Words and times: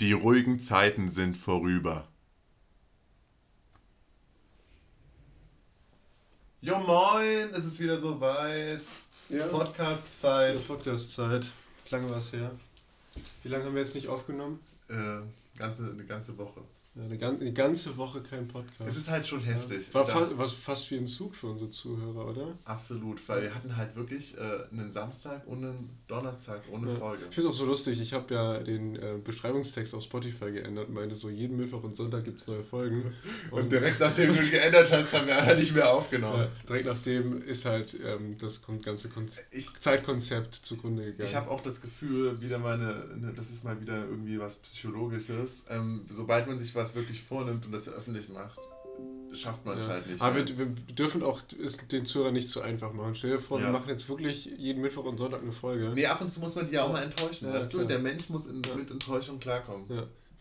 Die 0.00 0.12
ruhigen 0.12 0.60
Zeiten 0.60 1.10
sind 1.10 1.36
vorüber. 1.36 2.06
Jo 6.60 6.78
moin, 6.78 7.52
es 7.52 7.66
ist 7.66 7.80
wieder 7.80 8.00
soweit. 8.00 8.80
Ja. 9.28 9.48
Podcast-Zeit. 9.48 10.64
Podcast-Zeit. 10.68 11.46
Lange 11.90 12.10
war 12.10 12.18
es 12.18 12.32
her. 12.32 12.52
Wie 13.42 13.48
lange 13.48 13.64
haben 13.64 13.74
wir 13.74 13.82
jetzt 13.82 13.96
nicht 13.96 14.06
aufgenommen? 14.06 14.60
Äh, 14.88 15.58
ganze, 15.58 15.90
eine 15.90 16.04
ganze 16.04 16.38
Woche. 16.38 16.60
Eine, 17.00 17.16
gan 17.16 17.40
eine 17.40 17.52
ganze 17.52 17.96
Woche 17.96 18.20
kein 18.22 18.48
Podcast. 18.48 18.80
Es 18.88 18.96
ist 18.96 19.08
halt 19.08 19.26
schon 19.26 19.40
heftig. 19.40 19.92
War 19.94 20.04
Da- 20.04 20.12
fa 20.12 20.28
was 20.36 20.52
fast 20.52 20.90
wie 20.90 20.96
ein 20.96 21.06
Zug 21.06 21.34
für 21.36 21.46
unsere 21.48 21.70
Zuhörer, 21.70 22.26
oder? 22.28 22.58
Absolut, 22.64 23.26
weil 23.28 23.42
wir 23.42 23.54
hatten 23.54 23.76
halt 23.76 23.94
wirklich 23.94 24.36
äh, 24.36 24.40
einen 24.72 24.90
Samstag 24.92 25.46
und 25.46 25.58
einen 25.64 25.90
Donnerstag 26.08 26.62
ohne 26.72 26.90
Ja. 26.92 26.96
Folge. 26.98 27.24
Ich 27.28 27.34
finde 27.34 27.50
es 27.50 27.54
auch 27.54 27.58
so 27.60 27.66
lustig, 27.66 28.00
ich 28.00 28.12
habe 28.12 28.34
ja 28.34 28.58
den 28.58 28.96
äh, 28.96 29.14
Beschreibungstext 29.22 29.94
auf 29.94 30.02
Spotify 30.02 30.50
geändert 30.50 30.88
und 30.88 30.94
meinte 30.94 31.14
so, 31.16 31.28
jeden 31.30 31.56
Mittwoch 31.56 31.84
und 31.84 31.94
Sonntag 31.96 32.24
gibt 32.24 32.40
es 32.40 32.46
neue 32.48 32.64
Folgen. 32.64 33.14
Und 33.52 33.70
direkt 33.70 34.00
nachdem 34.00 34.34
du 34.34 34.42
geändert 34.50 34.90
hast, 34.90 35.12
haben 35.12 35.26
wir 35.28 35.38
einfach 35.38 35.56
nicht 35.56 35.74
mehr 35.74 35.92
aufgenommen. 35.92 36.38
ja, 36.42 36.48
direkt 36.68 36.86
nachdem 36.86 37.42
ist 37.42 37.64
halt 37.64 37.96
ähm, 38.04 38.36
das 38.38 38.60
ganze 38.82 39.08
Konz 39.08 39.40
Ich, 39.52 39.68
Zeitkonzept 39.80 40.54
zugrunde 40.54 41.04
gegangen. 41.04 41.28
ich 41.28 41.34
habe 41.36 41.48
auch 41.50 41.60
das 41.60 41.80
Gefühl, 41.80 42.40
wieder 42.40 42.58
meine, 42.58 43.04
ne, 43.16 43.32
das 43.36 43.50
ist 43.50 43.62
mal 43.62 43.80
wieder 43.80 44.04
irgendwie 44.04 44.38
was 44.40 44.56
Psychologisches. 44.56 45.64
Ähm, 45.70 46.06
sobald 46.10 46.46
man 46.48 46.58
sich 46.58 46.74
was 46.74 46.87
wirklich 46.94 47.22
vornimmt 47.22 47.64
und 47.66 47.72
das 47.72 47.88
öffentlich 47.88 48.28
macht, 48.28 48.58
schafft 49.32 49.64
man 49.64 49.76
es 49.78 49.84
Ja. 49.84 49.90
halt 49.90 50.06
nicht. 50.08 50.20
Aber 50.20 50.34
weil- 50.36 50.48
wir, 50.48 50.58
wir 50.58 50.94
dürfen 50.94 51.22
auch 51.22 51.40
es 51.62 51.76
den 51.88 52.04
Zuhörern 52.06 52.34
nicht 52.34 52.48
zu 52.48 52.60
einfach 52.62 52.92
machen. 52.92 53.14
Stell 53.14 53.32
dir 53.32 53.38
vor, 53.40 53.58
Ja. 53.60 53.66
wir 53.66 53.72
machen 53.72 53.88
jetzt 53.88 54.08
wirklich 54.08 54.46
jeden 54.46 54.80
Mittwoch 54.82 55.04
und 55.04 55.18
Sonntag 55.18 55.42
eine 55.42 55.52
Folge. 55.52 55.90
Nee, 55.94 56.06
ab 56.06 56.20
und 56.20 56.32
zu 56.32 56.40
muss 56.40 56.54
man 56.54 56.66
die 56.66 56.74
ja 56.74 56.84
auch 56.84 56.92
mal 56.92 57.02
enttäuschen, 57.02 57.48
Ja, 57.48 57.54
weißt 57.54 57.72
du? 57.74 57.84
Der 57.84 57.98
Mensch 57.98 58.28
muss 58.28 58.46
in, 58.46 58.60
mit 58.76 58.90
Enttäuschung 58.90 59.38
klarkommen. 59.38 59.86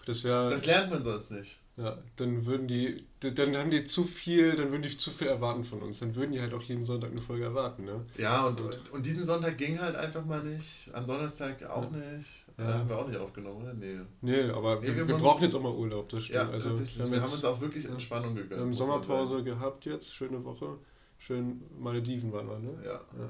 Das 0.05 0.23
wäre. 0.23 0.49
Das 0.49 0.65
lernt 0.65 0.89
man 0.89 1.03
sonst 1.03 1.31
nicht. 1.31 1.59
Ja, 1.77 1.95
dann 2.15 2.43
würden 2.47 2.67
die, 2.67 3.05
dann 3.19 3.55
haben 3.55 3.69
die 3.69 3.83
zu 3.85 4.03
viel, 4.05 4.55
dann 4.55 4.71
würden 4.71 4.81
die 4.81 4.97
zu 4.97 5.11
viel 5.11 5.27
erwarten 5.27 5.63
von 5.63 5.79
uns. 5.83 5.99
Dann 5.99 6.15
würden 6.15 6.31
die 6.31 6.41
halt 6.41 6.51
auch 6.55 6.63
jeden 6.63 6.83
Sonntag 6.83 7.11
eine 7.11 7.21
Folge 7.21 7.43
erwarten, 7.45 7.85
ne? 7.85 8.03
Ja, 8.17 8.47
und, 8.47 8.59
und 8.91 9.05
diesen 9.05 9.23
Sonntag 9.25 9.59
ging 9.59 9.79
halt 9.79 9.95
einfach 9.95 10.25
mal 10.25 10.43
nicht. 10.43 10.89
Am 10.91 11.05
Donnerstag 11.05 11.63
auch 11.69 11.83
Ja. 11.91 11.97
nicht. 11.97 12.29
Ja. 12.57 12.65
Da 12.67 12.73
haben 12.79 12.89
wir 12.89 12.97
auch 12.97 13.07
nicht 13.07 13.19
aufgenommen, 13.19 13.61
oder? 13.61 13.73
Nee. 13.75 13.99
Nee, 14.21 14.49
aber 14.49 14.77
Nee, 14.81 14.87
wir, 14.87 14.95
wir 14.97 15.07
wir 15.07 15.17
brauchen 15.17 15.43
jetzt 15.43 15.53
auch 15.53 15.61
mal 15.61 15.71
Urlaub, 15.71 16.09
das 16.09 16.23
stimmt. 16.23 16.35
Ja, 16.35 16.49
also 16.49 16.69
tatsächlich. 16.69 16.97
wir 16.97 17.05
haben 17.05 17.11
Wir 17.11 17.21
haben 17.21 17.31
uns 17.31 17.45
auch 17.45 17.61
wirklich 17.61 17.85
Entspannung 17.85 18.33
gegönnt. 18.33 18.59
ähm, 18.59 18.69
muss 18.69 18.79
man 18.79 18.87
Sommerpause 18.87 19.43
gehabt 19.43 19.85
jetzt, 19.85 20.15
schöne 20.15 20.43
Woche. 20.43 20.79
Schön 21.19 21.61
Malediven 21.79 22.31
waren 22.33 22.47
wir, 22.49 22.57
ne? 22.57 22.71
Ja. 22.83 22.91
Ja. 22.93 23.29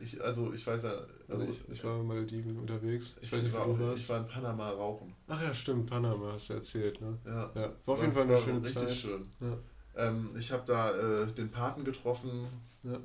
Ich, 0.00 0.20
also 0.22 0.52
ich 0.52 0.66
weiß 0.66 0.82
ja, 0.82 0.94
Also 1.28 1.44
ich, 1.44 1.60
ich 1.70 1.84
war 1.84 2.00
in 2.00 2.06
Malediven 2.06 2.58
unterwegs. 2.58 3.16
Ich, 3.20 3.32
weiß 3.32 3.42
nicht, 3.42 3.52
war, 3.54 3.68
wo 3.68 3.74
du 3.74 3.86
warst. 3.88 4.02
ich 4.02 4.08
war 4.08 4.18
in 4.20 4.26
Panama 4.26 4.70
rauchen. 4.70 5.14
Ach 5.28 5.42
ja, 5.42 5.54
stimmt, 5.54 5.88
Panama 5.88 6.32
hast 6.34 6.50
du 6.50 6.54
erzählt, 6.54 7.00
ne? 7.00 7.18
Ja. 7.24 7.50
Ja, 7.54 7.72
war 7.86 7.94
auf 7.94 8.00
jeden 8.00 8.12
Fall 8.12 8.22
eine 8.22 8.38
schöne 8.38 8.58
richtig 8.62 8.74
Zeit. 8.74 8.96
schön. 8.96 9.26
Ja. 9.40 9.56
Ähm, 9.94 10.30
ich 10.38 10.50
habe 10.52 10.62
da 10.66 11.22
äh, 11.22 11.26
den 11.32 11.50
Paten 11.50 11.84
getroffen. 11.84 12.46
Ja. 12.82 12.98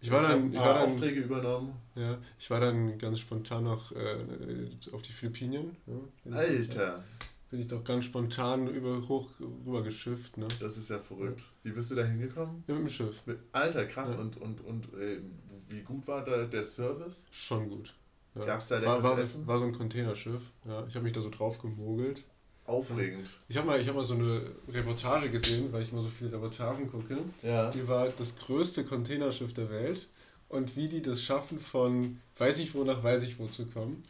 Ich 0.00 0.10
war 0.10 0.22
dann, 0.22 0.52
ich 0.52 0.58
war 0.58 0.74
dann, 0.74 0.90
Aufträge 0.92 1.20
übernommen. 1.20 1.72
ja, 1.94 2.18
ich 2.38 2.50
war 2.50 2.60
dann 2.60 2.98
ganz 2.98 3.18
spontan 3.20 3.64
noch 3.64 3.90
äh, 3.92 4.68
auf 4.92 5.02
die 5.02 5.12
Philippinen. 5.12 5.74
Ja, 5.86 6.42
ich- 6.42 6.68
Alter, 6.68 7.02
Bin 7.50 7.60
ich 7.60 7.68
doch 7.68 7.84
ganz 7.84 8.04
spontan 8.06 8.66
über, 8.66 9.06
hoch 9.08 9.30
rüber 9.38 9.82
geschifft, 9.82 10.36
ne? 10.36 10.48
das 10.58 10.76
ist 10.76 10.90
ja 10.90 10.98
verrückt. 10.98 11.42
Wie 11.62 11.70
bist 11.70 11.90
du 11.90 11.94
da 11.94 12.04
hingekommen? 12.04 12.64
Ja, 12.66 12.74
mit 12.74 12.84
dem 12.84 12.90
Schiff. 12.90 13.14
Mit- 13.24 13.38
Alter, 13.52 13.86
krass. 13.86 14.10
Ja. 14.14 14.20
Und, 14.20 14.36
und, 14.40 14.60
und 14.64 14.84
äh, 14.94 15.20
wie 15.68 15.82
gut 15.82 16.06
war 16.08 16.24
da 16.24 16.44
der 16.44 16.64
Service? 16.64 17.26
Schon 17.30 17.68
gut. 17.68 17.94
Ja. 18.34 18.44
Gab's 18.44 18.68
da 18.68 18.84
war, 18.84 19.02
war, 19.02 19.18
Essen? 19.18 19.46
war 19.46 19.58
so 19.58 19.64
ein 19.64 19.72
Containerschiff. 19.72 20.42
Ja, 20.66 20.84
ich 20.88 20.94
habe 20.94 21.04
mich 21.04 21.12
da 21.12 21.20
so 21.20 21.30
drauf 21.30 21.58
gemogelt. 21.58 22.24
Aufregend. 22.66 23.30
Ich 23.48 23.56
habe 23.56 23.66
mal, 23.68 23.80
ich 23.80 23.86
hab 23.86 23.94
mal 23.94 24.04
so 24.04 24.14
eine 24.14 24.42
Reportage 24.68 25.30
gesehen, 25.30 25.72
weil 25.72 25.82
ich 25.82 25.92
immer 25.92 26.02
so 26.02 26.08
viele 26.08 26.32
Reportagen 26.32 26.90
gucke. 26.90 27.18
Ja. 27.42 27.70
Die 27.70 27.86
war 27.86 28.08
das 28.08 28.36
größte 28.36 28.84
Containerschiff 28.84 29.54
der 29.54 29.70
Welt 29.70 30.08
und 30.48 30.76
wie 30.76 30.88
die 30.88 31.00
das 31.00 31.22
schaffen, 31.22 31.60
von 31.60 32.18
weiß 32.38 32.58
ich 32.58 32.74
wo 32.74 32.82
nach 32.82 33.04
weiß 33.04 33.22
ich 33.22 33.38
wo 33.38 33.46
zu 33.46 33.66
kommen. 33.66 34.02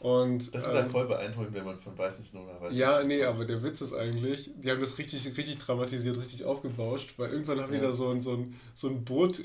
Und, 0.00 0.54
Das 0.54 0.62
ist 0.62 0.68
ähm, 0.70 0.74
halt 0.74 0.92
voll 0.92 1.06
beeindruckend, 1.06 1.54
wenn 1.54 1.64
man 1.64 1.78
von 1.80 1.96
weiß 1.96 2.18
nicht 2.18 2.34
nur 2.34 2.46
weiß. 2.60 2.74
Ja, 2.74 3.02
nee, 3.02 3.22
aber 3.24 3.44
der 3.44 3.62
Witz 3.62 3.80
ist 3.80 3.94
eigentlich, 3.94 4.50
die 4.56 4.70
haben 4.70 4.80
das 4.80 4.98
richtig, 4.98 5.26
richtig 5.36 5.58
dramatisiert, 5.58 6.18
richtig 6.18 6.44
aufgebauscht, 6.44 7.14
weil 7.16 7.30
irgendwann 7.30 7.60
haben 7.60 7.72
die 7.72 7.78
Ja. 7.78 7.84
da 7.84 7.92
so 7.92 8.10
ein, 8.10 8.20
so, 8.20 8.34
ein, 8.34 8.54
so 8.74 8.88
ein 8.88 9.04
Boot, 9.04 9.42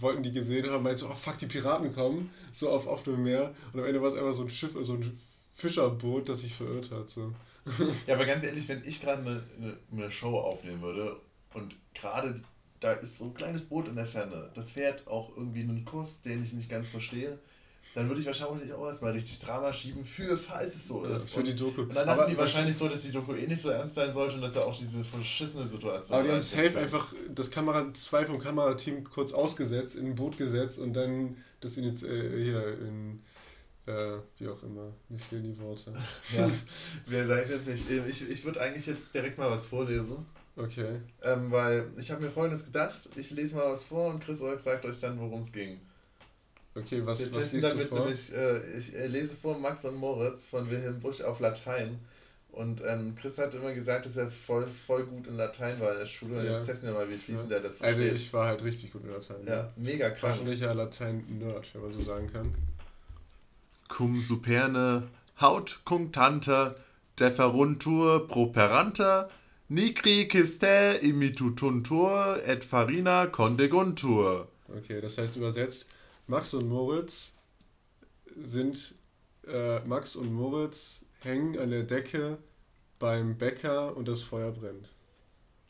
wollten 0.00 0.22
die 0.22 0.32
gesehen 0.32 0.68
haben, 0.70 0.82
meinten 0.82 0.98
so, 0.98 1.06
oh 1.08 1.14
fuck, 1.14 1.38
die 1.38 1.46
Piraten 1.46 1.94
kommen, 1.94 2.30
so 2.52 2.70
auf 2.70 2.86
offenem 2.86 3.22
Meer. 3.22 3.54
Und 3.72 3.80
am 3.80 3.86
Ende 3.86 4.00
war 4.00 4.08
es 4.08 4.14
einfach 4.14 4.34
so 4.34 4.42
ein 4.42 4.50
Schiff, 4.50 4.72
so 4.82 4.94
ein 4.94 5.20
Fischerboot, 5.54 6.28
das 6.28 6.40
sich 6.40 6.54
verirrt 6.54 6.90
hat. 6.90 7.10
So. 7.10 7.32
Ja, 8.08 8.14
aber 8.14 8.26
ganz 8.26 8.42
ehrlich, 8.44 8.66
wenn 8.66 8.84
ich 8.84 9.00
gerade 9.00 9.22
eine, 9.22 9.42
eine, 9.56 9.76
eine 9.92 10.10
Show 10.10 10.36
aufnehmen 10.36 10.82
würde 10.82 11.16
und 11.54 11.76
gerade 11.94 12.42
da 12.80 12.92
ist 12.94 13.18
so 13.18 13.26
ein 13.26 13.34
kleines 13.34 13.66
Boot 13.66 13.86
in 13.86 13.94
der 13.94 14.06
Ferne, 14.06 14.50
das 14.56 14.72
fährt 14.72 15.06
auch 15.06 15.36
irgendwie 15.36 15.60
einen 15.60 15.84
Kurs, 15.84 16.20
den 16.22 16.42
ich 16.42 16.52
nicht 16.52 16.68
ganz 16.68 16.88
verstehe, 16.88 17.38
dann 17.94 18.08
würde 18.08 18.20
ich 18.20 18.26
wahrscheinlich 18.26 18.72
auch 18.72 18.86
erstmal 18.86 19.12
richtig 19.12 19.38
Drama 19.40 19.72
schieben, 19.72 20.04
für 20.04 20.38
falls 20.38 20.74
es 20.74 20.88
so 20.88 21.04
Ja, 21.04 21.14
ist. 21.16 21.30
für 21.30 21.40
und, 21.40 21.46
die 21.46 21.54
Doku. 21.54 21.82
und 21.82 21.94
dann 21.94 22.08
aber, 22.08 22.22
hatten 22.22 22.30
die 22.32 22.38
wahrscheinlich 22.38 22.76
so, 22.76 22.88
dass 22.88 23.02
die 23.02 23.12
Doku 23.12 23.34
eh 23.34 23.46
nicht 23.46 23.60
so 23.60 23.68
ernst 23.68 23.94
sein 23.96 24.12
sollte 24.14 24.36
und 24.36 24.42
dass 24.42 24.56
er 24.56 24.64
auch 24.66 24.78
diese 24.78 25.04
verschissene 25.04 25.66
Situation 25.66 26.14
aber 26.18 26.26
die 26.26 26.32
haben 26.34 26.42
safe 26.42 26.78
einfach 26.78 27.12
das 27.34 27.50
Kamera, 27.50 27.92
zwei 27.94 28.24
vom 28.24 28.38
Kamerateam 28.38 29.04
kurz 29.04 29.32
ausgesetzt, 29.32 29.94
in 29.96 30.06
ein 30.06 30.14
Boot 30.14 30.38
gesetzt 30.38 30.78
und 30.78 30.94
dann 30.94 31.36
das 31.60 31.76
in 31.76 31.84
jetzt 31.84 32.02
äh, 32.02 32.42
hier 32.42 32.78
in, 32.78 33.22
äh, 33.86 34.18
wie 34.38 34.48
auch 34.48 34.62
immer, 34.62 34.92
mir 35.08 35.18
fehlen 35.18 35.42
die 35.44 35.58
Worte. 35.60 35.92
Ja, 36.36 36.50
wir 37.06 37.26
sagen 37.26 37.50
jetzt 37.50 37.68
nicht. 37.68 37.90
Ich, 37.90 38.28
ich 38.30 38.44
würde 38.44 38.60
eigentlich 38.60 38.86
jetzt 38.86 39.12
direkt 39.14 39.36
mal 39.38 39.50
was 39.50 39.66
vorlesen. 39.66 40.24
Okay. 40.56 41.00
Ähm, 41.22 41.50
weil 41.50 41.90
ich 41.98 42.10
habe 42.10 42.22
mir 42.22 42.30
folgendes 42.30 42.64
gedacht, 42.64 43.08
ich 43.16 43.30
lese 43.30 43.56
mal 43.56 43.72
was 43.72 43.84
vor 43.84 44.08
und 44.12 44.22
Chris 44.24 44.40
Olk 44.40 44.60
sagt 44.60 44.84
euch 44.84 45.00
dann, 45.00 45.18
worum 45.18 45.40
es 45.40 45.50
ging. 45.52 45.80
Okay, 46.74 47.04
was, 47.04 47.18
Wir 47.18 47.26
was 47.32 47.50
testen 47.50 47.58
liest 47.60 47.64
du 47.70 47.74
damit 47.74 47.88
vor? 47.88 48.00
nämlich, 48.00 48.32
äh, 48.32 48.78
ich 48.78 48.94
äh, 48.94 49.06
lese 49.06 49.36
vor 49.36 49.58
Max 49.58 49.84
und 49.84 49.96
Moritz 49.96 50.48
von 50.48 50.70
Wilhelm 50.70 51.00
Busch 51.00 51.20
auf 51.20 51.40
Latein. 51.40 51.98
Und 52.50 52.82
ähm, 52.86 53.14
Chris 53.14 53.38
hat 53.38 53.54
immer 53.54 53.72
gesagt, 53.72 54.04
dass 54.06 54.16
er 54.16 54.30
voll, 54.30 54.66
voll 54.86 55.04
gut 55.04 55.26
in 55.26 55.36
Latein 55.36 55.80
war 55.80 55.92
in 55.92 55.98
der 56.00 56.06
Schule. 56.06 56.38
Und 56.40 56.44
Ja. 56.46 56.56
jetzt 56.56 56.66
testen 56.66 56.88
wir 56.88 56.94
mal, 56.94 57.08
wie 57.10 57.16
fließend 57.16 57.50
Ja. 57.50 57.56
er 57.58 57.62
das 57.62 57.80
Also 57.80 58.02
versteht. 58.02 58.14
ich 58.14 58.32
war 58.32 58.46
halt 58.46 58.62
richtig 58.64 58.92
gut 58.92 59.04
in 59.04 59.10
Latein. 59.10 59.46
ja, 59.46 59.70
mega 59.76 60.10
krank. 60.10 60.22
Wahrscheinlicher 60.38 60.74
Latein-Nerd, 60.74 61.66
wenn 61.74 61.82
man 61.82 61.92
so 61.92 62.02
sagen 62.02 62.30
kann. 62.32 62.54
Cum 63.88 64.20
superne 64.20 65.08
haut 65.40 65.80
cunctante 65.84 66.76
deferuntur 67.18 68.26
properanter 68.28 69.28
nigri 69.68 70.28
ciste 70.30 70.98
imitutuntur 71.02 72.40
et 72.46 72.64
farina 72.64 73.26
condeguntur. 73.26 74.48
Okay, 74.68 75.00
das 75.00 75.18
heißt 75.18 75.36
übersetzt, 75.36 75.86
Max 76.26 76.54
und 76.54 76.68
Moritz 76.68 77.32
sind, 78.36 78.94
äh, 79.46 79.80
Max 79.80 80.16
und 80.16 80.32
Moritz 80.32 81.00
hängen 81.20 81.58
an 81.58 81.70
der 81.70 81.82
Decke 81.82 82.38
beim 82.98 83.36
Bäcker 83.36 83.96
und 83.96 84.08
das 84.08 84.22
Feuer 84.22 84.52
brennt. 84.52 84.88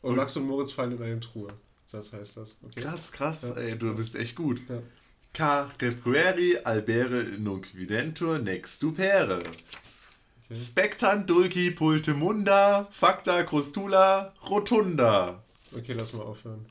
Und, 0.01 0.11
Und- 0.11 0.15
Max 0.17 0.35
und 0.37 0.45
Moritz 0.47 0.71
fallen 0.71 0.93
in 0.97 1.01
eine 1.03 1.19
Truhe. 1.19 1.53
Das 1.91 2.11
heißt 2.11 2.37
das. 2.37 2.55
Okay. 2.63 2.81
Krass, 2.81 3.11
krass, 3.11 3.41
Ja. 3.43 3.53
ey, 3.55 3.77
du 3.77 3.95
bist 3.95 4.15
echt 4.15 4.35
gut. 4.35 4.61
Ja. 4.67 4.81
Ca 5.33 5.71
repueri 5.81 6.57
albere 6.63 7.23
nunc 7.39 7.67
videntur 7.75 8.37
nex 8.39 8.75
stupere. 8.77 9.39
Okay. 10.49 10.55
Spectant 10.59 11.27
dulci 11.29 11.71
pultemunda, 11.71 12.87
facta 12.91 13.43
crustula 13.43 14.33
rotunda. 14.49 15.43
okay, 15.75 15.93
lass 15.93 16.13
mal 16.13 16.21
aufhören. 16.23 16.65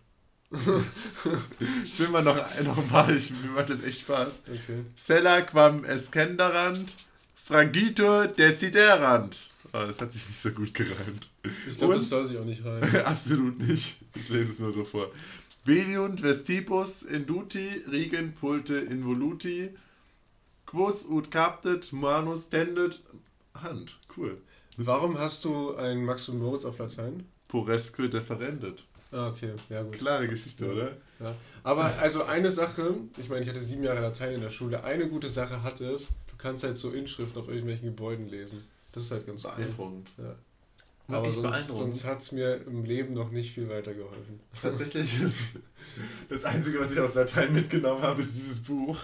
Ich 1.85 1.99
will 1.99 2.09
mal 2.09 2.23
noch, 2.23 2.37
noch 2.63 2.91
mal, 2.91 3.17
ich, 3.17 3.31
mir 3.31 3.51
macht 3.51 3.71
das 3.71 3.83
echt 3.83 4.01
Spaß. 4.01 4.33
Okay. 4.47 4.85
Sella 4.97 5.41
quam 5.43 5.85
escenderant, 5.85 6.95
frangitur 7.47 8.27
desiderant. 8.27 9.49
Oh, 9.73 9.87
das 9.87 9.99
hat 10.01 10.13
sich 10.13 10.29
nicht 10.29 10.41
so 10.41 10.51
gut 10.51 10.75
gereimt. 10.75 11.31
Ich 11.69 11.79
glaube, 11.79 11.95
das 11.95 12.09
soll 12.09 12.29
sich 12.29 12.37
auch 12.37 12.45
nicht 12.45 12.65
rein. 12.65 12.83
Absolut 13.07 13.59
nicht. 13.59 13.97
Ich 14.15 14.29
lese 14.29 14.51
es 14.51 14.59
nur 14.59 14.73
so 14.73 14.85
vor. 14.85 15.11
Veliunt 15.65 16.23
vestibus 16.23 17.03
induti, 17.03 17.83
rigent 17.91 18.39
pulte 18.39 18.75
involuti, 18.77 19.71
quos 20.67 21.07
ut 21.07 21.31
captet 21.31 21.93
manus 21.93 22.49
tendet 22.49 23.01
Hand. 23.55 23.99
Cool. 24.17 24.39
Warum 24.77 25.19
hast 25.19 25.45
du 25.45 25.75
ein 25.77 26.05
Max 26.05 26.29
und 26.29 26.39
Moritz 26.39 26.65
auf 26.65 26.79
Latein? 26.79 27.25
Poresque 27.49 28.09
deferendet. 28.09 28.85
Ah, 29.13 29.29
okay, 29.29 29.53
ja 29.69 29.83
gut. 29.83 29.93
Klare 29.99 30.27
Geschichte, 30.27 30.73
oder? 30.73 30.93
Ja. 31.21 31.35
Aber 31.63 31.85
also 31.99 32.25
eine 32.25 32.51
Sache, 32.51 32.95
ich 33.19 33.29
meine, 33.29 33.43
ich 33.43 33.49
hatte 33.49 33.61
sieben 33.61 33.85
Jahre 33.85 34.01
Latein 34.01 34.35
in 34.35 34.41
der 34.41 34.51
Schule. 34.51 34.83
Eine 34.85 35.09
gute 35.09 35.29
Sache 35.29 35.63
hat 35.63 35.81
es, 35.81 36.09
du 36.29 36.37
kannst 36.39 36.65
halt 36.65 36.79
so 36.79 36.91
Inschriften 36.91 37.41
auf 37.41 37.49
irgendwelchen 37.49 37.87
Gebäuden 37.87 38.29
lesen. 38.29 38.65
Das 38.93 39.05
ist 39.05 39.11
halt 39.11 39.27
ganz 39.27 39.45
cool. 39.45 39.53
Beeindruckend. 39.57 40.11
Ja. 40.19 40.35
Wirklich 41.09 41.37
Aber 41.37 41.53
sonst, 41.53 41.69
sonst 41.69 42.05
hat 42.05 42.23
es 42.23 42.33
mir 42.33 42.67
im 42.67 42.85
Leben 42.85 43.13
noch 43.13 43.31
nicht 43.31 43.53
viel 43.53 43.69
weitergeholfen. 43.69 44.41
Tatsächlich. 44.61 45.21
Das 46.31 46.45
Einzige, 46.45 46.81
was 46.81 46.93
ich 46.93 47.01
aus 47.01 47.15
Latein 47.15 47.53
mitgenommen 47.53 48.01
habe, 48.01 48.23
ist 48.23 48.35
dieses 48.35 48.63
Buch. 48.63 48.99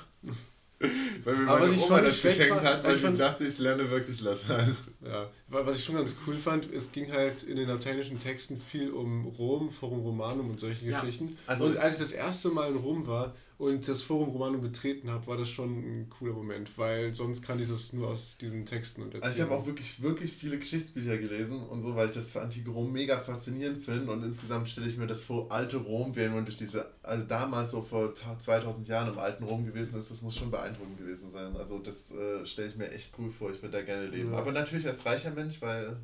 Weil 1.24 1.34
mir 1.34 1.44
meine 1.44 1.80
Oma 1.80 2.00
das 2.00 2.22
geschenkt 2.22 2.62
hat, 2.62 2.84
weil 2.84 2.94
ich 2.96 3.02
fand, 3.02 3.18
dachte, 3.18 3.44
ich 3.44 3.58
lerne 3.58 3.90
wirklich 3.90 4.20
Latein. 4.20 4.76
Ja, 5.04 5.30
was 5.48 5.76
ich 5.76 5.84
schon 5.84 5.94
ganz 5.94 6.16
cool 6.26 6.36
fand, 6.36 6.72
es 6.72 6.90
ging 6.92 7.10
halt 7.12 7.42
in 7.42 7.56
den 7.56 7.68
lateinischen 7.68 8.20
Texten 8.20 8.60
viel 8.70 8.90
um 8.90 9.26
Rom, 9.26 9.70
Forum 9.70 10.00
Romanum 10.00 10.50
und 10.50 10.60
solche 10.60 10.86
ja, 10.86 11.00
Geschichten. 11.00 11.38
Also 11.46 11.66
und 11.66 11.76
als 11.76 11.94
ich 11.94 12.00
das 12.00 12.12
erste 12.12 12.50
Mal 12.50 12.70
in 12.70 12.76
Rom 12.76 13.06
war, 13.06 13.34
und 13.58 13.88
das 13.88 14.02
Forum 14.02 14.28
Romanum 14.28 14.60
betreten 14.60 15.10
habe, 15.10 15.26
war 15.26 15.36
das 15.36 15.48
schon 15.48 15.78
ein 15.78 16.08
cooler 16.10 16.32
Moment, 16.32 16.70
weil 16.78 17.12
sonst 17.12 17.42
kann 17.42 17.60
ich 17.60 17.68
das 17.68 17.92
nur 17.92 18.08
aus 18.08 18.36
diesen 18.40 18.66
Texten 18.66 19.02
und 19.02 19.20
Also 19.20 19.36
ich 19.36 19.42
habe 19.42 19.52
auch 19.52 19.66
wirklich, 19.66 20.00
wirklich 20.00 20.32
viele 20.32 20.60
Geschichtsbücher 20.60 21.18
gelesen 21.18 21.66
und 21.66 21.82
so, 21.82 21.96
weil 21.96 22.08
ich 22.08 22.14
das 22.14 22.30
für 22.30 22.40
Antike 22.40 22.70
Rom 22.70 22.92
mega 22.92 23.18
faszinierend 23.18 23.84
finde 23.84 24.12
und 24.12 24.22
insgesamt 24.22 24.68
stelle 24.68 24.86
ich 24.86 24.96
mir 24.96 25.08
das 25.08 25.24
vor, 25.24 25.50
alte 25.50 25.78
Rom, 25.78 26.14
während 26.14 26.36
man 26.36 26.44
durch 26.44 26.56
diese, 26.56 26.86
also 27.02 27.26
damals 27.26 27.72
so 27.72 27.82
vor 27.82 28.14
2000 28.14 28.86
Jahren 28.86 29.12
im 29.12 29.18
alten 29.18 29.42
Rom 29.42 29.66
gewesen 29.66 29.98
ist, 29.98 30.08
das 30.08 30.22
muss 30.22 30.36
schon 30.36 30.52
beeindruckend 30.52 30.96
gewesen 30.96 31.32
sein. 31.32 31.56
Also 31.56 31.80
das 31.80 32.12
äh, 32.12 32.46
stelle 32.46 32.68
ich 32.68 32.76
mir 32.76 32.92
echt 32.92 33.12
cool 33.18 33.32
vor, 33.32 33.50
ich 33.50 33.60
würde 33.60 33.78
da 33.78 33.82
gerne 33.82 34.06
leben. 34.06 34.30
Ja. 34.30 34.38
Aber 34.38 34.52
natürlich 34.52 34.86
als 34.86 35.04
reicher 35.04 35.32
Mensch, 35.32 35.60
weil 35.60 35.96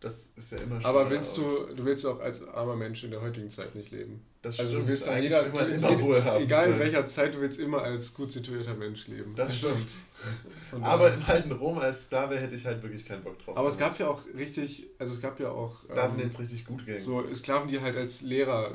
das 0.00 0.28
ist 0.34 0.50
ja 0.50 0.58
immer 0.58 0.80
schon. 0.80 0.86
Aber 0.86 1.08
willst 1.08 1.36
du, 1.36 1.72
du 1.72 1.84
willst 1.84 2.04
auch 2.04 2.18
als 2.18 2.42
armer 2.48 2.74
Mensch 2.74 3.04
in 3.04 3.12
der 3.12 3.20
heutigen 3.20 3.48
Zeit 3.48 3.76
nicht 3.76 3.92
leben? 3.92 4.24
Das 4.42 4.58
also 4.58 4.72
stimmt. 4.72 4.84
du 4.84 4.88
willst 4.88 5.08
an 5.08 5.22
jeder, 5.22 5.46
immer, 5.46 5.68
immer 5.68 5.88
Ruhe 5.90 6.24
haben. 6.24 6.42
Egal 6.42 6.72
in 6.72 6.78
welcher 6.80 7.06
Zeit, 7.06 7.34
du 7.34 7.40
willst 7.40 7.60
immer 7.60 7.82
als 7.82 8.12
gut 8.12 8.32
situierter 8.32 8.74
Mensch 8.74 9.06
leben. 9.06 9.34
Das 9.36 9.56
stimmt. 9.56 9.88
Aber 10.80 11.12
im 11.12 11.22
alten 11.24 11.52
Rom 11.52 11.78
als 11.78 12.04
Sklave 12.04 12.38
hätte 12.38 12.56
ich 12.56 12.66
halt 12.66 12.82
wirklich 12.82 13.04
keinen 13.04 13.22
Bock 13.22 13.38
drauf. 13.44 13.56
Aber 13.56 13.68
es 13.68 13.78
gab 13.78 13.98
ja 14.00 14.08
auch 14.08 14.20
richtig, 14.36 14.86
also 14.98 15.14
es 15.14 15.20
gab 15.20 15.38
ja 15.38 15.50
auch 15.50 15.84
Sklaven, 15.84 16.12
ähm, 16.12 16.18
denen 16.18 16.30
es 16.30 16.38
richtig 16.38 16.64
gut 16.64 16.84
ging. 16.84 16.98
So 16.98 17.24
Sklaven, 17.34 17.68
die 17.68 17.80
halt 17.80 17.96
als 17.96 18.20
Lehrer 18.20 18.72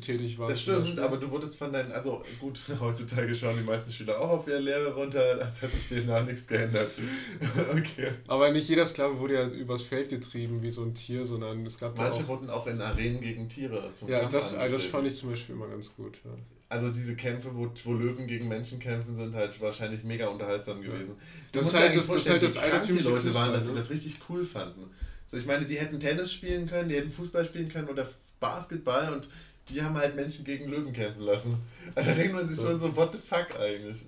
tätig 0.00 0.38
waren. 0.38 0.48
Das 0.48 0.62
stimmt, 0.62 0.98
aber 0.98 1.16
du 1.16 1.30
wurdest 1.30 1.56
von 1.56 1.72
deinen, 1.72 1.92
also 1.92 2.22
gut, 2.40 2.60
heutzutage 2.80 3.34
schauen 3.34 3.56
die 3.58 3.64
meisten 3.64 3.92
Schüler 3.92 4.20
auch 4.20 4.30
auf 4.30 4.48
ihre 4.48 4.58
Lehrer 4.58 4.94
runter, 4.94 5.36
das 5.36 5.60
hat 5.60 5.70
sich 5.72 5.88
demnach 5.88 6.24
nichts 6.24 6.46
geändert. 6.46 6.90
okay. 7.70 8.12
Aber 8.28 8.50
nicht 8.52 8.68
jeder 8.68 8.86
Sklave 8.86 9.18
wurde 9.18 9.34
ja 9.34 9.46
übers 9.48 9.82
Feld 9.82 10.08
getrieben 10.08 10.62
wie 10.62 10.70
so 10.70 10.82
ein 10.82 10.94
Tier, 10.94 11.26
sondern 11.26 11.66
es 11.66 11.78
gab 11.78 11.96
Manche 11.96 12.18
ja 12.18 12.24
auch, 12.24 12.28
wurden 12.28 12.50
auch 12.50 12.66
in 12.66 12.80
Arenen 12.80 13.20
gegen 13.20 13.48
Tiere 13.48 13.90
zum 13.94 14.08
Ja, 14.08 14.28
das, 14.28 14.54
also 14.54 14.78
das 14.82 14.90
fand 14.90 15.06
ich 15.06 15.16
zum 15.16 15.30
Beispiel 15.30 15.54
immer 15.54 15.68
ganz 15.68 15.94
gut. 15.94 16.18
Ja. 16.24 16.30
Also 16.68 16.90
diese 16.90 17.16
Kämpfe, 17.16 17.50
wo, 17.52 17.68
wo 17.84 17.92
Löwen 17.94 18.26
gegen 18.26 18.46
Menschen 18.46 18.78
kämpfen, 18.78 19.16
sind 19.16 19.34
halt 19.34 19.60
wahrscheinlich 19.60 20.04
mega 20.04 20.28
unterhaltsam 20.28 20.80
gewesen. 20.80 21.16
Das, 21.50 21.66
ist 21.66 21.74
halt, 21.74 21.96
das, 21.96 22.06
das 22.06 22.28
halt 22.28 22.42
das 22.42 22.88
wie 22.88 22.92
die 22.92 23.02
Leute 23.02 23.34
waren, 23.34 23.52
dass 23.52 23.66
sie 23.66 23.74
das 23.74 23.90
richtig 23.90 24.18
cool 24.28 24.44
fanden. 24.44 24.88
So, 25.28 25.36
ich 25.36 25.46
meine, 25.46 25.64
die 25.64 25.78
hätten 25.78 25.98
Tennis 25.98 26.32
spielen 26.32 26.68
können, 26.68 26.88
die 26.88 26.96
hätten 26.96 27.10
Fußball 27.10 27.44
spielen 27.44 27.68
können 27.68 27.88
oder 27.88 28.08
Basketball 28.38 29.12
und 29.12 29.28
die 29.68 29.82
haben 29.82 29.96
halt 29.96 30.14
Menschen 30.16 30.44
gegen 30.44 30.68
Löwen 30.68 30.92
kämpfen 30.92 31.22
lassen. 31.22 31.56
Da 31.94 32.02
denkt 32.02 32.34
man 32.34 32.48
sich 32.48 32.56
schon 32.56 32.78
so, 32.78 32.94
what 32.94 33.12
the 33.12 33.18
fuck 33.18 33.58
eigentlich? 33.58 34.04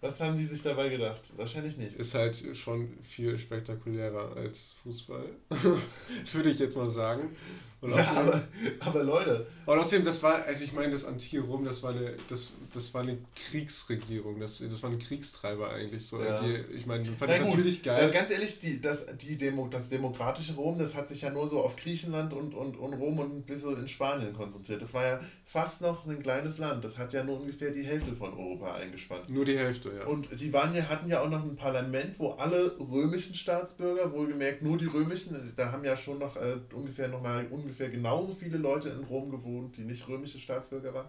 Was 0.00 0.18
haben 0.18 0.36
die 0.36 0.46
sich 0.46 0.62
dabei 0.62 0.88
gedacht? 0.88 1.20
Wahrscheinlich 1.36 1.76
nicht. 1.76 1.96
Ist 1.96 2.14
halt 2.14 2.36
schon 2.56 2.88
viel 3.08 3.38
spektakulärer 3.38 4.36
als 4.36 4.58
Fußball. 4.82 5.26
Würde 6.32 6.50
ich 6.50 6.58
jetzt 6.58 6.76
mal 6.76 6.90
sagen. 6.90 7.36
Und 7.82 7.96
ja, 7.96 8.12
aber, 8.12 8.42
aber 8.78 9.02
Leute. 9.02 9.48
Aber 9.66 9.80
außerdem, 9.80 10.04
das 10.04 10.22
war, 10.22 10.44
also 10.44 10.62
ich 10.62 10.72
meine, 10.72 10.92
das 10.92 11.04
Antike 11.04 11.40
Rom, 11.40 11.64
das 11.64 11.82
war 11.82 11.90
eine, 11.90 12.14
das, 12.28 12.52
das 12.72 12.94
war 12.94 13.02
eine 13.02 13.18
Kriegsregierung, 13.34 14.38
das, 14.38 14.58
das 14.58 14.82
war 14.84 14.90
ein 14.90 15.00
Kriegstreiber 15.00 15.68
eigentlich 15.68 16.06
so. 16.06 16.22
Ja. 16.22 16.40
Die, 16.40 16.54
ich 16.76 16.86
meine, 16.86 17.04
fand 17.16 17.32
ja, 17.32 17.38
ich 17.38 17.44
natürlich 17.44 17.82
geil. 17.82 18.02
Also 18.02 18.14
ganz 18.14 18.30
ehrlich, 18.30 18.60
die, 18.60 18.80
das, 18.80 19.04
die 19.20 19.36
Demo, 19.36 19.66
das 19.66 19.88
demokratische 19.88 20.54
Rom, 20.54 20.78
das 20.78 20.94
hat 20.94 21.08
sich 21.08 21.22
ja 21.22 21.30
nur 21.30 21.48
so 21.48 21.60
auf 21.60 21.74
Griechenland 21.74 22.32
und, 22.32 22.54
und, 22.54 22.76
und 22.76 22.92
Rom 22.94 23.18
und 23.18 23.38
ein 23.38 23.42
bisschen 23.42 23.76
in 23.76 23.88
Spanien 23.88 24.32
konzentriert. 24.32 24.80
Das 24.80 24.94
war 24.94 25.04
ja 25.04 25.20
fast 25.44 25.82
noch 25.82 26.06
ein 26.06 26.22
kleines 26.22 26.58
Land. 26.58 26.84
Das 26.84 26.98
hat 26.98 27.12
ja 27.12 27.24
nur 27.24 27.40
ungefähr 27.40 27.72
die 27.72 27.82
Hälfte 27.82 28.14
von 28.14 28.32
Europa 28.32 28.74
eingespannt. 28.74 29.28
Nur 29.28 29.44
die 29.44 29.58
Hälfte, 29.58 29.92
ja. 29.98 30.06
Und 30.06 30.28
die 30.40 30.52
waren 30.52 30.72
ja, 30.72 30.88
hatten 30.88 31.10
ja 31.10 31.20
auch 31.20 31.28
noch 31.28 31.42
ein 31.42 31.56
Parlament, 31.56 32.20
wo 32.20 32.30
alle 32.30 32.78
römischen 32.78 33.34
Staatsbürger, 33.34 34.12
wohlgemerkt 34.12 34.62
nur 34.62 34.78
die 34.78 34.86
römischen, 34.86 35.52
da 35.56 35.72
haben 35.72 35.84
ja 35.84 35.96
schon 35.96 36.20
noch 36.20 36.36
äh, 36.36 36.58
ungefähr 36.72 37.08
noch 37.08 37.22
mal 37.22 37.44
ungefähr 37.50 37.71
ungefähr 37.72 37.88
genauso 37.88 38.34
viele 38.34 38.58
Leute 38.58 38.90
in 38.90 39.04
Rom 39.04 39.30
gewohnt, 39.30 39.76
die 39.76 39.82
nicht 39.82 40.06
römische 40.06 40.38
Staatsbürger 40.38 40.92
waren. 40.92 41.06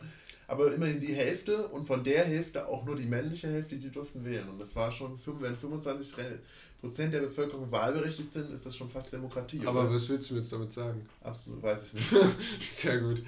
Aber 0.48 0.74
immerhin 0.74 1.00
die 1.00 1.14
Hälfte 1.14 1.68
und 1.68 1.88
von 1.88 2.04
der 2.04 2.26
Hälfte 2.26 2.68
auch 2.68 2.86
nur 2.86 2.96
die 2.96 3.06
männliche 3.06 3.48
Hälfte, 3.48 3.76
die 3.76 3.90
durften 3.90 4.24
wählen. 4.24 4.48
Und 4.50 4.60
das 4.60 4.76
war 4.76 4.92
schon, 4.92 5.20
wenn 5.40 5.56
25 5.56 6.14
Prozent 6.80 7.14
der 7.14 7.22
Bevölkerung 7.22 7.72
wahlberechtigt 7.72 8.32
sind, 8.34 8.52
ist 8.52 8.66
das 8.66 8.76
schon 8.76 8.90
fast 8.90 9.12
Demokratie. 9.12 9.62
Aber 9.66 9.82
oder? 9.82 9.94
was 9.94 10.08
willst 10.10 10.30
du 10.30 10.36
jetzt 10.36 10.52
damit 10.52 10.74
sagen? 10.74 11.06
Absolut, 11.22 11.64
weiß 11.64 11.82
ich 11.84 11.94
nicht. 11.94 12.08
Sehr 12.72 13.00
gut. 13.00 13.24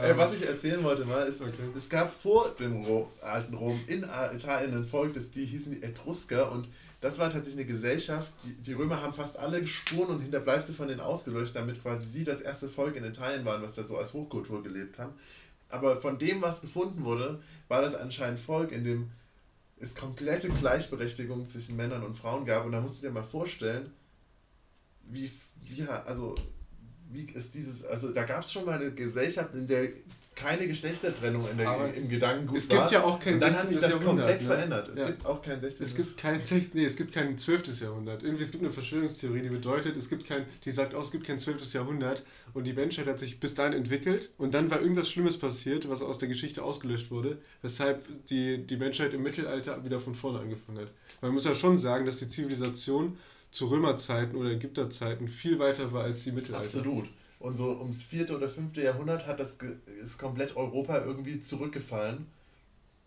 Ey, 0.00 0.16
was 0.16 0.32
ich 0.34 0.42
erzählen 0.42 0.82
wollte 0.82 1.04
mal, 1.04 1.26
ist, 1.26 1.40
okay. 1.40 1.52
es 1.76 1.88
gab 1.88 2.12
vor 2.22 2.54
dem 2.58 2.84
Ro 2.84 3.08
alten 3.20 3.54
Rom 3.54 3.80
in 3.88 4.04
Italien 4.04 4.74
ein 4.74 4.84
Volk, 4.84 5.14
das, 5.14 5.30
die 5.30 5.44
hießen 5.44 5.72
die 5.72 5.82
Etrusker 5.82 6.50
und 6.50 6.68
das 7.00 7.18
war 7.18 7.32
tatsächlich 7.32 7.64
eine 7.66 7.72
Gesellschaft, 7.72 8.30
die, 8.44 8.52
die 8.52 8.72
Römer 8.74 9.00
haben 9.00 9.14
fast 9.14 9.38
alle 9.38 9.66
Spuren 9.66 10.16
und 10.16 10.20
Hinterbleibsel 10.20 10.74
von 10.74 10.88
denen 10.88 11.00
ausgelöscht, 11.00 11.56
damit 11.56 11.82
quasi 11.82 12.06
sie 12.06 12.24
das 12.24 12.40
erste 12.40 12.68
Volk 12.68 12.96
in 12.96 13.04
Italien 13.04 13.44
waren, 13.44 13.62
was 13.62 13.74
da 13.74 13.82
so 13.82 13.96
als 13.96 14.12
Hochkultur 14.12 14.62
gelebt 14.62 14.98
haben. 14.98 15.14
Aber 15.70 16.00
von 16.00 16.18
dem, 16.18 16.42
was 16.42 16.60
gefunden 16.60 17.04
wurde, 17.04 17.40
war 17.68 17.80
das 17.80 17.94
anscheinend 17.94 18.40
Volk, 18.40 18.72
in 18.72 18.84
dem 18.84 19.10
es 19.78 19.94
komplette 19.94 20.48
Gleichberechtigung 20.48 21.46
zwischen 21.46 21.76
Männern 21.76 22.02
und 22.02 22.18
Frauen 22.18 22.44
gab. 22.44 22.66
Und 22.66 22.72
da 22.72 22.80
musst 22.80 22.98
du 22.98 23.06
dir 23.06 23.12
mal 23.12 23.22
vorstellen, 23.22 23.90
wie, 25.04 25.30
wie, 25.62 25.82
also, 25.84 26.34
wie 27.10 27.24
ist 27.32 27.54
dieses, 27.54 27.82
also 27.84 28.12
da 28.12 28.24
gab 28.24 28.44
es 28.44 28.52
schon 28.52 28.66
mal 28.66 28.78
eine 28.78 28.92
Gesellschaft, 28.92 29.54
in 29.54 29.66
der 29.66 29.88
keine 30.34 30.66
Geschlechtertrennung 30.66 31.48
in 31.50 31.58
der, 31.58 31.94
im 31.94 32.08
Gedankengut 32.08 32.56
Es 32.56 32.68
gibt 32.68 32.80
war. 32.80 32.92
ja 32.92 33.02
auch 33.02 33.20
kein 33.20 33.34
und 33.34 33.40
dann 33.40 33.54
hat 33.54 33.68
sich 33.68 33.78
das 33.78 33.90
Jahrhundert, 33.90 34.16
komplett 34.16 34.40
ne? 34.42 34.46
verändert. 34.46 34.88
Es 34.88 34.98
ja. 34.98 35.06
gibt 35.08 35.26
auch 35.26 35.42
kein 35.42 35.60
16. 35.60 35.86
Es 35.86 35.94
gibt 35.94 36.16
kein, 36.16 36.40
nee, 36.72 36.84
es 36.84 36.96
gibt 36.96 37.12
kein 37.12 37.38
12. 37.38 37.80
Jahrhundert. 37.80 38.22
Irgendwie, 38.22 38.44
es 38.44 38.50
gibt 38.50 38.64
eine 38.64 38.72
Verschwörungstheorie, 38.72 39.42
die 39.42 39.48
bedeutet, 39.48 39.96
es 39.96 40.08
gibt 40.08 40.26
kein, 40.26 40.46
die 40.64 40.70
sagt 40.70 40.94
auch, 40.94 41.04
es 41.04 41.10
gibt 41.10 41.26
kein 41.26 41.38
12. 41.38 41.72
Jahrhundert 41.74 42.24
und 42.54 42.64
die 42.64 42.72
Menschheit 42.72 43.06
hat 43.06 43.18
sich 43.18 43.38
bis 43.38 43.54
dahin 43.54 43.74
entwickelt 43.74 44.30
und 44.38 44.54
dann 44.54 44.70
war 44.70 44.80
irgendwas 44.80 45.10
Schlimmes 45.10 45.38
passiert, 45.38 45.88
was 45.88 46.00
aus 46.00 46.18
der 46.18 46.28
Geschichte 46.28 46.62
ausgelöscht 46.62 47.10
wurde, 47.10 47.38
weshalb 47.62 48.06
die, 48.28 48.66
die 48.66 48.76
Menschheit 48.76 49.12
im 49.14 49.22
Mittelalter 49.22 49.84
wieder 49.84 50.00
von 50.00 50.14
vorne 50.14 50.40
angefangen 50.40 50.78
hat. 50.78 50.88
Man 51.20 51.32
muss 51.32 51.44
ja 51.44 51.54
schon 51.54 51.78
sagen, 51.78 52.06
dass 52.06 52.18
die 52.18 52.28
Zivilisation 52.28 53.18
zu 53.50 53.66
Römerzeiten 53.66 54.36
oder 54.36 54.50
Ägypterzeiten 54.50 55.28
viel 55.28 55.58
weiter 55.58 55.92
war 55.92 56.04
als 56.04 56.24
die 56.24 56.32
Mittelalter. 56.32 56.78
Absolut. 56.78 57.08
Und 57.40 57.56
so 57.56 57.70
ums 57.70 58.02
vierte 58.02 58.36
oder 58.36 58.50
fünfte 58.50 58.82
Jahrhundert 58.82 59.26
hat 59.26 59.40
das 59.40 59.56
ist 60.02 60.18
komplett 60.18 60.54
Europa 60.56 61.02
irgendwie 61.02 61.40
zurückgefallen. 61.40 62.26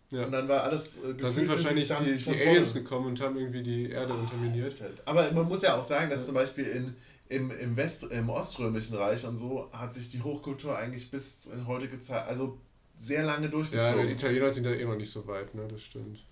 Ja. 0.10 0.26
Und 0.26 0.32
dann 0.32 0.48
war 0.48 0.64
alles. 0.64 0.98
Äh, 1.04 1.14
da 1.14 1.30
sind 1.30 1.48
wahrscheinlich 1.48 1.88
die, 1.88 2.16
die 2.16 2.42
Aliens 2.42 2.74
gekommen 2.74 3.08
und 3.08 3.22
haben 3.22 3.38
irgendwie 3.38 3.62
die 3.62 3.90
Erde 3.92 4.14
oh, 4.14 4.22
unterminiert. 4.22 4.76
Aber 5.06 5.32
man 5.32 5.48
muss 5.48 5.62
ja 5.62 5.78
auch 5.78 5.84
sagen, 5.84 6.10
dass 6.10 6.22
ja. 6.22 6.26
zum 6.26 6.34
Beispiel 6.34 6.66
in, 6.66 6.96
im, 7.30 7.52
im, 7.52 7.78
West, 7.78 8.04
im 8.04 8.30
Oströmischen 8.30 8.96
Reich 8.96 9.24
und 9.24 9.38
so 9.38 9.70
hat 9.72 9.94
sich 9.94 10.10
die 10.10 10.22
Hochkultur 10.22 10.76
eigentlich 10.76 11.12
bis 11.12 11.46
in 11.46 11.68
heutige 11.68 12.00
Zeit, 12.00 12.28
also 12.28 12.58
sehr 13.00 13.24
lange 13.24 13.50
durchgezogen. 13.50 14.00
Ja, 14.00 14.06
die 14.06 14.14
Italiener 14.14 14.52
sind 14.52 14.64
da 14.64 14.72
eh 14.72 14.86
noch 14.86 14.98
nicht 14.98 15.12
so 15.12 15.28
weit, 15.28 15.54
ne? 15.54 15.68
Das 15.70 15.82
stimmt. 15.82 16.24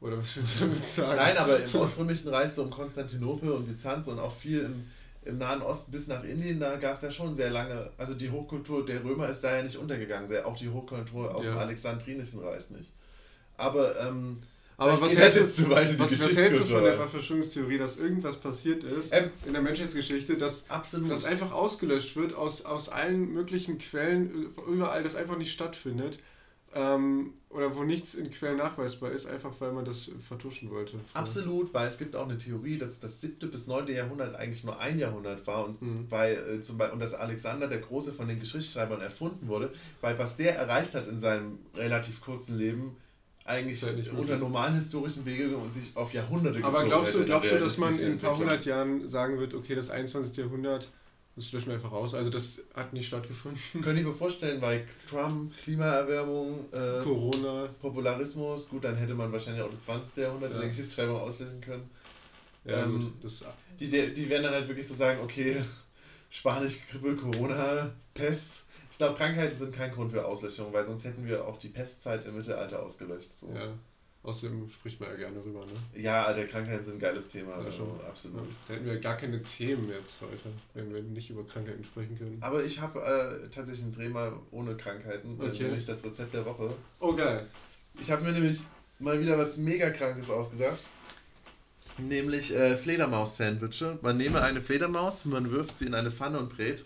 Oder 0.00 0.18
was 0.18 0.36
willst 0.36 0.60
du 0.60 0.64
damit 0.64 0.84
sagen? 0.84 1.16
Nein, 1.16 1.36
aber 1.36 1.62
im 1.62 1.74
Oströmischen 1.76 2.28
Reich, 2.28 2.50
so 2.50 2.64
um 2.64 2.70
Konstantinopel 2.70 3.52
und 3.52 3.66
Byzanz 3.66 4.08
und 4.08 4.18
auch 4.18 4.34
viel 4.34 4.60
im 4.60 4.84
im 5.24 5.38
Nahen 5.38 5.62
Osten 5.62 5.92
bis 5.92 6.06
nach 6.06 6.24
Indien, 6.24 6.60
da 6.60 6.76
gab 6.76 6.96
es 6.96 7.02
ja 7.02 7.10
schon 7.10 7.34
sehr 7.34 7.50
lange, 7.50 7.90
also 7.96 8.14
die 8.14 8.30
Hochkultur 8.30 8.84
der 8.84 9.04
Römer 9.04 9.28
ist 9.28 9.42
da 9.42 9.56
ja 9.56 9.62
nicht 9.62 9.76
untergegangen, 9.76 10.28
sehr, 10.28 10.46
auch 10.46 10.56
die 10.56 10.68
Hochkultur 10.68 11.34
aus 11.34 11.44
ja. 11.44 11.52
dem 11.52 11.58
Alexandrinischen 11.58 12.40
Reich 12.40 12.68
nicht. 12.70 12.90
Aber, 13.56 14.00
ähm, 14.00 14.42
aber 14.76 15.00
was 15.00 15.14
hältst, 15.14 15.58
du, 15.58 15.70
was, 15.70 15.98
was 15.98 16.36
hältst 16.36 16.62
du 16.62 16.66
von 16.66 16.82
der 16.82 16.96
Verschwörungstheorie, 16.96 17.78
dass 17.78 17.98
irgendwas 17.98 18.36
passiert 18.36 18.82
ist 18.82 19.12
ähm, 19.12 19.30
in 19.46 19.52
der 19.52 19.62
Menschheitsgeschichte, 19.62 20.36
dass 20.36 20.64
das 20.66 21.24
einfach 21.24 21.52
ausgelöscht 21.52 22.16
wird 22.16 22.34
aus, 22.34 22.64
aus 22.64 22.88
allen 22.88 23.32
möglichen 23.32 23.78
Quellen, 23.78 24.52
überall 24.66 25.04
das 25.04 25.14
einfach 25.14 25.38
nicht 25.38 25.52
stattfindet 25.52 26.18
ähm, 26.74 27.34
oder 27.50 27.76
wo 27.76 27.82
nichts 27.82 28.14
in 28.14 28.30
Quellen 28.30 28.56
nachweisbar 28.56 29.10
ist, 29.10 29.26
einfach 29.26 29.52
weil 29.58 29.72
man 29.72 29.84
das 29.84 30.10
vertuschen 30.26 30.70
wollte. 30.70 30.98
Absolut, 31.12 31.74
weil 31.74 31.88
es 31.88 31.98
gibt 31.98 32.16
auch 32.16 32.26
eine 32.26 32.38
Theorie, 32.38 32.78
dass 32.78 32.98
das 32.98 33.20
siebte 33.20 33.46
bis 33.46 33.66
neunte 33.66 33.92
Jahrhundert 33.92 34.34
eigentlich 34.34 34.64
nur 34.64 34.78
ein 34.78 34.98
Jahrhundert 34.98 35.46
war 35.46 35.66
und, 35.66 35.82
mhm. 35.82 36.06
weil, 36.08 36.34
äh, 36.34 36.62
zum 36.62 36.78
Beispiel, 36.78 36.94
und 36.94 37.00
dass 37.00 37.14
Alexander 37.14 37.68
der 37.68 37.78
Große 37.78 38.12
von 38.12 38.26
den 38.26 38.40
Geschichtsschreibern 38.40 39.02
erfunden 39.02 39.48
wurde, 39.48 39.72
weil 40.00 40.18
was 40.18 40.36
der 40.36 40.56
erreicht 40.56 40.94
hat 40.94 41.06
in 41.08 41.20
seinem 41.20 41.58
relativ 41.74 42.22
kurzen 42.22 42.56
Leben, 42.56 42.96
eigentlich 43.44 43.84
unter 44.12 44.36
normalen 44.36 44.76
historischen 44.76 45.26
Wege 45.26 45.56
und 45.56 45.72
sich 45.72 45.96
auf 45.96 46.12
Jahrhunderte 46.14 46.62
Aber 46.62 46.84
glaubst 46.84 47.14
du, 47.14 47.24
glaubst 47.24 47.50
du, 47.50 47.58
dass 47.58 47.76
man 47.76 47.98
in 47.98 48.12
ein 48.12 48.18
paar 48.18 48.38
hundert 48.38 48.64
Jahren 48.64 49.08
sagen 49.08 49.38
wird, 49.38 49.52
okay, 49.52 49.74
das 49.74 49.90
21. 49.90 50.36
Jahrhundert 50.36 50.88
das 51.36 51.52
löschen 51.52 51.68
wir 51.68 51.74
einfach 51.74 51.92
raus. 51.92 52.14
Also 52.14 52.30
das 52.30 52.60
hat 52.74 52.92
nicht 52.92 53.06
stattgefunden. 53.06 53.60
Könnte 53.72 54.00
ich 54.00 54.06
mir 54.06 54.14
vorstellen, 54.14 54.60
weil 54.60 54.86
Trump, 55.08 55.52
Klimaerwärmung, 55.64 56.72
äh, 56.72 57.02
Corona, 57.02 57.68
Popularismus, 57.80 58.68
gut, 58.68 58.84
dann 58.84 58.96
hätte 58.96 59.14
man 59.14 59.32
wahrscheinlich 59.32 59.62
auch 59.62 59.70
das 59.70 59.82
20. 59.84 60.16
Jahrhundert 60.16 60.50
ja. 60.50 60.56
in 60.56 60.60
der 60.62 60.70
Geschichtsschreibung 60.70 61.16
auslesen 61.16 61.60
können. 61.60 61.90
Ja, 62.64 62.84
ähm, 62.84 63.14
das, 63.22 63.44
die, 63.80 63.88
die 63.88 64.28
werden 64.28 64.44
dann 64.44 64.54
halt 64.54 64.68
wirklich 64.68 64.86
so 64.86 64.94
sagen, 64.94 65.20
okay, 65.22 65.62
Spanisch, 66.30 66.78
Grippe, 66.90 67.16
Corona, 67.16 67.92
Pest. 68.14 68.64
Ich 68.90 68.98
glaube, 68.98 69.16
Krankheiten 69.16 69.56
sind 69.56 69.74
kein 69.74 69.90
Grund 69.90 70.12
für 70.12 70.24
Auslöschung, 70.24 70.72
weil 70.72 70.84
sonst 70.84 71.04
hätten 71.04 71.26
wir 71.26 71.46
auch 71.46 71.58
die 71.58 71.68
Pestzeit 71.68 72.24
im 72.26 72.36
Mittelalter 72.36 72.82
ausgelöscht. 72.82 73.36
So. 73.38 73.48
Ja. 73.54 73.72
Außerdem 74.24 74.70
spricht 74.70 75.00
man 75.00 75.10
ja 75.10 75.16
gerne 75.16 75.44
rüber, 75.44 75.66
ne? 75.66 76.00
Ja, 76.00 76.24
Alter, 76.24 76.44
Krankheiten 76.44 76.84
sind 76.84 76.94
ein 76.94 77.00
geiles 77.00 77.28
Thema. 77.28 77.52
Ja, 77.52 77.56
also, 77.58 77.72
schon. 77.72 78.00
absolut. 78.08 78.48
Da 78.68 78.74
hätten 78.74 78.86
wir 78.86 79.00
gar 79.00 79.16
keine 79.16 79.42
Themen 79.42 79.88
jetzt 79.88 80.20
heute, 80.20 80.50
wenn 80.74 80.94
wir 80.94 81.02
nicht 81.02 81.28
über 81.30 81.44
Krankheiten 81.44 81.82
sprechen 81.82 82.16
können. 82.16 82.38
Aber 82.40 82.62
ich 82.64 82.80
habe 82.80 83.00
äh, 83.00 83.48
tatsächlich 83.52 83.84
ein 83.84 83.92
Drehmal 83.92 84.32
ohne 84.52 84.76
Krankheiten, 84.76 85.40
äh, 85.40 85.46
Okay. 85.46 85.64
nämlich 85.64 85.86
das 85.86 86.04
Rezept 86.04 86.34
der 86.34 86.44
Woche. 86.46 86.72
Oh, 87.00 87.14
geil. 87.16 87.48
Ich 88.00 88.10
habe 88.12 88.22
mir 88.22 88.30
nämlich 88.32 88.60
mal 89.00 89.20
wieder 89.20 89.36
was 89.36 89.56
mega 89.56 89.90
Krankes 89.90 90.30
ausgedacht. 90.30 90.78
Nämlich 91.98 92.52
äh, 92.54 92.76
Fledermaus-Sandwiche. 92.76 93.98
Man 94.02 94.16
nehme 94.16 94.40
eine 94.40 94.62
Fledermaus, 94.62 95.24
man 95.24 95.50
wirft 95.50 95.78
sie 95.78 95.86
in 95.86 95.94
eine 95.94 96.10
Pfanne 96.12 96.38
und 96.38 96.48
brät. 96.56 96.84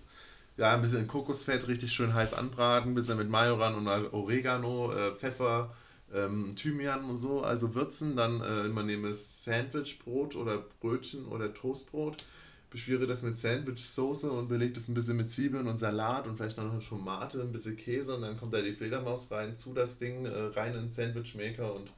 Ja, 0.57 0.75
ein 0.75 0.81
bisschen 0.81 1.07
Kokosfett 1.07 1.69
richtig 1.69 1.93
schön 1.93 2.14
heiß 2.14 2.33
anbraten, 2.33 2.93
ein 2.93 2.95
bisschen 2.95 3.19
mit 3.19 3.28
Majoran 3.28 3.75
und 3.75 3.87
Oregano, 3.87 4.90
äh, 4.93 5.14
Pfeffer, 5.14 5.75
ähm, 6.16 6.56
Thymian 6.56 7.04
und 7.04 7.18
so. 7.18 7.42
Also 7.42 7.75
würzen, 7.75 8.16
dann 8.16 8.40
äh, 8.40 8.68
man 8.68 8.87
nehme 8.87 9.12
Sandwichbrot 9.12 10.35
oder 10.35 10.64
Brötchen 10.80 11.26
oder 11.26 11.52
Toastbrot. 11.52 12.25
Beschwere 12.70 13.06
das 13.06 13.23
mit 13.23 13.38
Sandwich-Soße 13.38 14.30
und 14.30 14.49
belegt 14.49 14.76
es 14.76 14.88
ein 14.88 14.94
bisschen 14.94 15.16
mit 15.16 15.30
Zwiebeln 15.30 15.68
und 15.68 15.78
Salat 15.78 16.26
und 16.26 16.37
vielleicht 16.37 16.56
noch 16.56 16.70
eine 16.70 16.80
Tomate, 16.80 17.40
ein 17.40 17.52
bisschen 17.52 17.76
Käse 17.76 18.14
und 18.14 18.23
dann 18.23 18.37
kommt 18.37 18.52
da 18.52 18.61
die 18.61 18.73
Fledermaus 18.73 19.30
rein, 19.30 19.56
zu 19.56 19.73
das 19.73 19.99
Ding, 19.99 20.26
äh, 20.26 20.46
rein 20.54 20.75
in 20.75 20.80
den 20.80 20.90
Sandwichmaker 20.90 21.75
und 21.75 21.92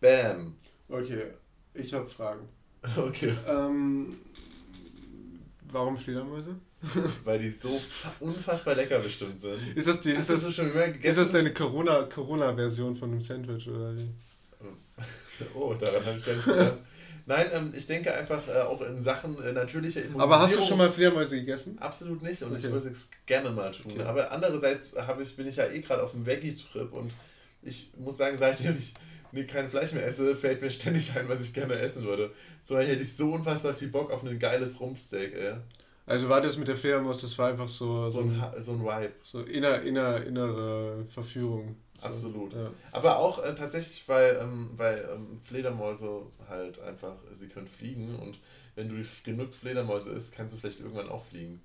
BAM! 0.00 0.54
Okay, 0.88 1.28
ich 1.74 1.92
habe 1.94 2.08
Fragen. 2.08 2.48
Okay. 2.96 3.34
Ähm, 3.46 4.16
warum 5.70 5.98
Fledermäuse? 5.98 6.56
Weil 7.24 7.38
die 7.40 7.50
so 7.50 7.80
unfassbar 8.20 8.74
lecker 8.74 9.00
bestimmt 9.00 9.40
sind. 9.40 9.76
Ist 9.76 9.86
das, 9.86 10.00
die, 10.00 10.12
ist 10.12 10.18
Hast 10.20 10.28
du 10.30 10.32
das, 10.34 10.44
das 10.44 10.54
schon 10.54 10.70
immer 10.72 10.86
ist 10.86 10.92
gegessen? 10.94 11.18
das 11.22 11.32
deine 11.32 11.52
Corona- 11.52 12.04
Corona-Version 12.04 12.96
von 12.96 13.10
einem 13.10 13.20
Sandwich 13.20 13.68
oder 13.68 13.94
wie? 13.96 14.08
Oh, 15.54 15.72
daran 15.74 16.04
habe 16.04 16.18
ich 16.18 16.24
gar 16.26 16.34
nicht 16.34 16.44
gedacht. 16.44 16.78
Nein, 17.26 17.46
ähm, 17.52 17.72
ich 17.76 17.86
denke 17.86 18.12
einfach 18.12 18.46
äh, 18.48 18.60
auch 18.60 18.80
in 18.82 19.02
Sachen 19.02 19.42
äh, 19.42 19.52
natürlicher 19.52 20.00
Immunisierung. 20.00 20.20
Aber 20.20 20.40
hast 20.40 20.56
du 20.56 20.64
schon 20.64 20.78
mal 20.78 20.90
Fledermäuse 20.90 21.36
gegessen? 21.36 21.78
Absolut 21.78 22.22
nicht 22.22 22.42
und 22.42 22.52
ich 22.56 22.64
Okay. 22.64 22.72
würde 22.72 22.88
es 22.90 23.08
gerne 23.26 23.50
mal 23.50 23.70
tun. 23.72 23.92
Okay. 23.92 24.02
Aber 24.02 24.30
andererseits 24.32 24.94
habe 24.96 25.22
ich, 25.22 25.36
bin 25.36 25.46
ich 25.46 25.56
ja 25.56 25.66
eh 25.68 25.80
gerade 25.80 26.02
auf 26.02 26.14
einem 26.14 26.26
Veggie-Trip 26.26 26.92
und 26.92 27.12
ich 27.62 27.90
muss 27.96 28.16
sagen, 28.18 28.36
seitdem 28.38 28.76
ich 28.76 28.94
nee, 29.32 29.44
kein 29.44 29.70
Fleisch 29.70 29.92
mehr 29.92 30.06
esse, 30.06 30.34
fällt 30.36 30.60
mir 30.60 30.70
ständig 30.70 31.14
ein, 31.16 31.28
was 31.28 31.40
ich 31.40 31.54
gerne 31.54 31.74
essen 31.78 32.04
würde. 32.04 32.32
So 32.64 32.78
hätte 32.78 33.02
ich 33.02 33.16
so 33.16 33.32
unfassbar 33.32 33.74
viel 33.74 33.88
Bock 33.88 34.10
auf 34.10 34.22
ein 34.24 34.38
geiles 34.38 34.78
Rumpsteak, 34.80 35.34
ey. 35.34 35.54
Also 36.06 36.28
war 36.28 36.40
das 36.40 36.56
mit 36.56 36.66
der 36.68 36.76
Fledermaus, 36.76 37.20
das 37.20 37.38
war 37.38 37.50
einfach 37.50 37.68
so, 37.68 38.10
So 38.10 38.20
ein, 38.20 38.42
so 38.60 38.72
ein 38.72 38.80
Vibe. 38.84 39.12
so 39.22 39.40
inner, 39.42 39.82
inner, 39.82 40.24
innere 40.24 41.04
Verführung. 41.14 41.76
So, 42.00 42.06
Absolut. 42.06 42.52
Ja. 42.54 42.70
Aber 42.92 43.18
auch 43.18 43.42
äh, 43.44 43.54
tatsächlich, 43.54 44.02
weil, 44.08 44.38
ähm, 44.42 44.70
weil 44.76 45.08
ähm, 45.14 45.40
Fledermäuse 45.44 46.22
halt 46.48 46.80
einfach, 46.80 47.16
sie 47.38 47.46
können 47.48 47.68
fliegen 47.68 48.16
und 48.16 48.38
wenn 48.74 48.88
du 48.88 49.04
genug 49.24 49.54
Fledermäuse 49.54 50.10
isst, 50.10 50.32
kannst 50.32 50.54
du 50.54 50.58
vielleicht 50.58 50.80
irgendwann 50.80 51.10
auch 51.10 51.24
fliegen. 51.26 51.60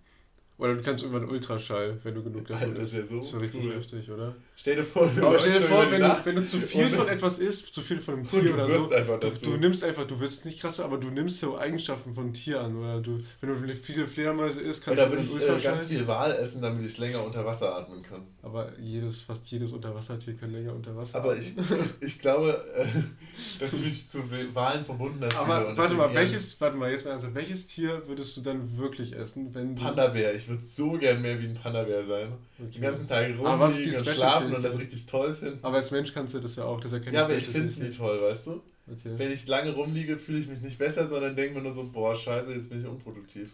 Oder 0.58 0.76
du 0.76 0.82
kannst 0.82 1.04
irgendwann 1.04 1.30
Ultraschall, 1.30 2.00
wenn 2.04 2.16
du 2.16 2.24
genug 2.24 2.48
davon 2.48 2.70
Alter, 2.70 2.80
das 2.82 2.94
isst. 2.94 2.96
wär 2.96 3.06
so 3.08 3.18
Das 3.18 3.28
ist 3.28 3.40
richtig 3.42 3.66
cool. 3.66 3.74
heftig, 3.76 4.10
oder? 4.12 4.36
Stell 4.56 4.78
dir 4.78 4.84
vor, 4.86 5.08
du 5.14 5.28
Aber 5.28 5.38
stell 5.38 5.60
dir 5.60 5.68
vor, 5.68 5.92
wenn 5.92 6.02
du, 6.02 6.18
wenn 6.24 6.36
du 6.36 6.46
zu 6.46 6.60
viel 6.60 6.90
von 6.90 7.08
etwas 7.10 7.40
isst, 7.40 7.74
zu 7.74 7.82
viel 7.82 8.00
von 8.00 8.16
einem 8.16 8.30
Tier 8.30 8.42
du 8.44 8.54
oder 8.54 8.68
so, 8.68 9.18
du, 9.18 9.30
du 9.52 9.58
nimmst 9.58 9.84
einfach, 9.84 10.08
du 10.08 10.18
wirst 10.22 10.46
nicht 10.46 10.62
krasser, 10.62 10.86
aber 10.86 10.98
du 10.98 11.10
nimmst 11.10 11.40
so 11.42 11.58
Eigenschaften 11.58 12.14
von 12.16 12.34
Tier 12.34 12.62
an. 12.62 12.78
Oder 12.78 13.02
du, 13.02 13.20
wenn 13.42 13.68
du 13.68 13.76
viele 13.76 14.08
Fledermäuse 14.08 14.62
isst, 14.62 14.82
kannst 14.84 15.02
Oder 15.02 15.10
du 15.10 15.18
dann 15.18 15.26
ich 15.26 15.32
äh, 15.32 15.34
Ultraschall. 15.34 15.62
ganz 15.62 15.86
viel 15.86 16.08
Wal 16.08 16.32
essen, 16.32 16.62
damit 16.62 16.86
ich 16.86 16.98
länger 16.98 17.24
unter 17.26 17.46
Wasser 17.46 17.76
atmen 17.76 18.02
kann. 18.02 18.22
Aber 18.42 18.72
jedes, 18.80 19.22
fast 19.22 19.46
jedes 19.48 19.74
Unterwassertier 19.74 20.36
kann 20.36 20.52
länger 20.54 20.74
unter 20.74 20.96
Wasser 20.96 21.18
Aber 21.20 21.34
atmen. 21.34 21.58
ich, 22.00 22.08
ich 22.08 22.20
glaube, 22.20 22.64
äh, 22.78 22.86
dass 23.60 23.74
ich 23.74 23.82
mich 23.82 24.10
zu 24.10 24.20
Walen 24.54 24.86
verbunden 24.86 25.22
habe. 25.22 25.36
Aber 25.36 25.78
warte 25.78 25.96
mal, 25.96 26.14
welches, 26.14 26.60
warte 26.62 26.78
mal, 26.78 26.90
jetzt 26.92 27.04
mal 27.04 27.12
ernsthaft, 27.12 27.36
welches 27.36 27.68
Tier 27.68 28.04
würdest 28.08 28.38
du 28.38 28.42
dann 28.42 28.78
wirklich 28.78 29.14
essen, 29.14 29.54
wenn 29.54 29.76
du... 29.76 29.82
Panda-Bär. 29.82 30.34
Ich 30.34 30.45
würde 30.48 30.64
so 30.64 30.92
gern 30.94 31.22
mehr 31.22 31.40
wie 31.40 31.46
ein 31.46 31.56
Panda-Bär 31.56 32.06
sein. 32.06 32.34
Okay. 32.60 32.72
Den 32.72 32.82
ganzen 32.82 33.08
Tag 33.08 33.28
rumliegen 33.38 33.96
und 33.98 34.08
schlafen 34.08 34.54
und 34.54 34.64
das 34.64 34.78
richtig 34.78 35.06
toll 35.06 35.36
finden. 35.36 35.60
Aber 35.62 35.78
als 35.78 35.92
Mensch 35.92 36.14
kannst 36.14 36.34
du 36.34 36.40
das 36.40 36.56
ja 36.56 36.64
auch, 36.64 36.80
das 36.82 36.94
erkenne 36.94 37.16
Ja, 37.16 37.26
aber 37.26 37.36
ich 37.36 37.48
finde 37.48 37.70
es 37.70 37.78
nie 37.78 37.92
toll, 37.92 38.22
weißt 38.22 38.48
du? 38.48 38.62
Okay. 38.88 39.14
Wenn 39.18 39.32
ich 39.32 39.48
lange 39.48 39.72
rumliege, 39.72 40.18
fühle 40.18 40.40
ich 40.40 40.48
mich 40.48 40.62
nicht 40.62 40.78
besser, 40.78 41.08
sondern 41.08 41.36
denke 41.36 41.56
mir 41.56 41.64
nur 41.64 41.74
so, 41.74 41.84
boah, 41.92 42.16
scheiße, 42.16 42.54
jetzt 42.54 42.70
bin 42.70 42.80
ich 42.82 42.86
unproduktiv. 42.86 43.52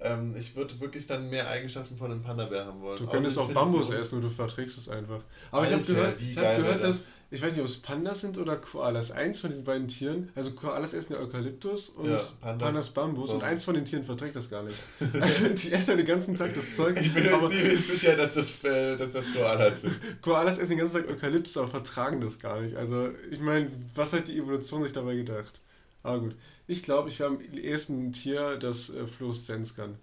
Ähm, 0.00 0.36
ich 0.38 0.54
würde 0.54 0.78
wirklich 0.80 1.06
dann 1.08 1.28
mehr 1.28 1.48
Eigenschaften 1.48 1.96
von 1.96 2.12
einem 2.12 2.22
Panda-Bär 2.22 2.66
haben 2.66 2.80
wollen. 2.80 2.98
Du 2.98 3.06
könntest 3.06 3.36
auch 3.38 3.48
ich 3.48 3.54
Bambus 3.54 3.88
so- 3.88 3.94
essen 3.94 4.16
und 4.16 4.22
du 4.22 4.30
verträgst 4.30 4.78
es 4.78 4.88
einfach. 4.88 5.20
Aber 5.50 5.64
ich 5.66 5.72
habe 5.72 5.80
Alter, 5.80 5.92
gehört, 5.94 6.20
ich 6.20 6.36
hab 6.38 6.56
gehört 6.56 6.82
dass, 6.84 6.98
das? 6.98 7.06
Ich 7.30 7.42
weiß 7.42 7.52
nicht, 7.52 7.60
ob 7.60 7.66
es 7.66 7.76
Pandas 7.76 8.22
sind 8.22 8.38
oder 8.38 8.56
Koalas. 8.56 9.10
Eins 9.10 9.40
von 9.40 9.50
diesen 9.50 9.64
beiden 9.64 9.86
Tieren, 9.88 10.30
also 10.34 10.52
Koalas 10.52 10.94
essen 10.94 11.12
ja 11.12 11.18
Eukalyptus 11.18 11.90
und 11.90 12.10
Ja, 12.10 12.22
Panda- 12.40 12.64
Pandas 12.66 12.88
Bambus 12.90 13.30
und 13.30 13.42
eins 13.42 13.64
von 13.64 13.74
den 13.74 13.84
Tieren 13.84 14.04
verträgt 14.04 14.34
das 14.36 14.48
gar 14.48 14.62
nicht. 14.62 14.78
Also 15.20 15.48
die 15.48 15.72
essen 15.72 15.90
ja 15.90 15.96
den 15.96 16.06
ganzen 16.06 16.34
Tag 16.36 16.54
das 16.54 16.74
Zeug. 16.74 16.98
Ich 17.00 17.12
bin 17.12 17.24
mir 17.24 17.48
ziemlich 17.48 17.86
sicher, 17.86 18.16
dass 18.16 18.34
das, 18.34 18.64
äh, 18.64 18.96
dass 18.96 19.12
das 19.12 19.24
Koalas 19.34 19.82
sind. 19.82 19.94
Koalas 20.22 20.58
essen 20.58 20.70
den 20.70 20.78
ganzen 20.78 20.94
Tag 21.02 21.08
Eukalyptus, 21.10 21.56
aber 21.58 21.68
vertragen 21.68 22.20
das 22.20 22.38
gar 22.38 22.60
nicht. 22.60 22.76
Also 22.76 23.10
ich 23.30 23.40
meine, 23.40 23.70
was 23.94 24.12
hat 24.12 24.28
die 24.28 24.38
Evolution 24.38 24.82
sich 24.82 24.92
dabei 24.92 25.16
gedacht? 25.16 25.60
Aber 26.02 26.20
gut, 26.20 26.34
ich 26.66 26.82
glaube, 26.82 27.08
ich 27.10 27.18
wäre 27.20 27.30
am 27.30 27.40
ehesten 27.40 28.08
ein 28.08 28.12
Tier, 28.12 28.56
das 28.56 28.88
äh, 28.90 29.06
Fluoreszenz 29.06 29.74
kann. 29.74 29.96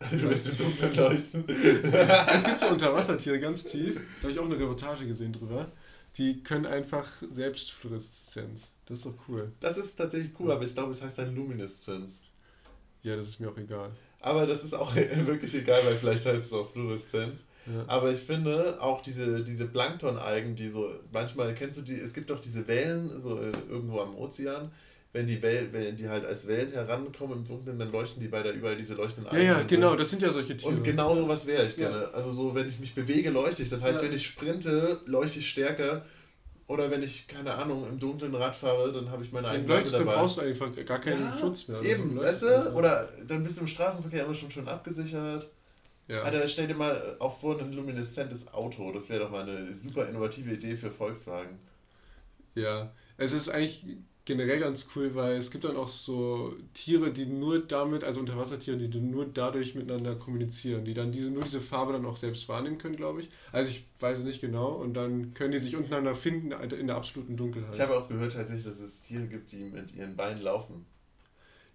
Du 0.10 0.22
wirst 0.30 0.48
im 0.48 0.56
Dunkeln 0.56 0.94
leuchten. 0.94 1.44
Es 1.46 2.42
gibt 2.44 2.58
so 2.58 2.68
Unterwassertiere 2.68 3.38
ganz 3.38 3.64
tief, 3.64 3.96
da 3.96 4.22
habe 4.22 4.32
ich 4.32 4.38
auch 4.38 4.46
eine 4.46 4.58
Reportage 4.58 5.06
gesehen 5.06 5.34
drüber. 5.34 5.70
Die 6.16 6.42
können 6.42 6.66
einfach 6.66 7.06
selbst 7.32 7.70
Fluoreszenz. 7.72 8.72
Das 8.86 8.98
ist 8.98 9.06
doch 9.06 9.14
cool. 9.28 9.52
Das 9.60 9.78
ist 9.78 9.96
tatsächlich 9.96 10.32
cool, 10.40 10.50
aber 10.50 10.64
ich 10.64 10.74
glaube, 10.74 10.92
es 10.92 11.00
heißt 11.00 11.18
dann 11.18 11.34
Lumineszenz. 11.34 12.20
Ja, 13.02 13.16
das 13.16 13.28
ist 13.28 13.40
mir 13.40 13.48
auch 13.48 13.56
egal. 13.56 13.90
Aber 14.20 14.46
das 14.46 14.64
ist 14.64 14.74
auch 14.74 14.94
wirklich 15.26 15.54
egal, 15.54 15.80
weil 15.84 15.96
vielleicht 15.96 16.26
heißt 16.26 16.46
es 16.46 16.52
auch 16.52 16.70
Fluoreszenz. 16.70 17.38
Ja. 17.66 17.84
Aber 17.86 18.10
ich 18.10 18.20
finde 18.20 18.80
auch 18.80 19.02
diese, 19.02 19.44
diese 19.44 19.66
Planktonalgen, 19.66 20.56
die 20.56 20.70
so, 20.70 20.92
manchmal 21.12 21.54
kennst 21.54 21.78
du 21.78 21.82
die, 21.82 21.94
es 21.94 22.12
gibt 22.12 22.30
doch 22.30 22.40
diese 22.40 22.66
Wellen, 22.66 23.20
so 23.22 23.38
äh, 23.38 23.52
irgendwo 23.68 24.00
am 24.00 24.16
Ozean, 24.16 24.72
wenn 25.12 25.26
die, 25.26 25.42
Wellen, 25.42 25.72
wenn 25.72 25.96
die 25.96 26.08
halt 26.08 26.24
als 26.24 26.46
Wellen 26.46 26.70
herankommen 26.72 27.38
im 27.38 27.46
Dunkeln, 27.46 27.78
dann 27.78 27.90
leuchten 27.90 28.22
die 28.22 28.28
bei 28.28 28.42
da 28.42 28.50
überall 28.52 28.76
diese 28.76 28.94
leuchtenden 28.94 29.32
ja, 29.34 29.40
ja, 29.40 29.56
Algen. 29.56 29.68
genau, 29.68 29.96
das 29.96 30.10
sind 30.10 30.22
ja 30.22 30.32
solche 30.32 30.56
Tiere. 30.56 30.70
Und 30.72 30.84
genau 30.84 31.16
sowas 31.16 31.46
wäre 31.46 31.66
ich 31.66 31.76
Ja. 31.76 31.88
gerne. 31.88 32.14
Also 32.14 32.32
so, 32.32 32.54
wenn 32.54 32.68
ich 32.68 32.78
mich 32.78 32.94
bewege, 32.94 33.30
leuchte 33.30 33.62
ich. 33.62 33.68
Das 33.70 33.82
heißt, 33.82 33.96
Ja. 34.00 34.02
wenn 34.06 34.12
ich 34.12 34.24
sprinte, 34.26 35.00
leuchte 35.06 35.40
ich 35.40 35.48
stärker. 35.50 36.04
Oder 36.68 36.88
wenn 36.92 37.02
ich, 37.02 37.26
keine 37.26 37.52
Ahnung, 37.54 37.84
im 37.88 37.98
dunklen 37.98 38.32
Rad 38.36 38.54
fahre, 38.54 38.92
dann 38.92 39.10
habe 39.10 39.24
ich 39.24 39.32
meine 39.32 39.48
eigene 39.48 39.66
Lampe 39.74 39.90
dann 39.90 40.06
dabei. 40.06 40.14
brauchst 40.14 40.36
du 40.36 40.42
einfach 40.42 40.68
gar 40.86 41.00
keinen 41.00 41.20
Ja, 41.22 41.38
Schutz 41.40 41.66
mehr. 41.66 41.82
Eben, 41.82 42.14
Dann 42.14 42.24
weißt 42.24 42.42
du? 42.42 42.72
Oder 42.76 43.08
dann 43.26 43.42
bist 43.42 43.56
du 43.56 43.62
im 43.62 43.66
Straßenverkehr 43.66 44.24
immer 44.24 44.34
schon 44.36 44.52
schön 44.52 44.68
abgesichert. 44.68 45.50
Ja. 46.06 46.22
Alter, 46.22 46.46
stell 46.46 46.68
dir 46.68 46.74
mal 46.76 47.16
auch 47.18 47.40
vor, 47.40 47.58
ein 47.60 47.72
lumineszentes 47.72 48.52
Auto. 48.54 48.92
Das 48.92 49.08
wäre 49.08 49.18
doch 49.24 49.30
mal 49.30 49.42
eine 49.48 49.74
super 49.74 50.08
innovative 50.08 50.52
Idee 50.52 50.76
für 50.76 50.92
Volkswagen. 50.92 51.58
Ja, 52.54 52.92
es 53.16 53.32
ist 53.32 53.48
eigentlich 53.48 53.84
generell 54.30 54.60
ganz 54.60 54.86
cool, 54.94 55.14
weil 55.16 55.36
es 55.36 55.50
gibt 55.50 55.64
dann 55.64 55.76
auch 55.76 55.88
so 55.88 56.54
Tiere, 56.72 57.12
die 57.12 57.26
nur 57.26 57.58
damit, 57.58 58.04
also 58.04 58.20
Unterwassertiere, 58.20 58.76
die 58.76 59.00
nur 59.00 59.26
dadurch 59.26 59.74
miteinander 59.74 60.14
kommunizieren, 60.14 60.84
die 60.84 60.94
dann 60.94 61.10
diese, 61.10 61.30
nur 61.30 61.42
diese 61.42 61.60
Farbe 61.60 61.92
dann 61.92 62.06
auch 62.06 62.16
selbst 62.16 62.48
wahrnehmen 62.48 62.78
können, 62.78 62.94
glaube 62.94 63.22
ich. 63.22 63.30
Also 63.50 63.70
ich 63.70 63.84
weiß 63.98 64.18
es 64.18 64.24
nicht 64.24 64.40
genau 64.40 64.68
und 64.72 64.94
dann 64.94 65.34
können 65.34 65.50
die 65.50 65.58
sich 65.58 65.74
untereinander 65.74 66.14
finden 66.14 66.52
in 66.52 66.86
der 66.86 66.96
absoluten 66.96 67.36
Dunkelheit. 67.36 67.74
Ich 67.74 67.80
habe 67.80 67.98
auch 67.98 68.08
gehört 68.08 68.32
tatsächlich, 68.32 68.64
dass 68.64 68.78
es 68.78 69.02
Tiere 69.02 69.26
gibt, 69.26 69.50
die 69.50 69.64
mit 69.64 69.92
ihren 69.94 70.16
Beinen 70.16 70.42
laufen. 70.42 70.86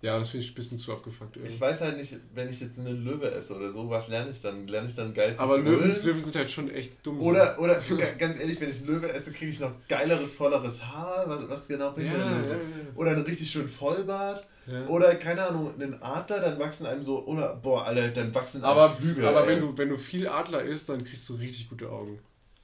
Ja, 0.06 0.20
das 0.20 0.30
finde 0.30 0.46
ich 0.46 0.52
ein 0.52 0.56
bisschen 0.56 0.78
zu 0.80 0.94
abgefuckt. 0.94 1.36
irgendwie. 1.36 1.54
Ich 1.56 1.60
weiß 1.62 1.82
halt 1.82 1.98
nicht, 1.98 2.16
wenn 2.34 2.50
ich 2.50 2.60
jetzt 2.62 2.78
einen 2.80 3.04
Löwe 3.04 3.32
esse 3.32 3.56
oder 3.56 3.72
so, 3.72 3.90
was 3.90 4.08
lerne 4.08 4.32
ich 4.32 4.40
dann? 4.42 4.68
Lerne 4.68 4.88
ich 4.88 4.96
dann 4.96 5.14
geil 5.14 5.36
zu 5.36 5.42
Aber 5.42 5.58
Löwen? 5.58 5.90
Löwen 6.04 6.24
sind 6.24 6.36
halt 6.36 6.50
schon 6.52 6.70
echt 6.70 7.06
dumm. 7.06 7.20
Oder, 7.22 7.58
oder 7.60 7.76
ga- 7.82 8.14
ganz 8.18 8.40
ehrlich, 8.40 8.60
wenn 8.62 8.70
ich 8.70 8.78
einen 8.78 8.88
Löwe 8.88 9.12
esse, 9.12 9.32
kriege 9.32 9.52
ich 9.52 9.60
noch 9.60 9.72
geileres, 9.90 10.36
volleres 10.36 10.84
Haar. 10.86 11.24
Was, 11.28 11.50
was 11.50 11.68
genau 11.68 11.92
bringt 11.92 12.08
ja, 12.12 12.18
der 12.18 12.26
ja, 12.26 12.38
Löwe? 12.38 12.50
ja. 12.54 12.58
Oder 12.96 13.12
einen 13.12 13.24
richtig 13.24 13.52
schönen 13.52 13.68
Vollbart. 13.70 14.48
ja. 14.68 14.86
Oder, 14.88 15.16
keine 15.16 15.48
Ahnung, 15.48 15.74
einen 15.74 16.02
Adler, 16.02 16.40
dann 16.40 16.60
wachsen 16.60 16.86
einem 16.86 17.04
so, 17.04 17.26
oder, 17.26 17.56
boah, 17.56 17.86
Alter, 17.86 18.10
dann 18.10 18.34
wachsen 18.34 18.64
einem 18.64 18.78
aber 18.78 18.90
Flügel. 18.96 19.26
aber 19.26 19.42
ey. 19.42 19.48
wenn, 19.48 19.62
du, 19.62 19.78
wenn 19.78 19.90
du 19.90 19.98
viel 19.98 20.28
Adler 20.28 20.64
isst, 20.64 20.88
dann 20.90 21.04
kriegst 21.04 21.28
du 21.30 21.36
richtig 21.36 21.70
gute 21.70 21.90
Augen. 21.90 22.20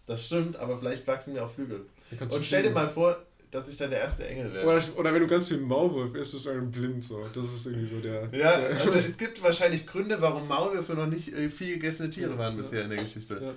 Das 0.08 0.26
stimmt, 0.26 0.58
aber 0.58 0.78
vielleicht 0.80 1.08
wachsen 1.08 1.34
mir 1.34 1.44
auch 1.46 1.52
Flügel. 1.52 1.86
Und 2.30 2.44
stell 2.44 2.64
dir 2.64 2.72
mal 2.72 2.90
vor, 2.90 3.18
dass 3.52 3.68
ich 3.68 3.78
dann 3.78 3.90
der 3.90 4.00
erste 4.00 4.26
Engel 4.26 4.54
wäre. 4.54 4.66
Oder, 4.66 4.84
oder 4.98 5.14
wenn 5.14 5.22
du 5.22 5.28
ganz 5.28 5.48
viel 5.48 5.60
Maulwurf 5.60 6.16
isst, 6.16 6.32
bist 6.32 6.46
du 6.46 6.50
einem 6.50 6.72
blind. 6.72 7.04
So. 7.04 7.22
Das 7.36 7.44
ist 7.44 7.66
irgendwie 7.66 7.88
so 7.88 8.00
der. 8.00 8.24
Ja, 8.32 8.58
der, 8.60 8.80
also 8.80 8.92
es 8.94 9.18
gibt 9.18 9.44
wahrscheinlich 9.44 9.86
Gründe, 9.86 10.22
warum 10.22 10.48
Maulwürfe 10.48 10.94
noch 10.94 11.08
nicht 11.08 11.34
äh, 11.34 11.50
viel 11.50 11.76
gegessene 11.76 12.10
Tiere 12.10 12.38
waren 12.38 12.56
Ja. 12.56 12.62
bisher 12.62 12.84
in 12.84 12.90
der 12.90 13.04
Geschichte. 13.04 13.40
Ja. 13.42 13.54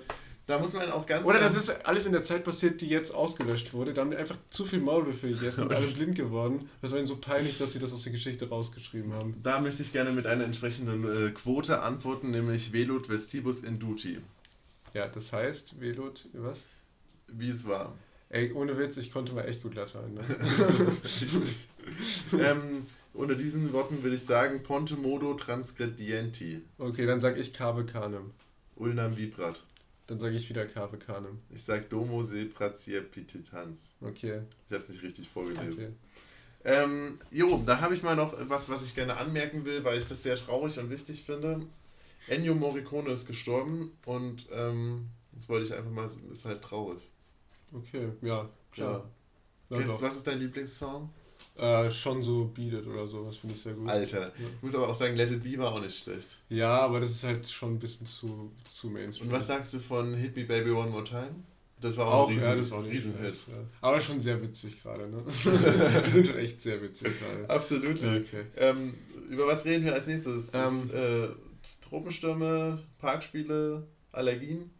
Da 0.47 0.59
muss 0.59 0.73
man 0.73 0.91
auch 0.91 1.07
ganz. 1.07 1.25
Oder 1.25 1.39
das 1.39 1.55
ist 1.55 1.85
alles 1.87 2.05
in 2.05 2.11
der 2.11 2.21
Zeit 2.21 2.43
passiert, 2.43 2.79
die 2.79 2.87
jetzt 2.87 3.11
ausgelöscht 3.15 3.73
wurde. 3.73 3.95
Da 3.95 4.01
haben 4.01 4.11
die 4.11 4.17
einfach 4.17 4.37
zu 4.51 4.65
viel 4.65 4.79
Maulwürfe 4.79 5.29
gegessen 5.29 5.63
und 5.63 5.73
alle 5.73 5.87
blind 5.87 6.15
geworden. 6.15 6.69
Das 6.83 6.91
war 6.91 6.99
ihnen 6.99 7.07
so 7.07 7.15
peinlich, 7.15 7.57
dass 7.57 7.73
sie 7.73 7.79
das 7.79 7.91
aus 7.91 8.03
der 8.03 8.11
Geschichte 8.11 8.47
rausgeschrieben 8.47 9.13
haben. 9.13 9.39
Da 9.41 9.59
möchte 9.59 9.81
ich 9.81 9.91
gerne 9.91 10.11
mit 10.11 10.27
einer 10.27 10.43
entsprechenden 10.43 11.29
äh, 11.29 11.31
Quote 11.31 11.81
antworten, 11.81 12.29
nämlich 12.29 12.73
Velut 12.73 13.09
vestibus 13.09 13.63
induti. 13.63 14.19
Ja, 14.93 15.07
das 15.07 15.33
heißt, 15.33 15.81
Velot, 15.81 16.27
was? 16.33 16.59
Wie 17.27 17.49
es 17.49 17.67
war. 17.67 17.93
Ey, 18.29 18.51
ohne 18.53 18.77
Witz, 18.77 18.97
ich 18.97 19.11
konnte 19.11 19.33
mal 19.33 19.47
echt 19.47 19.61
gut 19.63 19.75
Latein. 19.75 20.13
Ne? 20.13 20.23
ähm, 22.39 22.87
unter 23.13 23.35
diesen 23.35 23.71
Worten 23.71 24.03
würde 24.03 24.15
ich 24.15 24.23
sagen, 24.23 24.63
Ponte 24.63 24.95
modo 24.95 25.35
transgredienti. 25.35 26.61
Okay, 26.77 27.05
dann 27.05 27.21
sag 27.21 27.37
ich 27.37 27.53
Cave 27.53 27.85
Canem. 27.85 28.31
Ulnam 28.75 29.15
vibrat. 29.15 29.63
Dann 30.07 30.19
sage 30.19 30.35
ich 30.35 30.49
wieder 30.49 30.65
Cave 30.65 30.97
Canem. 30.97 31.39
Ich 31.49 31.63
sag 31.63 31.89
Domo 31.89 32.23
se 32.23 32.45
pratia 32.45 33.01
pititans. 33.01 33.95
Okay. 34.01 34.41
Ich 34.67 34.73
habe 34.73 34.83
es 34.83 34.89
nicht 34.89 35.03
richtig 35.03 35.29
vorgelesen. 35.29 35.73
okay. 35.73 35.93
Ähm, 36.65 37.19
jo, 37.29 37.61
da 37.63 37.79
habe 37.79 37.93
ich 37.93 38.01
mal 38.01 38.15
noch 38.15 38.33
was, 38.49 38.67
was 38.69 38.83
ich 38.83 38.95
gerne 38.95 39.17
anmerken 39.17 39.65
will, 39.65 39.83
weil 39.83 39.99
ich 39.99 40.07
das 40.07 40.23
sehr 40.23 40.35
traurig 40.35 40.79
und 40.79 40.89
wichtig 40.89 41.23
finde. 41.23 41.61
Ennio 42.27 42.55
Morricone 42.55 43.11
ist 43.11 43.27
gestorben 43.27 43.91
und 44.05 44.47
ähm, 44.51 45.09
das 45.33 45.47
wollte 45.47 45.67
ich 45.67 45.73
einfach 45.73 45.91
mal, 45.91 46.09
ist 46.31 46.43
halt 46.43 46.63
traurig. 46.63 47.01
Okay, 47.71 48.09
ja, 48.21 48.49
klar. 48.71 49.09
Ja, 49.69 49.77
Kennst, 49.77 50.01
was 50.01 50.15
ist 50.17 50.27
dein 50.27 50.39
Lieblingssong? 50.39 51.09
Äh, 51.57 51.89
schon 51.89 52.21
so 52.21 52.45
bietet 52.45 52.85
oder 52.85 53.07
so, 53.07 53.25
das 53.25 53.37
finde 53.37 53.55
ich 53.55 53.61
sehr 53.61 53.73
gut. 53.73 53.89
Alter. 53.89 54.33
Ich 54.37 54.61
muss 54.61 54.75
aber 54.75 54.89
auch 54.89 54.93
sagen, 54.93 55.15
Let 55.15 55.31
It 55.31 55.41
Be 55.41 55.57
war 55.57 55.71
auch 55.71 55.79
nicht 55.79 56.03
schlecht. 56.03 56.27
Ja, 56.49 56.79
aber 56.81 56.99
das 56.99 57.11
ist 57.11 57.23
halt 57.23 57.47
schon 57.47 57.75
ein 57.75 57.79
bisschen 57.79 58.05
zu, 58.05 58.51
zu 58.73 58.89
Mainstream. 58.89 59.29
Und 59.29 59.33
was 59.33 59.47
sagst 59.47 59.73
du 59.73 59.79
von 59.79 60.13
Hit 60.15 60.35
Me 60.35 60.43
Baby 60.43 60.71
One 60.71 60.89
More 60.89 61.05
Time? 61.05 61.35
Das 61.79 61.95
war 61.97 62.07
auch, 62.07 62.25
auch, 62.25 62.29
ein 62.29 62.33
Riesen, 62.33 62.47
ja, 62.49 62.55
das 62.55 62.71
war 62.71 62.83
Riesenhit. 62.83 63.35
Ja. 63.47 63.53
Aber 63.81 64.01
schon 64.01 64.19
sehr 64.19 64.41
witzig 64.41 64.81
gerade, 64.81 65.07
ne? 65.07 65.23
wir 65.43 66.09
sind 66.09 66.27
schon 66.27 66.37
echt 66.37 66.61
sehr 66.61 66.81
witzig 66.81 67.13
gerade. 67.19 67.49
Absolut. 67.49 67.97
Okay. 67.97 68.45
Ähm, 68.57 68.93
über 69.29 69.47
was 69.47 69.63
reden 69.65 69.85
wir 69.85 69.93
als 69.93 70.07
nächstes? 70.07 70.53
Ähm, 70.53 70.89
äh, 70.93 71.27
Tropenstürme, 71.87 72.79
Parkspiele, 72.99 73.87
Allergien? 74.11 74.71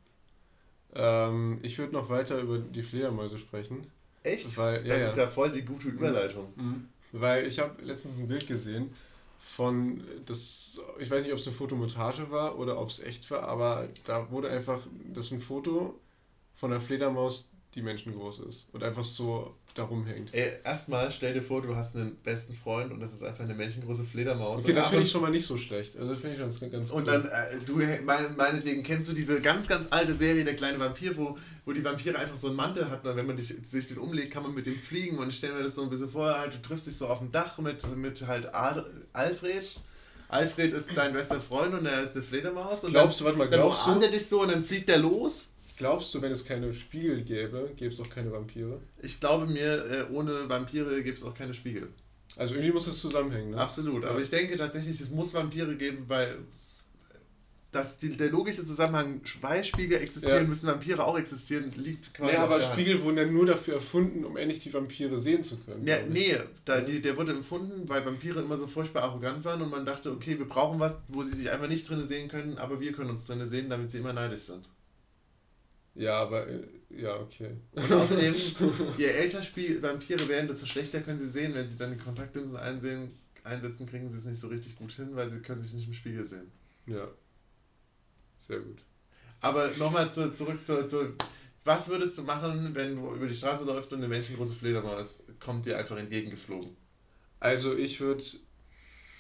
Ähm, 0.96 1.60
ich 1.62 1.78
würde 1.78 1.94
noch 1.94 2.10
weiter 2.10 2.40
über 2.40 2.58
die 2.58 2.84
Fledermäuse 2.84 3.38
sprechen. 3.38 3.86
Echt? 4.24 4.58
Weil, 4.58 4.86
ja, 4.88 4.98
das 4.98 5.12
ist 5.12 5.18
ja 5.18 5.28
voll 5.28 5.52
die 5.52 5.62
gute 5.62 5.90
Überleitung. 5.90 6.54
Mhm. 6.56 6.88
Weil 7.12 7.46
ich 7.46 7.60
habe 7.60 7.82
letztens 7.84 8.18
ein 8.18 8.28
Bild 8.28 8.48
gesehen 8.48 8.94
von, 9.56 10.04
das, 10.26 10.82
ich 11.00 11.10
weiß 11.10 11.24
nicht, 11.24 11.32
ob 11.32 11.40
es 11.40 11.48
eine 11.48 11.56
Fotomontage 11.56 12.32
war 12.32 12.58
oder 12.58 12.80
ob 12.80 12.90
es 12.90 13.00
echt 13.00 13.30
war, 13.32 13.44
aber 13.44 13.88
da 14.06 14.30
wurde 14.32 14.50
einfach, 14.50 14.82
das 15.14 15.26
ist 15.26 15.32
ein 15.32 15.42
Foto 15.42 16.00
von 16.56 16.72
einer 16.72 16.82
Fledermaus, 16.82 17.48
die 17.74 17.82
menschengroß 17.82 18.40
ist 18.40 18.68
und 18.74 18.84
einfach 18.84 19.04
so 19.04 19.54
da 19.76 19.84
rumhängt. 19.84 20.34
Ey, 20.34 20.54
erstmal 20.64 21.12
stell 21.12 21.34
dir 21.34 21.42
vor, 21.42 21.62
du 21.62 21.76
hast 21.76 21.96
einen 21.96 22.16
besten 22.24 22.54
Freund 22.54 22.94
und 22.94 23.02
das 23.02 23.12
ist 23.14 23.22
einfach 23.22 23.44
eine 23.44 23.54
menschengroße 23.54 24.06
Fledermaus. 24.06 24.62
Okay, 24.62 24.74
das 24.74 24.88
finde 24.88 25.04
ich 25.04 25.12
schon 25.12 25.22
mal 25.22 25.30
nicht 25.30 25.46
so 25.46 25.58
schlecht. 25.58 25.98
Also 25.98 26.14
das 26.14 26.22
finde 26.22 26.36
ich 26.36 26.42
ganz, 26.42 26.60
ganz 26.60 26.92
Und 26.92 27.04
cool. 27.04 27.12
dann, 27.12 27.26
äh, 27.26 27.58
du, 27.66 27.82
mein, 28.06 28.36
meinetwegen, 28.38 28.84
kennst 28.84 29.10
du 29.10 29.14
diese 29.14 29.42
ganz, 29.42 29.68
ganz 29.68 29.88
alte 29.90 30.16
Serie, 30.16 30.46
Der 30.46 30.56
kleine 30.56 30.80
Vampir, 30.80 31.18
wo, 31.18 31.38
wo 31.66 31.74
die 31.74 31.84
Vampire 31.84 32.18
einfach 32.18 32.38
so 32.38 32.48
einen 32.48 32.56
Mantel 32.56 32.90
hatten 32.90 33.06
und 33.06 33.18
wenn 33.18 33.28
man 33.28 33.36
dich, 33.36 33.54
sich 33.70 33.88
den 33.90 33.98
umlegt, 33.98 34.32
kann 34.32 34.44
man 34.44 34.54
mit 34.54 34.66
dem 34.66 34.80
fliegen 34.80 35.18
und 35.18 35.30
ich 35.30 35.38
stelle 35.38 35.56
mir 35.56 35.64
das 35.64 35.76
so 35.76 35.84
ein 35.84 35.90
bisschen 35.90 36.10
vor, 36.10 36.40
halt, 36.40 36.54
du 36.54 36.62
triffst 36.62 36.88
dich 36.88 36.98
so 36.98 37.08
auf 37.08 37.20
dem 37.20 37.34
Dach 37.34 37.58
mit, 37.58 37.86
mit 37.98 38.26
halt 38.26 38.56
Ad 38.56 38.82
Alfred. 39.12 39.68
Alfred 40.30 40.74
ist 40.74 40.88
dein 40.96 41.14
bester 41.14 41.40
Freund 41.42 41.74
und 41.74 41.86
er 41.86 42.02
ist 42.04 42.16
eine 42.16 42.24
Fledermaus. 42.24 42.84
Und 42.84 42.92
Glaubst 42.92 43.20
dann, 43.20 43.26
du, 43.26 43.26
warte 43.26 43.38
mal, 43.38 43.50
dann 43.50 43.60
glaubst 43.60 43.84
umarmt 43.84 44.02
du, 44.02 44.06
er 44.08 44.12
dich 44.12 44.28
so 44.28 44.42
und 44.42 44.52
dann 44.52 44.64
fliegt 44.64 44.90
er 44.90 44.98
los. 44.98 45.50
Glaubst 45.78 46.14
du, 46.14 46.22
wenn 46.22 46.32
es 46.32 46.46
keine 46.46 46.74
Spiegel 46.74 47.22
gäbe, 47.24 47.72
gäbe 47.76 47.94
es 47.94 48.00
auch 48.00 48.10
keine 48.10 48.32
Vampire? 48.32 48.80
Ich 49.02 49.20
glaube 49.20 49.46
mir, 49.48 49.86
äh, 50.10 50.14
ohne 50.14 50.48
Vampire 50.50 51.02
gibt 51.04 51.18
es 51.18 51.24
auch 51.24 51.34
keine 51.36 51.54
Spiegel. 51.54 51.90
Also 52.38 52.54
irgendwie 52.56 52.74
muss 52.74 52.88
es 52.88 53.00
zusammenhängen, 53.00 53.52
ne? 53.52 53.58
Absolut, 53.58 54.04
aber 54.04 54.18
Ja. 54.18 54.24
ich 54.24 54.30
denke 54.30 54.58
tatsächlich, 54.58 55.00
es 55.00 55.10
muss 55.10 55.34
Vampire 55.34 55.76
geben, 55.76 56.06
weil 56.08 56.40
dass 57.72 57.98
die, 57.98 58.16
der 58.16 58.30
logische 58.30 58.64
Zusammenhang, 58.66 59.20
weil 59.42 59.62
Spiegel 59.66 59.98
existieren, 60.02 60.44
Ja. 60.44 60.48
müssen 60.48 60.66
Vampire 60.68 61.04
auch 61.04 61.18
existieren, 61.18 61.74
liegt 61.76 62.14
quasi 62.14 62.32
Nee, 62.32 62.38
auf 62.38 62.50
aber. 62.50 62.62
Spiegel 62.62 63.04
wurden 63.04 63.18
ja 63.18 63.26
nur 63.26 63.46
dafür 63.46 63.74
erfunden, 63.76 64.24
um 64.24 64.38
endlich 64.38 64.60
die 64.60 64.74
Vampire 64.74 65.20
sehen 65.20 65.44
zu 65.44 65.58
können. 65.58 65.86
Ja, 65.86 65.98
nee, 66.08 66.38
da, 66.64 66.80
die, 66.80 67.02
der 67.02 67.18
wurde 67.18 67.34
empfunden, 67.34 67.90
weil 67.90 68.06
Vampire 68.06 68.40
immer 68.40 68.58
so 68.58 68.68
furchtbar 68.68 69.04
arrogant 69.04 69.44
waren 69.44 69.62
und 69.62 69.70
man 69.70 69.86
dachte, 69.86 70.10
okay, 70.14 70.38
wir 70.40 70.48
brauchen 70.48 70.80
was, 70.80 70.94
wo 71.10 71.24
sie 71.24 71.36
sich 71.36 71.52
einfach 71.52 71.68
nicht 71.68 71.90
drin 71.90 72.08
sehen 72.08 72.30
können, 72.30 72.58
aber 72.58 72.80
wir 72.80 72.94
können 72.94 73.10
uns 73.10 73.26
drin 73.26 73.46
sehen, 73.50 73.70
damit 73.70 73.92
sie 73.92 73.98
immer 73.98 74.14
neidisch 74.14 74.44
sind. 74.44 74.64
Ja, 75.96 76.22
aber, 76.22 76.48
äh, 76.48 76.62
ja, 76.90 77.16
okay. 77.20 77.52
Und 77.72 77.92
außerdem, 77.92 78.36
je 78.98 79.06
älter 79.06 79.42
Spiel 79.42 79.82
Vampire 79.82 80.28
werden, 80.28 80.48
desto 80.48 80.66
schlechter 80.66 81.02
können 81.02 81.20
sie 81.20 81.30
sehen. 81.30 81.54
Wenn 81.54 81.68
sie 81.68 81.78
dann 81.78 81.94
die 81.94 82.04
Kontaktlinsen 82.04 82.58
einsehen, 82.58 83.12
einsetzen, 83.44 83.88
kriegen 83.88 84.10
sie 84.12 84.18
es 84.18 84.26
nicht 84.26 84.42
so 84.42 84.48
richtig 84.48 84.76
gut 84.76 84.92
hin, 84.92 85.16
weil 85.16 85.30
sie 85.30 85.40
können 85.40 85.62
sich 85.62 85.74
nicht 85.74 85.88
im 85.88 85.94
Spiegel 85.94 86.26
sehen. 86.28 86.52
Ja. 86.86 87.08
Sehr 88.48 88.60
gut. 88.60 88.80
Aber 89.40 89.70
nochmal 89.78 90.12
zu, 90.12 90.34
zurück 90.34 90.64
zu, 90.64 90.88
zu. 90.88 91.14
Was 91.64 91.88
würdest 91.88 92.18
du 92.18 92.24
machen, 92.24 92.76
wenn 92.76 92.96
du 92.96 93.16
über 93.16 93.28
die 93.28 93.36
Straße 93.36 93.64
läufst 93.64 93.92
und 93.92 94.00
eine 94.00 94.08
menschengroße 94.08 94.56
Fledermaus 94.56 95.24
kommt 95.40 95.66
dir 95.66 95.78
einfach 95.78 95.98
entgegengeflogen? 95.98 96.76
Also 97.40 97.76
ich 97.76 98.00
würde, 98.00 98.24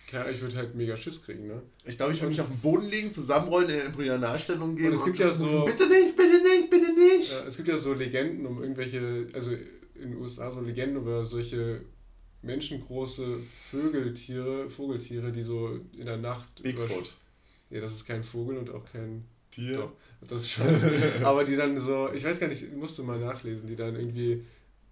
ich 0.07 0.41
würde 0.41 0.55
halt 0.55 0.75
mega 0.75 0.95
Schiss 0.97 1.23
kriegen, 1.23 1.47
ne? 1.47 1.61
Ich 1.85 1.97
glaube, 1.97 2.13
ich 2.13 2.19
würde 2.21 2.29
mich 2.29 2.41
auf 2.41 2.47
den 2.47 2.59
Boden 2.59 2.87
legen, 2.87 3.11
zusammenrollen, 3.11 3.69
in 3.69 3.79
Embryonalstellung 3.87 4.75
gehen. 4.75 4.87
Und 4.87 4.93
es 4.93 5.03
gibt 5.05 5.19
ja 5.19 5.31
so- 5.33 5.65
Bitte 5.65 5.87
nicht, 5.87 6.15
bitte 6.15 6.41
nicht, 6.43 6.69
bitte 6.69 6.93
nicht! 6.93 7.31
Ja, 7.31 7.45
es 7.45 7.57
gibt 7.57 7.67
ja 7.67 7.77
so 7.77 7.93
Legenden 7.93 8.45
um 8.45 8.61
irgendwelche, 8.61 9.27
also 9.33 9.51
in 9.51 10.11
den 10.11 10.17
USA 10.17 10.51
so 10.51 10.61
Legenden 10.61 10.97
über 11.01 11.25
solche 11.25 11.81
menschengroße 12.41 13.39
Vögeltiere, 13.71 14.69
Vogeltiere, 14.69 15.31
die 15.31 15.43
so 15.43 15.79
in 15.97 16.05
der 16.05 16.17
Nacht. 16.17 16.61
Bigfoot. 16.61 17.13
Ja, 17.69 17.81
das 17.81 17.93
ist 17.93 18.05
kein 18.05 18.23
Vogel 18.23 18.57
und 18.57 18.69
auch 18.69 18.85
kein. 18.91 19.25
Tier. 19.51 19.77
Doch, 19.77 19.91
das 20.27 20.41
ist 20.41 20.51
schon. 20.51 20.65
aber 21.23 21.45
die 21.45 21.55
dann 21.55 21.79
so, 21.79 22.09
ich 22.13 22.23
weiß 22.25 22.39
gar 22.39 22.47
nicht, 22.47 22.75
musste 22.75 23.03
mal 23.03 23.19
nachlesen, 23.19 23.67
die 23.67 23.75
dann 23.75 23.95
irgendwie. 23.95 24.43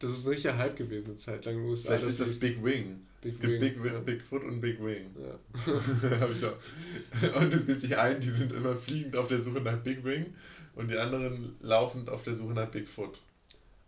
Das 0.03 0.11
ist 0.11 0.25
ein 0.25 0.29
richtiger 0.29 0.57
Hype 0.57 0.75
gewesen 0.75 1.05
eine 1.05 1.17
Zeit 1.17 1.45
lang 1.45 1.55
in 1.55 1.61
den 1.61 1.69
USA. 1.69 1.87
Vielleicht 1.87 2.05
ist 2.05 2.19
das 2.19 2.35
Big 2.39 2.63
Wing. 2.63 2.99
Big 3.21 3.33
es 3.33 3.39
gibt 3.39 3.53
Wing, 3.53 3.81
Big, 3.81 3.93
ja. 3.93 3.99
Bigfoot 3.99 4.43
und 4.43 4.59
Big 4.59 4.83
Wing. 4.83 5.15
Ja. 5.17 6.29
Ich 6.31 6.43
auch. 6.43 7.41
Und 7.41 7.53
es 7.53 7.65
gibt 7.65 7.83
die 7.83 7.95
einen, 7.95 8.19
die 8.19 8.29
sind 8.29 8.51
immer 8.51 8.75
fliegend 8.75 9.15
auf 9.15 9.27
der 9.27 9.41
Suche 9.41 9.61
nach 9.61 9.77
Big 9.77 10.03
Wing 10.03 10.33
und 10.75 10.91
die 10.91 10.97
anderen 10.97 11.55
laufend 11.61 12.09
auf 12.09 12.23
der 12.23 12.35
Suche 12.35 12.53
nach 12.53 12.67
Bigfoot. 12.67 13.19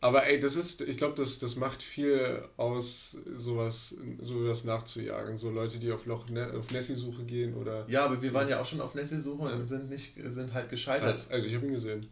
Aber 0.02 0.26
ey, 0.28 0.40
das 0.40 0.56
ist, 0.56 0.82
ich 0.82 0.98
glaube, 0.98 1.16
das, 1.16 1.40
das 1.40 1.56
macht 1.56 1.82
viel 1.82 2.44
aus, 2.58 3.18
sowas, 3.38 3.96
sowas 4.22 4.64
nachzujagen. 4.64 5.38
So 5.38 5.50
Leute, 5.50 5.80
die 5.80 5.92
auf, 5.92 6.06
Loch, 6.06 6.30
ne, 6.30 6.54
auf 6.54 6.70
Nessie-Suche 6.72 7.24
gehen 7.24 7.56
oder. 7.56 7.86
Ja, 7.90 8.06
aber 8.06 8.22
wir 8.22 8.34
waren 8.34 8.48
ja 8.48 8.62
auch 8.62 8.66
schon 8.66 8.82
auf 8.82 8.94
Nessie-Suche 8.94 9.44
und 9.44 9.66
sind, 9.66 9.90
nicht, 9.90 10.14
sind 10.16 10.54
halt 10.54 10.70
gescheitert. 10.70 11.26
Also 11.30 11.48
ich 11.48 11.56
habe 11.56 11.66
ihn 11.66 11.74
gesehen. 11.74 12.08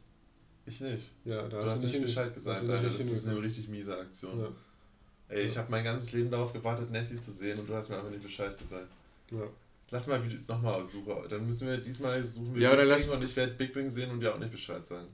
Ich 0.65 0.79
nicht. 0.79 1.11
Ja, 1.25 1.41
da 1.47 1.61
Du 1.61 1.69
hast 1.69 1.79
nicht 1.81 1.91
hin- 1.93 2.03
Bescheid 2.03 2.33
gesagt, 2.33 2.61
du 2.61 2.65
nicht 2.67 2.75
Alter. 2.75 2.87
Das 2.97 2.99
ist 2.99 3.27
eine 3.27 3.41
richtig 3.41 3.67
miese 3.67 3.97
Aktion. 3.97 4.39
Ja. 4.39 4.47
Ey, 5.29 5.45
ich 5.47 5.57
habe 5.57 5.69
mein 5.71 5.83
ganzes 5.83 6.11
Leben 6.11 6.29
darauf 6.31 6.53
gewartet, 6.53 6.91
Nessie 6.91 7.19
zu 7.19 7.31
sehen 7.31 7.59
und 7.59 7.67
du 7.69 7.73
hast 7.73 7.89
mir 7.89 7.97
einfach 7.97 8.09
nicht 8.11 8.23
Bescheid 8.23 8.57
gesagt. 8.57 8.87
Ja. 9.31 9.41
Lass 9.91 10.07
mal 10.07 10.21
nochmal 10.47 10.75
aussuchen. 10.75 11.13
Dann 11.29 11.47
müssen 11.47 11.67
wir 11.67 11.77
diesmal 11.77 12.25
suchen 12.25 12.55
wir 12.55 12.61
Ja, 12.61 12.73
oder 12.73 12.81
Big 12.83 12.89
lass- 12.89 13.09
und 13.09 13.23
ich 13.23 13.35
werde 13.35 13.53
Big 13.53 13.73
Bang 13.73 13.89
sehen 13.89 14.09
und 14.11 14.19
dir 14.21 14.33
auch 14.33 14.39
nicht 14.39 14.51
Bescheid 14.51 14.85
sagen. 14.85 15.07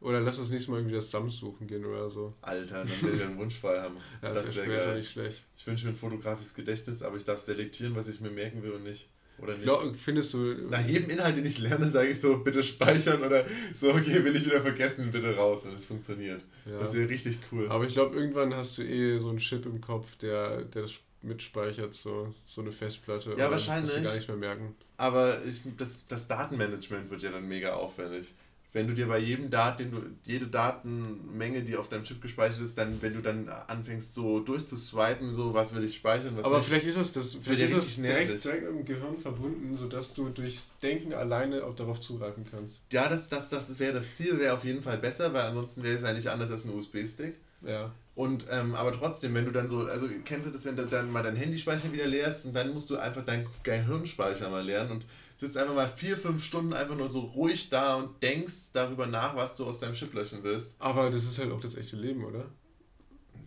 Oder 0.00 0.20
lass 0.20 0.38
uns 0.38 0.50
nächstes 0.50 0.68
Mal 0.68 0.78
irgendwie 0.78 0.96
das 0.96 1.10
Sams 1.10 1.36
suchen 1.36 1.66
gehen 1.66 1.84
oder 1.84 2.10
so. 2.10 2.34
Alter, 2.42 2.84
dann 2.84 3.02
will 3.02 3.14
ich 3.14 3.22
einen 3.22 3.38
Wunsch 3.38 3.58
frei 3.58 3.80
haben. 3.80 3.96
Ja, 4.22 4.32
das 4.34 4.54
wäre 4.54 4.68
wär 4.68 4.84
geil. 4.86 4.98
nicht 4.98 5.10
schlecht. 5.12 5.44
Ich 5.56 5.66
wünsche 5.66 5.86
mir 5.86 5.92
ein 5.92 5.96
fotografisches 5.96 6.54
Gedächtnis, 6.54 7.02
aber 7.02 7.16
ich 7.16 7.24
darf 7.24 7.40
selektieren, 7.40 7.94
was 7.94 8.08
ich 8.08 8.20
mir 8.20 8.30
merken 8.30 8.62
will 8.62 8.72
und 8.72 8.82
nicht. 8.84 9.08
Oder 9.38 9.54
nicht. 9.54 9.64
Glaub, 9.64 9.96
findest 9.96 10.32
du. 10.34 10.38
Nach 10.70 10.86
jedem 10.86 11.10
Inhalt, 11.10 11.36
den 11.36 11.44
ich 11.44 11.58
lerne, 11.58 11.90
sage 11.90 12.10
ich 12.10 12.20
so, 12.20 12.38
bitte 12.38 12.62
speichern 12.62 13.22
oder 13.22 13.44
so, 13.74 13.90
okay, 13.90 14.24
will 14.24 14.36
ich 14.36 14.44
wieder 14.44 14.62
vergessen, 14.62 15.10
bitte 15.10 15.34
raus. 15.34 15.64
Und 15.64 15.74
es 15.74 15.86
funktioniert. 15.86 16.42
Ja. 16.64 16.78
Das 16.78 16.94
wäre 16.94 17.08
richtig 17.08 17.38
cool. 17.50 17.68
Aber 17.68 17.84
ich 17.84 17.92
glaube, 17.92 18.16
irgendwann 18.16 18.54
hast 18.54 18.78
du 18.78 18.82
eh 18.82 19.18
so 19.18 19.30
einen 19.30 19.38
Chip 19.38 19.66
im 19.66 19.80
Kopf, 19.80 20.16
der, 20.16 20.62
der 20.64 20.82
das 20.82 20.92
mitspeichert, 21.22 21.94
so, 21.94 22.32
so 22.46 22.60
eine 22.60 22.70
Festplatte. 22.70 23.34
Ja, 23.36 23.50
wahrscheinlich. 23.50 23.94
du 23.94 24.02
gar 24.02 24.14
nicht 24.14 24.28
mehr 24.28 24.36
merken. 24.36 24.74
Aber 24.96 25.44
ich, 25.44 25.62
das, 25.76 26.06
das 26.06 26.28
Datenmanagement 26.28 27.10
wird 27.10 27.22
ja 27.22 27.30
dann 27.30 27.48
mega 27.48 27.74
aufwendig. 27.74 28.32
Wenn 28.74 28.88
du 28.88 28.92
dir 28.92 29.06
bei 29.06 29.18
jedem 29.18 29.50
Dat, 29.50 29.78
den 29.78 29.92
du, 29.92 30.02
jede 30.24 30.48
Datenmenge, 30.48 31.62
die 31.62 31.76
auf 31.76 31.88
deinem 31.88 32.02
Chip 32.02 32.20
gespeichert 32.20 32.60
ist, 32.60 32.76
dann, 32.76 33.00
wenn 33.00 33.14
du 33.14 33.22
dann 33.22 33.48
anfängst 33.48 34.12
so 34.12 34.40
durchzuswipen, 34.40 35.32
so 35.32 35.54
was 35.54 35.72
will 35.76 35.84
ich 35.84 35.94
speichern, 35.94 36.36
was 36.36 36.44
Aber 36.44 36.58
nicht. 36.58 36.66
vielleicht 36.66 36.86
ist 36.86 36.96
es 36.96 37.12
das, 37.12 37.36
vielleicht 37.40 37.72
ist 37.72 37.86
es 37.88 37.94
direkt, 37.94 38.44
direkt 38.44 38.68
im 38.68 38.84
Gehirn 38.84 39.16
verbunden, 39.16 39.76
sodass 39.76 40.12
du 40.12 40.28
durchs 40.28 40.68
Denken 40.82 41.14
alleine 41.14 41.62
auch 41.62 41.76
darauf 41.76 42.00
zugreifen 42.00 42.44
kannst. 42.50 42.74
Ja, 42.90 43.08
das, 43.08 43.28
das, 43.28 43.48
das 43.48 43.78
wäre 43.78 43.92
das 43.92 44.16
Ziel, 44.16 44.40
wäre 44.40 44.54
auf 44.54 44.64
jeden 44.64 44.82
Fall 44.82 44.98
besser, 44.98 45.32
weil 45.32 45.42
ansonsten 45.42 45.84
wäre 45.84 45.94
es 45.96 46.02
ja 46.02 46.12
nicht 46.12 46.26
anders 46.26 46.50
als 46.50 46.64
ein 46.64 46.74
USB-Stick. 46.74 47.36
Ja. 47.64 47.92
Und 48.16 48.46
ähm, 48.50 48.74
aber 48.74 48.92
trotzdem, 48.92 49.34
wenn 49.34 49.44
du 49.44 49.50
dann 49.50 49.68
so, 49.68 49.80
also 49.86 50.08
kennst 50.24 50.46
du 50.46 50.50
das, 50.50 50.64
wenn 50.64 50.76
du 50.76 50.84
dann 50.86 51.10
mal 51.10 51.22
deinen 51.22 51.36
Handyspeicher 51.36 51.92
wieder 51.92 52.06
leerst 52.06 52.44
und 52.46 52.54
dann 52.54 52.72
musst 52.72 52.90
du 52.90 52.96
einfach 52.96 53.24
deinen 53.24 53.46
Gehirnspeicher 53.62 54.50
mal 54.50 54.64
leeren 54.64 54.90
und 54.90 55.04
sitzt 55.36 55.56
einfach 55.56 55.74
mal 55.74 55.88
vier, 55.88 56.16
fünf 56.16 56.42
Stunden 56.42 56.72
einfach 56.72 56.96
nur 56.96 57.08
so 57.08 57.20
ruhig 57.20 57.68
da 57.70 57.96
und 57.96 58.22
denkst 58.22 58.72
darüber 58.72 59.06
nach, 59.06 59.36
was 59.36 59.56
du 59.56 59.64
aus 59.66 59.80
deinem 59.80 59.94
Chip 59.94 60.14
löschen 60.14 60.42
willst. 60.42 60.74
Aber 60.78 61.10
das 61.10 61.24
ist 61.24 61.38
halt 61.38 61.52
auch 61.52 61.60
das 61.60 61.76
echte 61.76 61.96
Leben, 61.96 62.24
oder? 62.24 62.46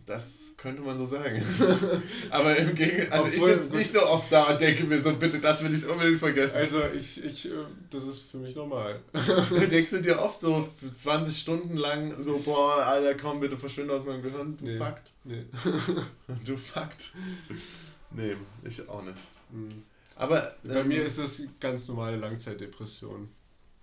Das 0.08 0.54
könnte 0.56 0.80
man 0.80 0.96
so 0.96 1.04
sagen. 1.04 1.42
Aber 2.30 2.56
im 2.56 2.74
Gegenteil, 2.74 3.12
also 3.12 3.26
Obwohl, 3.26 3.50
ich 3.50 3.56
sitze 3.56 3.76
nicht 3.76 3.92
so 3.92 4.06
oft 4.06 4.32
da 4.32 4.44
und 4.44 4.58
denke 4.58 4.84
mir 4.84 4.98
so, 5.02 5.12
bitte, 5.12 5.38
das 5.38 5.62
will 5.62 5.74
ich 5.74 5.86
unbedingt 5.86 6.18
vergessen. 6.18 6.56
Also 6.56 6.82
ich, 6.98 7.22
ich, 7.22 7.44
äh, 7.44 7.50
das 7.90 8.04
ist 8.04 8.22
für 8.30 8.38
mich 8.38 8.56
normal. 8.56 9.00
Denkst 9.70 9.90
du 9.90 10.00
dir 10.00 10.18
oft 10.18 10.40
so 10.40 10.66
für 10.80 10.94
20 10.94 11.38
Stunden 11.38 11.76
lang 11.76 12.14
so, 12.22 12.38
boah, 12.38 12.86
Alter, 12.86 13.16
komm, 13.16 13.40
bitte 13.40 13.58
verschwinde 13.58 13.92
aus 13.92 14.06
meinem 14.06 14.22
Gehirn, 14.22 14.56
du 14.56 14.64
Nee. 14.64 14.78
Fakt. 14.78 15.12
Nee. 15.24 15.44
Du 16.46 16.56
Fakt. 16.56 17.12
Nee, 18.10 18.34
ich 18.64 18.88
auch 18.88 19.02
nicht. 19.02 19.18
Hm. 19.52 19.82
Aber 20.18 20.52
Bei 20.64 20.80
ähm, 20.80 20.88
mir 20.88 21.04
ist 21.04 21.16
das 21.18 21.40
ganz 21.60 21.86
normale 21.86 22.16
Langzeitdepression. 22.16 23.28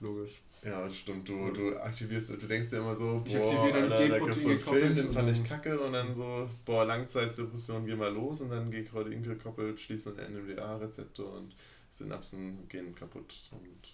Logisch. 0.02 0.42
Ja, 0.64 0.90
stimmt. 0.90 1.30
Du, 1.30 1.52
du 1.52 1.78
aktivierst, 1.78 2.30
du 2.30 2.36
denkst 2.38 2.70
dir 2.72 2.78
immer 2.78 2.96
so, 2.96 3.22
Ich 3.26 3.34
boah, 3.36 3.44
aktiviere 3.44 3.82
dann 3.82 3.92
Alter, 3.92 4.08
da 4.10 4.18
G-Protein 4.18 4.26
gibt's 4.26 4.44
so 4.44 4.50
einen 4.50 4.60
Film, 4.82 4.96
den 4.96 5.08
und 5.08 5.14
fand 5.14 5.30
ich 5.30 5.38
dann- 5.38 5.48
kacke 5.48 5.80
und 5.80 5.94
dann 5.94 6.14
so, 6.16 6.50
boah, 6.66 6.86
Langzeitdepression, 6.86 7.86
geh 7.86 7.96
mal 7.96 8.12
los 8.14 8.42
und 8.42 8.50
dann 8.50 8.70
G-Protein 8.72 9.24
gekoppelt, 9.24 9.80
schließt 9.80 10.08
ein 10.08 10.34
NMDA-Rezeptor 10.34 11.34
und 11.38 11.56
Synapsen 11.92 12.68
gehen 12.68 12.94
kaputt 12.96 13.34
und 13.52 13.94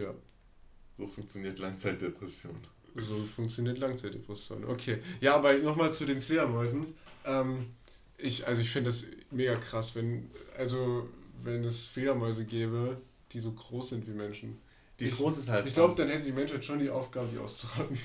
Ja. 0.00 0.12
so 0.96 1.06
funktioniert 1.06 1.58
Langzeitdepression. 1.60 2.56
So 2.96 3.24
funktioniert 3.36 3.78
Langzeitdepression. 3.78 4.64
Okay. 4.64 4.98
Ja, 5.20 5.36
aber 5.36 5.52
nochmal 5.58 5.92
zu 5.92 6.04
den 6.04 6.20
Fledermäusen. 6.20 6.94
Ähm, 7.24 7.66
ich, 8.16 8.44
also 8.48 8.60
ich 8.60 8.70
finde 8.70 8.90
das 8.90 9.04
mega 9.30 9.54
krass, 9.56 9.94
wenn, 9.94 10.30
also 10.56 11.08
wenn 11.42 11.64
es 11.64 11.86
Fledermäuse 11.86 12.44
gäbe, 12.44 13.00
die 13.32 13.40
so 13.40 13.52
groß 13.52 13.90
sind 13.90 14.06
wie 14.06 14.12
Menschen. 14.12 14.58
Die 15.00 15.06
ich, 15.06 15.16
groß 15.16 15.38
ist 15.38 15.48
halt. 15.48 15.66
Ich 15.66 15.74
glaube, 15.74 15.94
dann 15.94 16.08
hätte 16.08 16.24
die 16.24 16.32
Menschheit 16.32 16.64
schon 16.64 16.78
die 16.78 16.90
Aufgabe, 16.90 17.28
die 17.32 17.38
auszurotten. 17.38 17.98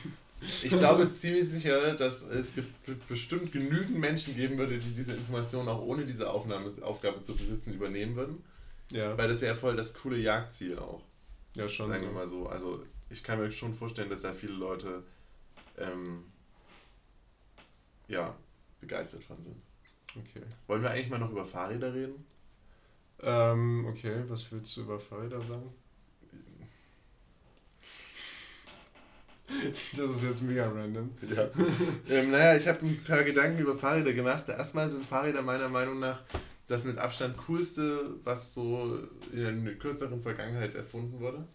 Ich 0.62 0.70
glaube 0.70 1.10
ziemlich 1.10 1.48
sicher, 1.48 1.96
dass 1.96 2.22
es 2.24 2.52
bestimmt 3.08 3.54
genügend 3.54 3.98
Menschen 3.98 4.36
geben 4.36 4.58
würde, 4.58 4.78
die 4.78 4.94
diese 4.94 5.14
Informationen 5.14 5.70
auch 5.70 5.82
ohne 5.82 6.06
diese 6.06 6.30
Aufnahme, 6.30 6.70
Aufgabe 6.82 7.22
zu 7.22 7.34
besitzen 7.34 7.74
übernehmen 7.74 8.16
würden. 8.18 8.44
Ja. 8.92 9.18
Weil 9.18 9.30
das 9.30 9.40
wäre 9.40 9.56
voll 9.56 9.76
das 9.76 9.94
coole 9.94 10.18
Jagdziel 10.18 10.78
auch. 10.78 11.02
Ja, 11.56 11.70
schon. 11.70 11.90
sagen 11.90 12.04
wir 12.04 12.10
so. 12.10 12.14
mal 12.14 12.30
so. 12.30 12.48
Also 12.48 12.84
ich 13.10 13.24
kann 13.24 13.40
mir 13.40 13.52
schon 13.52 13.74
vorstellen, 13.74 14.10
dass 14.10 14.24
da 14.24 14.34
viele 14.34 14.54
Leute 14.54 15.04
ähm, 15.78 16.26
ja, 18.08 18.36
begeistert 18.82 19.24
von 19.24 19.38
sind. 19.42 19.56
Okay. 20.16 20.46
Wollen 20.68 20.84
wir 20.84 20.92
eigentlich 20.92 21.10
mal 21.10 21.20
noch 21.20 21.32
über 21.32 21.46
Fahrräder 21.46 21.94
reden? 21.94 22.26
Ähm, 23.24 23.86
okay, 23.90 24.24
was 24.28 24.52
willst 24.52 24.76
du 24.76 24.82
über 24.82 25.00
Fahrräder 25.00 25.42
sagen? 25.42 25.72
Das 29.96 30.10
ist 30.10 30.24
jetzt 30.24 30.42
mega 30.42 30.68
random. 30.68 31.12
Ja. 31.36 31.50
ähm, 32.10 32.32
naja, 32.32 32.58
ich 32.58 32.68
habe 32.68 32.86
ein 32.86 33.04
paar 33.04 33.24
Gedanken 33.24 33.60
über 33.60 33.78
Fahrräder 33.78 34.14
gemacht. 34.14 34.50
Erstmal 34.50 34.90
sind 34.90 35.06
Fahrräder 35.06 35.42
meiner 35.42 35.70
Meinung 35.70 36.00
nach 36.00 36.22
das 36.68 36.86
mit 36.86 36.98
Abstand 36.98 37.38
coolste, 37.46 38.16
was 38.24 38.54
so 38.54 38.98
in 39.32 39.66
der 39.66 39.76
kürzeren 39.76 40.22
Vergangenheit 40.22 40.76
erfunden 40.76 41.20
wurde. 41.20 41.46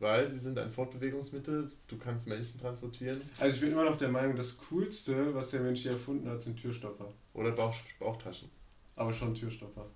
Weil 0.00 0.30
sie 0.30 0.38
sind 0.38 0.56
ein 0.58 0.70
Fortbewegungsmittel, 0.70 1.72
du 1.88 1.98
kannst 1.98 2.28
Menschen 2.28 2.60
transportieren 2.60 3.20
Also 3.40 3.56
ich 3.56 3.60
bin 3.60 3.72
immer 3.72 3.84
noch 3.84 3.98
der 3.98 4.10
Meinung, 4.10 4.36
das 4.36 4.56
Coolste, 4.68 5.34
was 5.34 5.50
der 5.50 5.60
Mensch 5.60 5.80
hier 5.80 5.92
erfunden 5.92 6.28
hat, 6.28 6.40
sind 6.40 6.60
Türstopper. 6.60 7.12
oder 7.34 7.50
Bauch, 7.50 7.74
Bauchtaschen. 7.98 8.48
Aber 8.94 9.12
schon 9.12 9.34
Türstopper. 9.34 9.86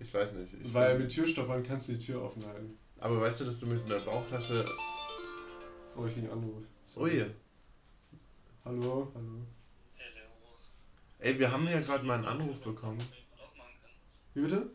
Ich 0.00 0.14
weiß 0.14 0.32
nicht. 0.32 0.54
Ich 0.54 0.72
Weil 0.72 0.94
bin- 0.96 1.02
mit 1.06 1.12
Türstoppern 1.14 1.62
kannst 1.62 1.88
du 1.88 1.92
die 1.92 2.04
Tür 2.04 2.22
offen 2.22 2.44
halten. 2.46 2.78
aber 3.00 3.20
weißt 3.20 3.40
du, 3.40 3.44
dass 3.46 3.60
du 3.60 3.66
mit 3.66 3.84
einer 3.84 4.00
Bauchtasche. 4.00 4.64
Oh, 5.96 6.06
ich 6.06 6.14
krieg 6.14 6.24
einen 6.24 6.32
Anruf. 6.32 6.62
Oh 6.96 7.06
je. 7.06 7.26
Hallo, 8.64 9.10
hallo. 9.14 9.46
Ey, 11.20 11.36
wir 11.38 11.50
haben 11.50 11.66
ja 11.66 11.80
gerade 11.80 12.04
mal 12.04 12.14
einen 12.14 12.26
Anruf 12.26 12.60
bekommen. 12.60 13.02
Wie 14.34 14.42
bitte? 14.42 14.70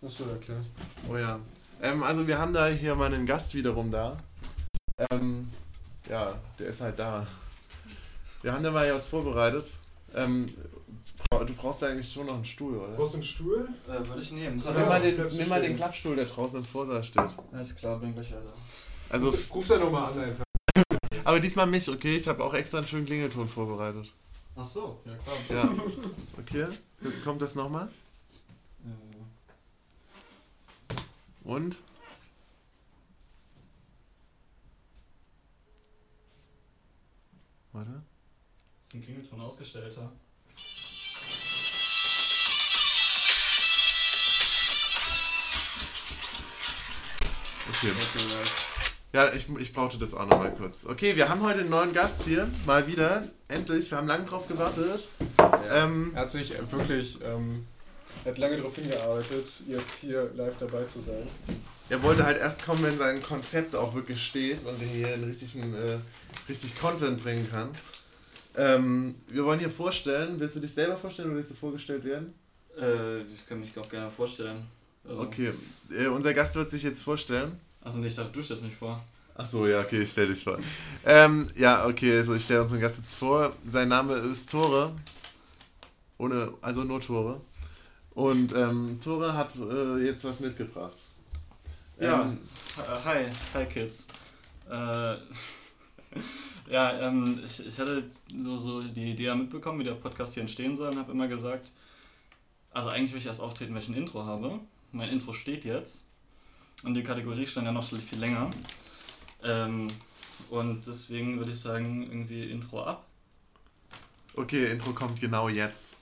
Achso, 0.00 0.24
ja 0.28 0.36
klar. 0.36 0.64
Oh 1.08 1.16
ja. 1.16 1.40
Ähm, 1.82 2.02
also 2.02 2.26
wir 2.26 2.38
haben 2.38 2.54
da 2.54 2.68
hier 2.68 2.94
mal 2.94 3.12
einen 3.12 3.26
Gast 3.26 3.54
wiederum 3.54 3.90
da. 3.90 4.16
Ähm, 5.10 5.52
ja, 6.08 6.38
der 6.58 6.68
ist 6.68 6.80
halt 6.80 6.98
da. 6.98 7.26
Wir 8.42 8.52
haben 8.52 8.62
da 8.62 8.70
mal 8.70 8.92
was 8.94 9.08
vorbereitet. 9.08 9.66
Ähm, 10.14 10.54
du 11.44 11.54
brauchst 11.54 11.82
eigentlich 11.82 12.12
schon 12.12 12.26
noch 12.26 12.34
einen 12.34 12.44
Stuhl, 12.44 12.76
oder? 12.76 12.94
Brauchst 12.96 13.12
du 13.12 13.16
einen 13.16 13.24
Stuhl? 13.24 13.68
Äh, 13.86 14.06
würde 14.06 14.22
ich 14.22 14.30
nehmen. 14.32 14.56
Nimm 14.58 14.66
Ja, 14.74 14.86
mal, 14.86 15.00
den, 15.00 15.36
nimm 15.36 15.48
mal 15.48 15.60
den. 15.60 15.76
Klappstuhl, 15.76 16.16
der 16.16 16.26
draußen 16.26 16.58
im 16.60 16.64
Vorsaal 16.64 17.02
steht. 17.04 17.22
Alles 17.52 17.74
klar, 17.76 17.98
bin 17.98 18.14
gleich 18.14 18.32
weiter. 18.32 18.52
Also, 19.10 19.34
Ruf 19.54 19.68
da 19.68 19.78
nochmal 19.78 20.12
an 20.12 20.18
einfach. 20.20 20.44
aber 21.24 21.40
diesmal 21.40 21.66
mich, 21.66 21.88
okay? 21.88 22.16
Ich 22.16 22.28
habe 22.28 22.42
auch 22.44 22.54
extra 22.54 22.78
einen 22.78 22.86
schönen 22.86 23.06
Klingelton 23.06 23.48
vorbereitet. 23.48 24.12
Ach 24.56 24.68
so, 24.68 25.00
ja 25.04 25.14
klar. 25.16 25.36
Ja. 25.48 25.70
Okay, 26.38 26.66
jetzt 27.02 27.22
kommt 27.24 27.40
das 27.42 27.54
nochmal. 27.54 27.88
Äh, 28.84 28.88
Und? 31.44 31.76
Warte. 37.72 38.02
ist 38.88 38.94
ein 38.94 39.02
Klingelton 39.02 39.40
ausgestellter. 39.40 40.12
Okay. 47.70 47.92
Ja, 49.12 49.32
ich, 49.32 49.46
ich 49.58 49.72
brauchte 49.72 49.98
das 49.98 50.12
auch 50.14 50.26
nochmal 50.26 50.54
kurz. 50.54 50.84
Okay, 50.84 51.16
wir 51.16 51.28
haben 51.28 51.42
heute 51.42 51.60
einen 51.60 51.70
neuen 51.70 51.92
Gast 51.92 52.22
hier. 52.24 52.48
Mal 52.66 52.86
wieder. 52.86 53.24
Endlich. 53.48 53.90
Wir 53.90 53.98
haben 53.98 54.06
lange 54.06 54.26
drauf 54.26 54.46
gewartet. 54.48 55.08
Ähm, 55.70 56.12
Er 56.14 56.22
hat 56.22 56.32
sich 56.32 56.54
äh, 56.54 56.72
wirklich, 56.72 57.18
ähm, 57.22 57.66
er 58.24 58.32
hat 58.32 58.38
lange 58.38 58.56
darauf 58.58 58.74
hingearbeitet, 58.74 59.48
jetzt 59.66 59.94
hier 60.00 60.30
live 60.34 60.54
dabei 60.60 60.84
zu 60.84 61.00
sein. 61.02 61.26
er 61.88 62.02
wollte 62.02 62.24
halt 62.24 62.38
erst 62.38 62.62
kommen, 62.64 62.82
wenn 62.82 62.98
sein 62.98 63.22
Konzept 63.22 63.74
auch 63.76 63.94
wirklich 63.94 64.22
steht 64.22 64.64
und 64.64 64.80
er 64.80 64.88
hier 64.88 65.08
einen 65.08 65.24
richtigen, 65.24 65.74
äh, 65.74 65.98
richtig 66.48 66.78
Content 66.78 67.22
bringen 67.22 67.48
kann. 67.50 67.70
Ähm, 68.56 69.14
wir 69.28 69.44
wollen 69.44 69.58
hier 69.60 69.70
vorstellen. 69.70 70.40
Willst 70.40 70.56
du 70.56 70.60
dich 70.60 70.74
selber 70.74 70.96
vorstellen 70.96 71.28
oder 71.28 71.38
willst 71.38 71.50
du 71.50 71.54
vorgestellt 71.54 72.04
werden? 72.04 72.34
Äh, 72.78 73.20
ich 73.22 73.46
kann 73.48 73.60
mich 73.60 73.76
auch 73.78 73.88
gerne 73.88 74.10
vorstellen. 74.10 74.66
Also, 75.08 75.22
Okay. 75.22 75.52
Äh, 75.90 76.06
unser 76.06 76.34
Gast 76.34 76.54
wird 76.54 76.70
sich 76.70 76.82
jetzt 76.82 77.02
vorstellen. 77.02 77.58
Also 77.80 77.98
nicht, 77.98 78.18
dachte, 78.18 78.32
du 78.32 78.42
stellst 78.42 78.62
mich 78.62 78.76
vor. 78.76 79.02
Ach 79.36 79.48
so, 79.48 79.66
ja, 79.66 79.80
okay, 79.80 80.02
ich 80.02 80.10
stell 80.10 80.26
dich 80.26 80.42
vor. 80.42 80.58
Ähm, 81.06 81.48
ja, 81.56 81.86
okay, 81.86 82.18
also 82.18 82.34
ich 82.34 82.44
stelle 82.44 82.62
unseren 82.62 82.80
Gast 82.80 82.98
jetzt 82.98 83.14
vor. 83.14 83.54
Sein 83.70 83.88
Name 83.88 84.14
ist 84.14 84.50
Tore. 84.50 84.92
Ohne, 86.18 86.52
also 86.60 86.82
nur 86.84 87.00
Tore. 87.00 87.40
Und 88.14 88.52
ähm, 88.52 88.98
Tore 89.02 89.32
hat 89.32 89.54
äh, 89.56 89.98
jetzt 90.04 90.24
was 90.24 90.40
mitgebracht. 90.40 90.96
Ja. 92.00 92.22
Ähm, 92.22 92.38
Äh, 92.76 93.04
Hi, 93.04 93.26
hi 93.54 93.64
Kids. 93.66 94.06
Äh, 94.68 94.74
ja, 96.70 96.98
ähm, 97.00 97.40
ich, 97.46 97.64
ich 97.64 97.78
hatte 97.78 98.04
so, 98.44 98.58
so 98.58 98.82
die 98.82 99.12
Idee 99.12 99.32
mitbekommen, 99.34 99.78
wie 99.80 99.84
der 99.84 99.92
Podcast 99.94 100.34
hier 100.34 100.42
entstehen 100.42 100.76
soll 100.76 100.88
und 100.90 100.98
habe 100.98 101.12
immer 101.12 101.28
gesagt, 101.28 101.70
also 102.72 102.88
eigentlich 102.90 103.12
will 103.12 103.20
ich 103.20 103.26
erst 103.26 103.40
auftreten, 103.40 103.72
wenn 103.72 103.82
ich 103.82 103.88
ein 103.88 103.94
Intro 103.94 104.24
habe. 104.24 104.58
Mein 104.92 105.10
Intro 105.10 105.32
steht 105.32 105.64
jetzt 105.64 106.02
und 106.82 106.94
die 106.94 107.02
Kategorie 107.02 107.46
stand 107.46 107.66
ja 107.66 107.72
noch 107.72 107.88
viel 107.88 108.18
länger. 108.18 108.50
Ähm, 109.42 109.88
und 110.50 110.86
deswegen 110.86 111.38
würde 111.38 111.52
ich 111.52 111.60
sagen, 111.60 112.02
irgendwie 112.04 112.50
Intro 112.50 112.82
ab. 112.82 113.06
okay, 114.34 114.70
Intro 114.70 114.92
kommt 114.92 115.20
genau 115.20 115.48
jetzt. 115.48 115.94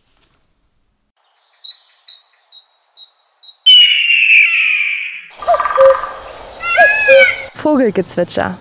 Vogelgezwitscher. 7.55 8.57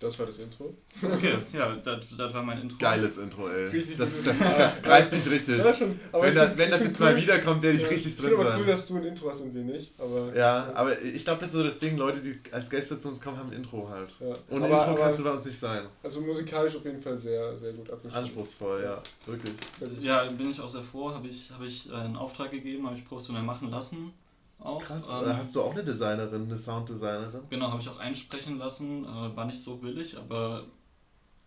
Das 0.00 0.18
war 0.18 0.24
das 0.24 0.38
Intro. 0.38 0.72
Okay, 1.02 1.36
ja, 1.52 1.76
das, 1.84 2.00
das 2.16 2.32
war 2.32 2.42
mein 2.42 2.62
Intro. 2.62 2.78
Geiles 2.78 3.18
Intro, 3.18 3.50
ey. 3.50 3.66
Richtig 3.68 3.98
Das, 3.98 4.08
das, 4.24 4.38
das 4.38 4.82
greift 4.82 5.12
dich 5.12 5.30
richtig. 5.30 5.58
Ja, 5.58 5.74
schon. 5.74 6.00
Aber 6.10 6.22
Wenn 6.22 6.30
ich 6.30 6.34
das, 6.36 6.56
wenn 6.56 6.70
das 6.70 6.80
ich 6.80 6.86
jetzt 6.86 6.96
find 6.96 7.00
mal 7.00 7.14
cool- 7.14 7.20
wiederkommt, 7.22 7.62
werde 7.62 7.76
ich 7.76 7.82
Ja, 7.82 7.88
richtig 7.90 8.12
ich 8.12 8.16
drin 8.18 8.28
finde 8.30 8.40
aber 8.46 8.54
cool, 8.56 8.62
sein. 8.64 8.70
dass 8.70 8.86
du 8.86 8.96
ein 8.96 9.04
Intro 9.04 9.30
hast 9.30 9.40
und 9.42 9.54
wir 9.54 9.62
nicht. 9.62 9.92
Aber, 10.00 10.34
Ja, 10.34 10.72
aber 10.74 11.02
ich 11.02 11.22
glaube, 11.22 11.40
das 11.40 11.50
ist 11.50 11.54
so 11.54 11.62
das 11.62 11.78
Ding, 11.78 11.98
Leute, 11.98 12.20
die 12.22 12.38
als 12.50 12.70
Gäste 12.70 12.98
zu 12.98 13.08
uns 13.08 13.20
kommen, 13.20 13.36
haben 13.36 13.50
ein 13.50 13.56
Intro 13.56 13.90
halt. 13.90 14.14
Ja. 14.20 14.26
Ohne 14.48 14.64
aber, 14.64 14.74
Intro 14.78 14.90
aber, 14.92 15.00
kannst 15.00 15.18
du 15.20 15.24
bei 15.24 15.30
uns 15.32 15.44
nicht 15.44 15.60
sein. 15.60 15.84
Also 16.02 16.20
musikalisch 16.22 16.76
auf 16.76 16.84
jeden 16.86 17.02
Fall 17.02 17.18
sehr, 17.18 17.58
sehr 17.58 17.72
gut 17.74 17.90
abgeschlossen. 17.90 18.24
Anspruchsvoll, 18.24 18.82
ja, 18.82 19.02
wirklich. 19.26 19.54
Ja, 20.00 20.24
bin 20.30 20.50
ich 20.50 20.58
auch 20.60 20.70
sehr 20.70 20.82
froh. 20.82 21.12
Habe 21.12 21.28
ich, 21.28 21.50
hab 21.50 21.62
ich 21.62 21.90
äh, 21.90 21.94
einen 21.94 22.16
Auftrag 22.16 22.50
gegeben, 22.50 22.86
habe 22.86 22.96
ich 22.96 23.04
professionell 23.06 23.42
machen 23.42 23.70
lassen. 23.70 24.14
Auch. 24.60 24.82
Krass. 24.82 25.02
Ähm, 25.10 25.30
Äh, 25.30 25.34
Hast 25.34 25.54
du 25.54 25.62
auch 25.62 25.72
eine 25.72 25.82
Designerin, 25.84 26.44
eine 26.44 26.58
Sounddesignerin? 26.58 27.42
Genau, 27.48 27.70
habe 27.70 27.80
ich 27.80 27.88
auch 27.88 27.98
einsprechen 27.98 28.58
lassen. 28.58 29.04
Äh, 29.04 29.36
war 29.36 29.44
nicht 29.46 29.62
so 29.62 29.76
billig, 29.76 30.16
aber 30.16 30.64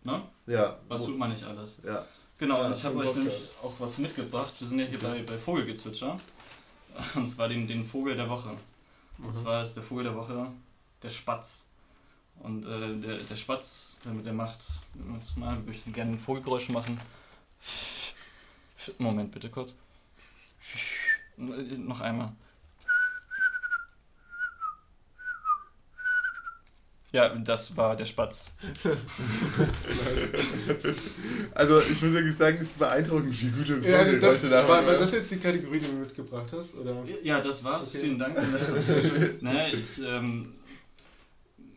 ne? 0.02 0.22
Ja. 0.46 0.78
Was 0.88 1.00
Wo- 1.02 1.06
tut 1.06 1.18
man 1.18 1.30
nicht 1.30 1.44
alles? 1.44 1.76
Ja. 1.84 2.04
Genau, 2.38 2.58
Ja, 2.60 2.66
und 2.66 2.74
ich 2.76 2.82
habe 2.84 2.96
euch 2.96 3.14
nämlich 3.14 3.50
auch 3.62 3.72
was 3.78 3.96
mitgebracht. 3.98 4.52
Wir 4.58 4.68
sind 4.68 4.78
ja 4.80 4.86
hier 4.86 4.98
bei, 4.98 5.22
bei 5.22 5.38
Vogelgezwitscher. 5.38 6.18
Und 7.14 7.26
zwar 7.28 7.48
den, 7.48 7.66
den 7.66 7.84
Vogel 7.88 8.14
der 8.16 8.28
Woche. 8.28 8.50
Und 9.18 9.26
Mhm. 9.28 9.34
zwar 9.34 9.62
ist 9.64 9.74
der 9.74 9.82
Vogel 9.82 10.04
der 10.04 10.14
Woche 10.16 10.46
der 11.02 11.10
Spatz. 11.10 11.60
Und 12.40 12.64
äh, 12.66 12.96
der, 13.00 13.18
der 13.18 13.36
Spatz, 13.36 13.88
der, 14.04 14.12
der 14.14 14.32
macht, 14.32 14.58
mal, 15.36 15.56
würde 15.64 15.78
ich 15.84 15.92
gerne 15.92 16.12
ein 16.12 16.18
Vogelgeräusch 16.18 16.68
machen. 16.68 17.00
Moment 18.98 19.32
bitte 19.32 19.48
kurz. 19.48 19.72
Noch 21.36 22.00
einmal. 22.00 22.32
Ja, 27.14 27.28
das 27.28 27.76
war 27.76 27.94
der 27.94 28.06
Spatz. 28.06 28.44
also 31.54 31.80
ich 31.80 32.02
muss 32.02 32.12
wirklich 32.12 32.36
sagen, 32.36 32.56
es 32.56 32.62
ist 32.62 32.76
beeindruckend, 32.76 33.40
wie 33.40 33.50
gut 33.50 33.68
du 33.68 33.88
ja, 33.88 33.98
also 33.98 34.18
das, 34.18 34.50
war, 34.50 34.84
war 34.84 34.98
das 34.98 35.12
jetzt 35.12 35.30
die 35.30 35.36
Kategorie, 35.36 35.78
die 35.78 35.86
du 35.86 35.92
mitgebracht 35.92 36.52
hast? 36.52 36.74
Oder? 36.74 37.04
Ja, 37.22 37.40
das 37.40 37.62
war's. 37.62 37.86
Okay. 37.86 38.00
Vielen 38.00 38.18
Dank. 38.18 38.36
naja, 39.42 39.72
ich 39.72 40.02
ähm, 40.04 40.54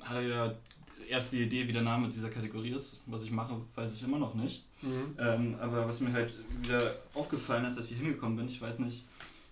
hatte 0.01 0.27
ja 0.27 0.55
erst 1.07 1.31
die 1.31 1.43
Idee, 1.43 1.67
wie 1.67 1.73
der 1.73 1.83
Name 1.83 2.09
dieser 2.09 2.31
Kategorie 2.31 2.71
ist. 2.71 2.99
Was 3.05 3.21
ich 3.21 3.29
mache, 3.29 3.61
weiß 3.75 3.93
ich 3.93 4.01
immer 4.01 4.17
noch 4.17 4.33
nicht. 4.33 4.65
Mhm. 4.81 5.15
Ähm, 5.19 5.55
aber 5.61 5.87
was 5.87 5.99
mir 5.99 6.13
halt 6.13 6.33
wieder 6.63 6.95
aufgefallen 7.13 7.65
ist, 7.65 7.77
als 7.77 7.91
ich 7.91 7.97
hier 7.97 8.07
hingekommen 8.07 8.37
bin, 8.37 8.47
ich 8.47 8.59
weiß 8.59 8.79
nicht, 8.79 9.05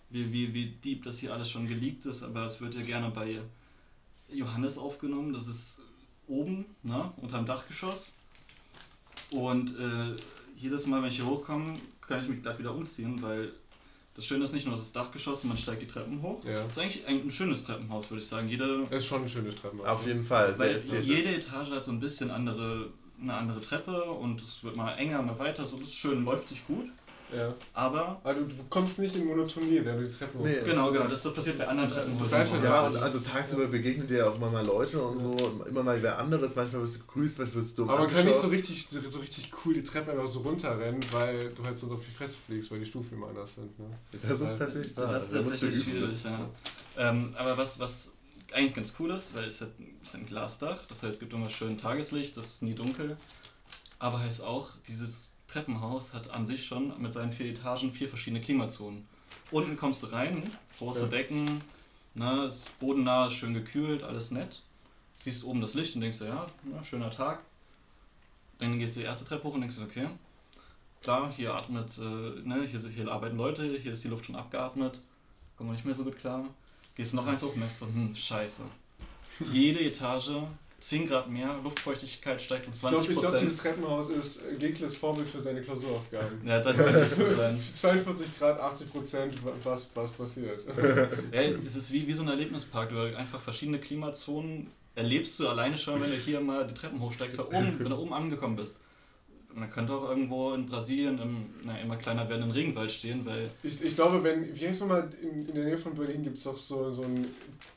wie, 0.09 0.33
wie, 0.33 0.51
wie 0.51 0.65
deep 0.83 1.03
das 1.03 1.19
hier 1.19 1.31
alles 1.31 1.51
schon 1.51 1.67
geleakt 1.67 2.07
ist, 2.07 2.23
aber 2.23 2.45
es 2.45 2.59
wird 2.59 2.73
ja 2.73 2.81
gerne 2.81 3.11
bei 3.11 3.39
Johannes 4.29 4.77
aufgenommen. 4.77 5.33
Das 5.33 5.47
ist 5.47 5.79
oben, 6.27 6.65
ne, 6.83 7.11
unterm 7.17 7.45
Dachgeschoss. 7.45 8.13
Und 9.31 9.77
äh, 9.79 10.15
jedes 10.55 10.85
Mal, 10.85 11.01
wenn 11.01 11.09
ich 11.09 11.15
hier 11.17 11.25
hochkomme, 11.25 11.75
kann 12.07 12.21
ich 12.21 12.29
mich 12.29 12.41
gleich 12.41 12.59
wieder 12.59 12.73
umziehen, 12.73 13.21
weil 13.21 13.51
das 14.15 14.25
Schöne 14.25 14.45
ist 14.45 14.53
nicht 14.53 14.65
nur 14.65 14.75
das 14.75 14.93
Dachgeschoss, 14.93 15.43
man 15.43 15.57
steigt 15.57 15.81
die 15.81 15.87
Treppen 15.87 16.21
hoch. 16.21 16.43
Ja. 16.45 16.63
Das 16.63 16.71
ist 16.71 16.79
eigentlich 16.79 17.07
ein, 17.07 17.21
ein 17.21 17.31
schönes 17.31 17.65
Treppenhaus, 17.65 18.09
würde 18.09 18.23
ich 18.23 18.29
sagen. 18.29 18.47
Jede, 18.47 18.83
es 18.89 19.03
ist 19.03 19.05
schon 19.07 19.23
ein 19.23 19.29
schönes 19.29 19.55
Treppenhaus. 19.55 19.87
Auf 19.87 20.07
jeden 20.07 20.23
Fall. 20.23 20.57
Weil 20.57 20.77
jede 20.77 21.35
Etage 21.35 21.71
hat 21.71 21.83
so 21.83 21.91
ein 21.91 21.99
bisschen 21.99 22.31
andere, 22.31 22.89
eine 23.21 23.33
andere 23.33 23.59
Treppe 23.59 24.03
und 24.05 24.41
es 24.41 24.63
wird 24.63 24.77
mal 24.77 24.93
enger, 24.93 25.21
mal 25.21 25.37
weiter. 25.37 25.65
So, 25.65 25.77
das 25.77 25.87
ist 25.87 25.95
schön, 25.95 26.23
läuft 26.23 26.47
sich 26.47 26.65
gut. 26.65 26.89
Ja. 27.33 27.53
Aber. 27.73 28.19
Also 28.23 28.41
du 28.41 28.53
kommst 28.69 28.99
nicht 28.99 29.15
in 29.15 29.25
Monotonie, 29.25 29.81
wenn 29.83 29.99
du 29.99 30.07
die 30.07 30.13
Treppe 30.13 30.37
nee, 30.39 30.57
Genau, 30.63 30.91
genau, 30.91 31.07
das, 31.07 31.23
das 31.23 31.33
passiert 31.33 31.57
bei 31.57 31.67
anderen 31.67 31.89
Treppenhäusern. 31.89 32.63
Ja, 32.63 32.87
und 32.87 32.97
also 32.97 33.19
tagsüber 33.19 33.67
begegnen 33.67 34.07
dir 34.07 34.17
ja 34.17 34.29
auch 34.29 34.35
immer 34.35 34.49
mal 34.49 34.65
Leute 34.65 35.01
und 35.01 35.19
so, 35.19 35.63
immer 35.67 35.83
mal 35.83 36.01
wer 36.01 36.19
anderes, 36.19 36.55
manchmal 36.55 36.83
wirst 36.83 36.95
du 36.95 36.99
gegrüßt, 36.99 37.39
manchmal 37.39 37.63
wirst 37.63 37.77
du 37.77 37.83
dumm 37.83 37.89
Aber 37.89 38.01
man 38.01 38.09
kann 38.11 38.25
nicht 38.25 38.39
so 38.39 38.47
richtig, 38.47 38.87
so 38.89 39.19
richtig 39.19 39.51
cool 39.65 39.73
die 39.73 39.83
Treppe 39.83 40.11
einfach 40.11 40.27
so 40.27 40.39
runterrennen, 40.39 41.03
weil 41.11 41.49
du 41.49 41.63
halt 41.63 41.77
so 41.77 41.87
auf 41.91 42.01
die 42.05 42.15
Fresse 42.15 42.35
fliegst, 42.45 42.71
weil 42.71 42.79
die 42.79 42.85
Stufen 42.85 43.13
immer 43.17 43.27
anders 43.27 43.53
sind. 43.55 43.77
Ne? 43.79 43.85
Das 44.21 44.41
ist 44.41 44.57
tatsächlich 44.57 44.97
wahr. 44.97 45.11
Das 45.11 45.23
ist 45.23 45.33
tatsächlich 45.33 45.83
schwierig, 45.83 46.23
ja. 46.23 46.49
Ähm, 46.97 47.33
aber 47.37 47.57
was, 47.57 47.79
was 47.79 48.11
eigentlich 48.53 48.75
ganz 48.75 48.93
cool 48.99 49.11
ist, 49.11 49.35
weil 49.35 49.45
es 49.45 49.59
hat, 49.61 49.69
es 50.03 50.13
hat 50.13 50.21
ein 50.21 50.25
Glasdach, 50.25 50.85
das 50.87 51.01
heißt 51.03 51.15
es 51.15 51.19
gibt 51.19 51.33
immer 51.33 51.49
schön 51.49 51.77
Tageslicht, 51.77 52.37
das 52.37 52.47
ist 52.47 52.61
nie 52.61 52.73
dunkel, 52.73 53.17
aber 53.99 54.19
heißt 54.19 54.41
auch, 54.41 54.69
dieses 54.87 55.29
Treppenhaus 55.55 56.13
hat 56.13 56.29
an 56.31 56.45
sich 56.45 56.65
schon 56.65 57.01
mit 57.01 57.13
seinen 57.13 57.31
vier 57.31 57.45
Etagen 57.45 57.93
vier 57.93 58.09
verschiedene 58.09 58.41
Klimazonen. 58.41 59.07
Unten 59.51 59.77
kommst 59.77 60.03
du 60.03 60.07
rein, 60.07 60.51
große 60.77 61.03
ja. 61.03 61.07
Decken, 61.07 61.61
ne, 62.13 62.47
ist 62.47 62.77
bodennah, 62.79 63.31
schön 63.31 63.53
gekühlt, 63.53 64.03
alles 64.03 64.31
nett. 64.31 64.61
Siehst 65.23 65.45
oben 65.45 65.61
das 65.61 65.73
Licht 65.73 65.95
und 65.95 66.01
denkst 66.01 66.19
dir, 66.19 66.25
ja, 66.25 66.47
ja, 66.73 66.83
schöner 66.83 67.09
Tag. 67.09 67.39
Dann 68.59 68.79
gehst 68.79 68.97
du 68.97 68.99
die 68.99 69.05
erste 69.05 69.23
Treppe 69.23 69.45
hoch 69.45 69.53
und 69.53 69.61
denkst 69.61 69.77
dir, 69.77 69.83
okay, 69.83 70.09
klar, 71.01 71.31
hier 71.31 71.53
atmet, 71.53 71.97
äh, 71.97 72.01
ne, 72.01 72.67
hier, 72.69 72.81
hier 72.89 73.07
arbeiten 73.09 73.37
Leute, 73.37 73.77
hier 73.77 73.93
ist 73.93 74.03
die 74.03 74.09
Luft 74.09 74.25
schon 74.25 74.35
abgeatmet, 74.35 74.99
kommen 75.55 75.69
wir 75.69 75.73
nicht 75.75 75.85
mehr 75.85 75.95
so 75.95 76.03
gut 76.03 76.17
klar. 76.17 76.43
Gehst 76.95 77.13
noch 77.13 77.27
eins 77.27 77.41
hoch 77.41 77.53
und 77.53 77.59
merkst 77.59 77.79
so, 77.79 77.85
hm, 77.85 78.13
scheiße. 78.13 78.63
Jede 79.53 79.79
Etage 79.79 80.31
10 80.79 81.07
Grad 81.07 81.29
mehr, 81.29 81.59
Luftfeuchtigkeit 81.63 82.41
steigt 82.41 82.67
um 82.67 82.73
20 82.73 82.97
Prozent. 82.97 83.09
Ich 83.09 83.15
glaube, 83.15 83.29
glaub, 83.29 83.41
dieses 83.41 83.57
Treppenhaus 83.59 84.09
ist 84.09 84.59
Gekles 84.59 84.95
Vorbild 84.97 85.27
für 85.29 85.41
seine 85.41 85.61
Klausuraufgaben. 85.61 86.45
Ja, 86.45 86.59
das 86.59 86.77
wird 86.77 86.93
nicht 86.93 87.15
gut 87.15 87.37
sein. 87.37 87.59
42 87.73 88.37
Grad, 88.37 88.59
80 88.59 88.91
Prozent, 88.91 89.33
was, 89.63 89.87
was 89.95 90.11
passiert. 90.11 90.59
Ja, 91.31 91.41
es 91.41 91.75
ist 91.75 91.91
wie, 91.91 92.07
wie 92.07 92.13
so 92.13 92.21
ein 92.21 92.27
Erlebnispark, 92.27 92.89
du 92.89 93.17
einfach 93.17 93.41
verschiedene 93.41 93.79
Klimazonen 93.79 94.71
erlebst 94.95 95.39
du 95.39 95.47
alleine 95.47 95.77
schon, 95.77 96.01
wenn 96.01 96.11
du 96.11 96.17
hier 96.17 96.39
mal 96.39 96.65
die 96.65 96.73
Treppen 96.73 97.01
hochsteigst, 97.01 97.37
weil 97.37 97.45
oben, 97.45 97.79
wenn 97.79 97.89
du 97.89 97.97
oben 97.97 98.13
angekommen 98.13 98.55
bist. 98.55 98.79
Man 99.57 99.71
könnte 99.71 99.93
auch 99.93 100.09
irgendwo 100.09 100.53
in 100.53 100.65
Brasilien 100.65 101.17
im 101.17 101.45
na, 101.63 101.77
immer 101.79 101.95
kleiner 101.95 102.27
werdenden 102.27 102.51
Regenwald 102.51 102.91
stehen, 102.91 103.25
weil. 103.25 103.49
Ich, 103.63 103.81
ich 103.81 103.95
glaube, 103.95 104.21
wenn, 104.21 104.53
wie 104.53 104.67
heißt 104.67 104.81
nochmal, 104.81 105.09
in, 105.21 105.47
in 105.47 105.55
der 105.55 105.63
Nähe 105.63 105.77
von 105.77 105.95
Berlin 105.95 106.23
gibt 106.23 106.37
es 106.37 106.43
doch 106.43 106.57
so, 106.57 106.91
so 106.91 107.03
ein 107.03 107.27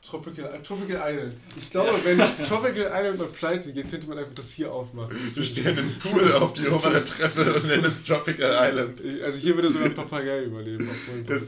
Tropical, 0.05 0.59
Tropical 0.61 0.99
Island. 1.01 1.35
Ich 1.57 1.71
glaube, 1.71 1.91
ja. 1.91 2.03
wenn 2.03 2.47
Tropical 2.47 2.91
Island 2.93 3.19
mal 3.19 3.27
pleite 3.27 3.71
geht, 3.71 3.89
könnte 3.89 4.07
man 4.09 4.17
einfach 4.17 4.33
das 4.35 4.49
hier 4.49 4.71
aufmachen. 4.71 5.15
Wir 5.33 5.43
stellen 5.43 5.77
einen 5.77 5.99
Pool 5.99 6.33
auf 6.33 6.53
die 6.53 6.67
obere 6.67 7.03
Treppe 7.05 7.53
und 7.53 7.67
nennen 7.67 7.85
es 7.85 8.03
Tropical 8.03 8.51
Island. 8.51 9.01
Also 9.23 9.39
hier 9.39 9.55
würde 9.55 9.71
sogar 9.71 9.85
ein 9.85 9.95
Papagei 9.95 10.43
überleben. 10.43 10.89
Das, 11.27 11.43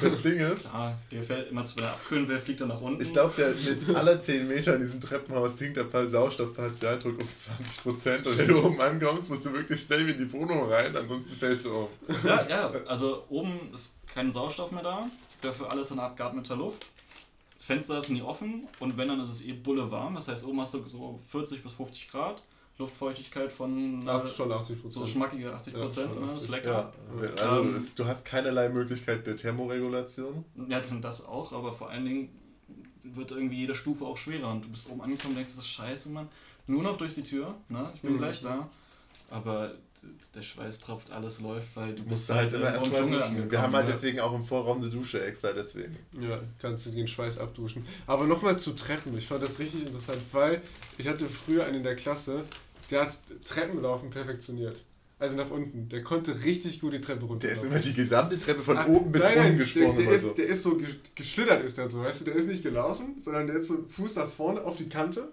das 0.00 0.22
Ding 0.22 0.38
ist. 0.38 0.64
Ja, 0.64 0.96
der 1.10 1.22
fällt 1.24 1.50
immer 1.50 1.64
zu 1.64 1.76
der 1.76 1.92
abkühlen, 1.92 2.28
wer 2.28 2.38
fliegt 2.38 2.60
dann 2.60 2.68
nach 2.68 2.80
unten. 2.80 3.02
Ich 3.02 3.12
glaube, 3.12 3.54
mit 3.64 3.96
aller 3.96 4.20
10 4.20 4.46
Meter 4.46 4.76
in 4.76 4.82
diesem 4.82 5.00
Treppenhaus 5.00 5.58
sinkt 5.58 5.78
der 5.78 6.08
Sauerstoffpartialdruck 6.08 7.18
um 7.18 7.28
20%. 7.86 8.28
Und 8.28 8.38
wenn 8.38 8.48
du 8.48 8.64
oben 8.64 8.80
ankommst, 8.80 9.30
musst 9.30 9.46
du 9.46 9.52
wirklich 9.52 9.63
wirklich 9.64 9.80
schnell 9.80 10.08
in 10.08 10.18
die 10.18 10.32
Wohnung 10.32 10.70
rein, 10.70 10.96
ansonsten 10.96 11.34
fällst 11.34 11.64
du 11.64 11.74
um. 11.74 11.88
Ja, 12.24 12.46
ja, 12.46 12.70
also 12.86 13.24
oben 13.28 13.72
ist 13.74 13.90
kein 14.06 14.32
Sauerstoff 14.32 14.70
mehr 14.70 14.82
da, 14.82 15.06
dafür 15.42 15.70
alles 15.70 15.90
in 15.90 15.98
abgeatmeter 15.98 16.56
Luft. 16.56 16.86
Das 17.56 17.66
Fenster 17.66 17.98
ist 17.98 18.10
nie 18.10 18.22
offen 18.22 18.68
und 18.78 18.96
wenn, 18.96 19.08
dann 19.08 19.20
ist 19.20 19.30
es 19.30 19.44
eh 19.44 19.52
bulle 19.52 19.90
warm. 19.90 20.14
Das 20.14 20.28
heißt, 20.28 20.44
oben 20.44 20.60
hast 20.60 20.74
du 20.74 20.82
so 20.82 21.20
40 21.30 21.62
bis 21.62 21.72
50 21.72 22.10
Grad. 22.10 22.42
Luftfeuchtigkeit 22.76 23.52
von 23.52 24.06
äh, 24.06 24.26
schon 24.34 24.50
80 24.50 24.78
so 24.88 25.06
schmackige 25.06 25.54
80 25.54 25.74
Prozent, 25.74 26.10
ja, 26.12 26.26
ne? 26.26 26.32
ist 26.32 26.48
lecker. 26.48 26.92
Ja. 27.22 27.28
Also 27.40 27.62
ähm, 27.62 27.86
du 27.94 28.04
hast 28.04 28.24
keinerlei 28.24 28.68
Möglichkeit 28.68 29.24
der 29.28 29.36
Thermoregulation. 29.36 30.44
Ja, 30.68 30.80
das 30.80 30.88
sind 30.88 31.04
das 31.04 31.24
auch, 31.24 31.52
aber 31.52 31.72
vor 31.72 31.90
allen 31.90 32.04
Dingen 32.04 32.28
wird 33.04 33.30
irgendwie 33.30 33.58
jede 33.58 33.76
Stufe 33.76 34.04
auch 34.04 34.16
schwerer 34.16 34.50
und 34.50 34.64
du 34.64 34.70
bist 34.70 34.90
oben 34.90 35.02
angekommen 35.02 35.34
und 35.34 35.36
denkst, 35.36 35.52
das 35.54 35.64
ist 35.64 35.70
scheiße, 35.70 36.08
Mann. 36.08 36.28
Nur 36.66 36.82
noch 36.82 36.96
durch 36.96 37.14
die 37.14 37.22
Tür, 37.22 37.54
ne? 37.68 37.92
Ich 37.94 38.00
bin 38.00 38.14
mhm. 38.14 38.18
gleich 38.18 38.42
da. 38.42 38.68
Aber 39.30 39.72
der 40.34 40.42
Schweiß 40.42 40.80
tropft, 40.80 41.10
alles 41.10 41.40
läuft, 41.40 41.74
weil 41.76 41.94
du 41.94 42.02
musst 42.02 42.28
halt, 42.28 42.52
halt 42.52 42.54
immer 42.54 42.74
erstmal 42.74 43.08
duschen. 43.08 43.50
Wir 43.50 43.62
haben 43.62 43.72
halt 43.72 43.88
deswegen 43.88 44.20
auch 44.20 44.34
im 44.34 44.44
Vorraum 44.44 44.82
eine 44.82 44.90
Dusche 44.90 45.24
extra, 45.24 45.52
deswegen. 45.52 45.96
Ja, 46.20 46.40
kannst 46.60 46.86
du 46.86 46.90
den 46.90 47.08
Schweiß 47.08 47.38
abduschen. 47.38 47.86
Aber 48.06 48.26
nochmal 48.26 48.58
zu 48.58 48.72
Treppen. 48.72 49.16
Ich 49.16 49.26
fand 49.26 49.42
das 49.42 49.58
richtig 49.58 49.86
interessant, 49.86 50.20
weil 50.32 50.62
ich 50.98 51.08
hatte 51.08 51.28
früher 51.28 51.64
einen 51.64 51.76
in 51.76 51.82
der 51.82 51.96
Klasse, 51.96 52.44
der 52.90 53.02
hat 53.02 53.18
Treppenlaufen 53.46 54.10
perfektioniert. 54.10 54.76
Also 55.18 55.36
nach 55.36 55.50
unten. 55.50 55.88
Der 55.88 56.02
konnte 56.02 56.44
richtig 56.44 56.80
gut 56.80 56.92
die 56.92 57.00
Treppe 57.00 57.24
runter. 57.24 57.46
Der 57.46 57.56
ist 57.56 57.64
immer 57.64 57.78
die 57.78 57.94
gesamte 57.94 58.38
Treppe 58.38 58.62
von 58.62 58.76
Ach, 58.76 58.88
oben 58.88 59.12
bis 59.12 59.22
nein, 59.22 59.38
unten 59.38 59.58
gesprungen. 59.58 59.96
Der, 59.96 60.06
der, 60.06 60.14
ist, 60.14 60.22
so. 60.22 60.32
der 60.32 60.46
ist 60.46 60.62
so 60.62 60.80
geschlittert, 61.14 61.64
ist 61.64 61.78
der 61.78 61.88
so, 61.88 62.00
weißt 62.00 62.20
du? 62.20 62.24
Der 62.26 62.34
ist 62.34 62.48
nicht 62.48 62.62
gelaufen, 62.62 63.16
sondern 63.24 63.46
der 63.46 63.56
ist 63.56 63.68
so 63.68 63.84
Fuß 63.90 64.16
nach 64.16 64.30
vorne 64.30 64.62
auf 64.62 64.76
die 64.76 64.88
Kante 64.88 65.28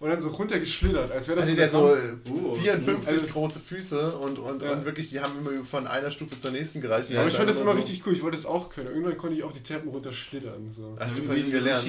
und 0.00 0.10
dann 0.10 0.20
so 0.20 0.28
runtergeschlittert, 0.28 1.10
als 1.10 1.26
wäre 1.26 1.40
das 1.40 1.48
also 1.48 1.60
so, 1.60 1.94
der 1.94 2.44
so 2.44 2.54
54 2.54 3.08
also, 3.08 3.26
große 3.26 3.58
Füße 3.58 4.16
und, 4.16 4.38
und, 4.38 4.62
ja. 4.62 4.72
und 4.72 4.84
wirklich, 4.84 5.10
die 5.10 5.18
haben 5.18 5.38
immer 5.38 5.64
von 5.64 5.88
einer 5.88 6.12
Stufe 6.12 6.40
zur 6.40 6.52
nächsten 6.52 6.80
gereicht. 6.80 7.10
Ja, 7.10 7.20
aber 7.20 7.28
ich 7.28 7.36
fand 7.36 7.50
das 7.50 7.60
immer 7.60 7.72
so. 7.72 7.78
richtig 7.78 8.06
cool, 8.06 8.12
ich 8.12 8.22
wollte 8.22 8.36
das 8.36 8.46
auch 8.46 8.70
können. 8.70 8.88
Irgendwann 8.88 9.16
konnte 9.16 9.34
ich 9.34 9.42
auch 9.42 9.50
die 9.50 9.62
Treppen 9.62 9.88
runterschlittern. 9.88 10.72
So. 10.72 10.96
Hast 11.00 11.18
du 11.18 11.22
von 11.22 11.36
ihm 11.36 11.50
gelernt? 11.50 11.84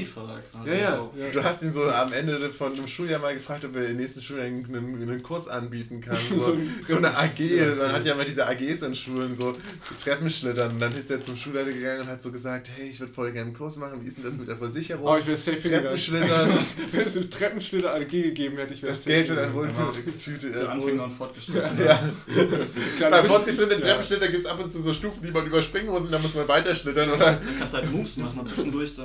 Ja, 0.65 0.73
ja, 0.73 1.11
ja, 1.15 1.29
Du 1.31 1.43
hast 1.43 1.61
ihn 1.61 1.71
so 1.71 1.83
am 1.85 2.11
Ende 2.11 2.51
von 2.51 2.73
einem 2.73 2.87
Schuljahr 2.87 3.19
mal 3.19 3.35
gefragt, 3.35 3.63
ob 3.65 3.75
er 3.75 3.83
den 3.83 3.97
nächsten 3.97 4.21
Schuljahr 4.21 4.47
einen, 4.47 4.65
einen 4.75 5.23
Kurs 5.23 5.47
anbieten 5.47 6.01
kann. 6.01 6.17
So, 6.29 6.39
so, 6.39 6.57
so 6.87 6.97
eine 6.97 7.17
AG, 7.17 7.39
man 7.77 7.91
hat 7.91 8.05
ja 8.05 8.13
mal 8.13 8.23
diese 8.23 8.45
AGs 8.45 8.81
in 8.83 8.93
Schulen, 8.93 9.35
so 9.35 9.53
Treppenschlittern. 10.03 10.73
Und 10.73 10.79
dann 10.79 10.93
ist 10.93 11.09
er 11.09 11.23
zum 11.23 11.35
Schulleiter 11.35 11.71
gegangen 11.71 12.01
und 12.01 12.07
hat 12.07 12.21
so 12.21 12.31
gesagt, 12.31 12.69
hey, 12.75 12.89
ich 12.89 12.99
würde 12.99 13.11
voll 13.13 13.31
gerne 13.31 13.47
einen 13.47 13.57
Kurs 13.57 13.77
machen, 13.77 14.01
wie 14.03 14.07
ist 14.07 14.17
denn 14.17 14.23
das 14.23 14.37
mit 14.37 14.47
der 14.47 14.57
Versicherung? 14.57 15.05
Oh, 15.05 15.17
ich 15.17 15.25
will 15.25 15.37
safe 15.37 15.61
Treppenschlittern. 15.61 16.59
Wenn 17.98 17.98
AG 17.99 18.09
gegeben 18.09 18.57
hätte, 18.57 18.73
ich 18.73 18.81
wäre 18.81 18.93
Das 18.93 19.05
Geld 19.05 19.29
wird 19.29 19.39
ein 19.39 19.53
Wohlfühltüte. 19.53 20.53
Für 20.53 20.69
Anfänger 20.69 21.03
und 21.05 21.11
Fortgeschrittene. 21.13 21.85
Ja. 21.85 22.09
ja. 22.99 23.09
Bei 23.09 23.23
fortgeschrittenen 23.23 23.81
Treppenschlitter 23.81 24.27
gibt 24.27 24.45
es 24.45 24.51
ab 24.51 24.59
und 24.63 24.71
zu 24.71 24.81
so 24.81 24.93
Stufen, 24.93 25.21
die 25.23 25.31
man 25.31 25.45
überspringen 25.45 25.89
muss 25.89 26.03
und 26.03 26.11
dann 26.11 26.21
muss 26.21 26.33
man 26.33 26.47
weiterschlittern, 26.47 27.11
oder? 27.11 27.33
Du 27.33 27.59
kannst 27.59 27.73
halt 27.73 27.91
Moves 27.91 28.17
machen 28.17 28.39
und 28.39 28.47
zwischendurch 28.47 28.93
so. 28.93 29.03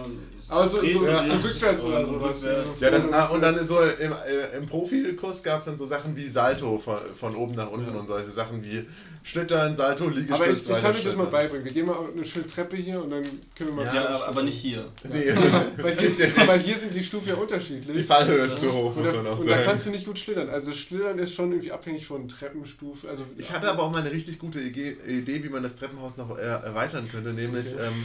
Aber 0.49 0.69
so, 0.69 0.81
so, 0.81 0.87
so, 0.87 1.07
ja. 1.07 1.27
so 1.27 1.35
rückwärts 1.35 1.83
oder 1.83 2.07
sowas. 2.07 2.37
Ja, 2.81 2.91
das, 2.91 3.13
ah, 3.13 3.27
und 3.27 3.41
dann 3.41 3.67
so 3.67 3.81
im, 3.81 4.13
äh, 4.13 4.57
im 4.57 4.67
Profikurs 4.67 5.43
gab 5.43 5.61
es 5.61 5.65
dann 5.65 5.79
so 5.79 5.87
Sachen 5.87 6.17
wie 6.17 6.29
Salto 6.29 6.79
von, 6.79 6.99
von 7.19 7.35
oben 7.35 7.55
nach 7.55 7.71
unten 7.71 7.93
ja. 7.93 7.99
und 7.99 8.07
solche 8.07 8.31
Sachen 8.31 8.63
wie 8.63 8.87
Schlittern, 9.27 9.75
Salto, 9.75 10.07
Liegestütz. 10.11 10.35
Aber 10.39 10.51
ich, 10.51 10.61
ich 10.61 10.83
kann 10.83 10.95
euch 10.95 11.03
das 11.03 11.17
mal 11.17 11.27
beibringen. 11.27 11.65
Wir 11.65 11.73
gehen 11.73 11.87
mal 11.87 11.97
eine 12.15 12.27
schöne 12.27 12.47
Treppe 12.47 12.77
hier 12.77 13.03
und 13.03 13.09
dann 13.09 13.25
können 13.57 13.71
wir 13.71 13.85
mal. 13.85 13.87
Ja, 13.87 14.07
aber, 14.07 14.29
aber 14.29 14.43
nicht 14.43 14.59
hier. 14.59 14.93
Nee. 15.03 15.33
weil, 15.79 15.97
hier 15.97 16.47
weil 16.47 16.61
hier 16.61 16.79
sind 16.79 16.95
die 16.95 17.03
Stufen 17.03 17.29
ja 17.29 17.35
unterschiedlich. 17.35 17.97
Die 17.97 18.03
Fallhöhe 18.03 18.45
ist 18.45 18.59
zu 18.59 18.71
hoch. 18.71 18.95
muss 18.95 19.07
und 19.09 19.17
man 19.17 19.25
da, 19.25 19.31
auch 19.33 19.39
und 19.39 19.47
da 19.47 19.55
sagen. 19.55 19.65
kannst 19.65 19.87
du 19.87 19.91
nicht 19.93 20.05
gut 20.05 20.19
schlittern. 20.19 20.51
Also 20.51 20.73
Schlittern 20.73 21.19
ist 21.19 21.33
schon 21.35 21.53
irgendwie 21.53 21.73
abhängig 21.73 22.07
von 22.07 22.29
Treppenstufen. 22.29 23.09
Also 23.09 23.25
Ich 23.39 23.51
hatte 23.51 23.71
aber 23.71 23.85
auch 23.85 23.91
mal 23.91 24.03
eine 24.03 24.13
richtig 24.13 24.39
gute 24.39 24.61
Idee, 24.61 24.99
wie 25.43 25.49
man 25.49 25.63
das 25.63 25.75
Treppenhaus 25.77 26.19
noch 26.19 26.37
erweitern 26.37 27.09
könnte. 27.11 27.33
Nämlich, 27.33 27.67
Okay. 27.75 27.87
ähm, 27.87 28.05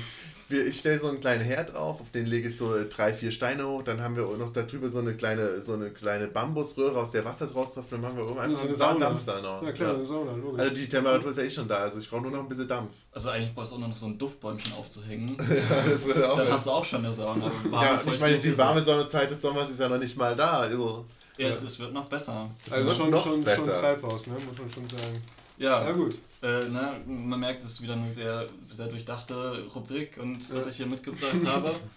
wir, 0.50 0.66
ich 0.68 0.80
stelle 0.80 1.00
so 1.00 1.08
einen 1.08 1.20
kleinen 1.22 1.44
Herd 1.44 1.76
auf, 1.76 2.02
auf 2.02 2.10
den 2.12 2.26
lege 2.26 2.50
ich 2.50 2.58
so 2.58 2.74
drei, 2.90 3.14
vier 3.14 3.32
Steine 3.32 3.68
hoch. 3.68 3.84
Dann 3.84 4.02
haben 4.02 4.16
wir 4.16 4.26
auch 4.28 4.38
noch 4.38 4.52
darüber 4.52 4.90
so 4.90 5.00
eine 5.00 5.14
kleine, 5.14 5.62
so 5.62 5.74
eine 5.74 5.92
kleine 5.92 6.28
Bambusröhre, 6.28 7.00
aus 7.00 7.12
der 7.12 7.24
Wasser 7.26 7.48
draus 7.48 7.74
tropft. 7.74 7.92
Dann 7.92 8.02
machen 8.02 8.18
wir 8.18 8.26
oben 8.28 8.40
einfach 8.40 8.58
So 8.58 8.62
eine 8.64 8.70
einen 8.70 8.78
Sauna. 8.78 9.00
Dampfsauna. 9.06 9.62
Ja 9.64 9.72
klar, 9.72 9.90
Ja. 9.92 9.96
eine 9.96 10.06
Sauna, 10.06 10.32
logisch. 10.34 10.60
Also 10.60 10.76
die 10.76 10.90
Temperatur 10.90 11.32
ist 11.32 11.38
ja 11.38 11.44
eh 11.44 11.50
schon 11.50 11.68
da, 11.68 11.76
also 11.78 12.00
ich 12.00 12.10
brauche 12.10 12.22
nur 12.24 12.32
noch 12.32 12.40
ein 12.40 12.50
bisschen 12.50 12.68
Dampf. 12.68 12.92
Also 13.12 13.30
eigentlich 13.30 13.54
brauchst 13.54 13.72
du 13.72 13.76
auch 13.76 13.80
noch 13.80 13.96
so 13.96 14.06
ein 14.08 14.18
Duftbäumchen 14.18 14.74
aufzuhängen. 14.74 15.38
ja, 15.40 15.92
das 15.92 16.06
würde 16.06 16.32
auch 16.32 16.38
Dann 16.38 16.52
hast 16.52 16.66
du 16.66 16.72
auch 16.72 16.86
schon 16.86 17.06
eine 17.06 17.14
Sauna. 17.14 17.52
Warme, 17.70 17.86
Ja, 17.86 18.02
ich 18.06 18.20
meine, 18.20 18.40
die 18.40 18.58
warme 18.58 18.80
ist 18.80 18.88
es. 18.88 18.94
Sonnenzeit 18.94 19.32
des 19.32 19.42
Sommers 19.42 19.70
ist 19.70 19.80
ja 19.80 19.88
noch 19.88 19.98
nicht 20.00 20.18
mal 20.18 20.36
da. 20.36 20.60
Also. 20.60 21.06
Ja, 21.38 21.50
es, 21.50 21.62
es 21.64 21.80
wird 21.80 21.94
noch 21.94 22.06
besser. 22.10 22.50
also 22.70 22.86
wird 22.86 22.98
schon, 22.98 23.10
noch 23.12 23.24
schon, 23.24 23.32
schon 23.36 23.44
besser. 23.46 23.74
Treibhaus, 23.74 24.28
ne? 24.28 24.34
muss 24.34 24.58
man 24.58 24.72
schon 24.72 24.90
sagen. 24.90 25.22
Ja, 25.60 25.84
Ja 25.84 25.92
gut. 25.92 26.18
Äh, 26.42 26.70
ne, 26.70 27.02
man 27.06 27.40
merkt, 27.40 27.64
es 27.66 27.72
ist 27.72 27.82
wieder 27.82 27.94
eine 27.94 28.10
sehr, 28.14 28.48
sehr 28.76 28.88
durchdachte 28.88 29.66
Rubrik 29.76 30.18
und 30.18 30.48
Ja. 30.50 30.56
was 30.56 30.68
ich 30.68 30.78
hier 30.78 30.88
mitgebracht 30.88 31.46
habe. 31.46 31.76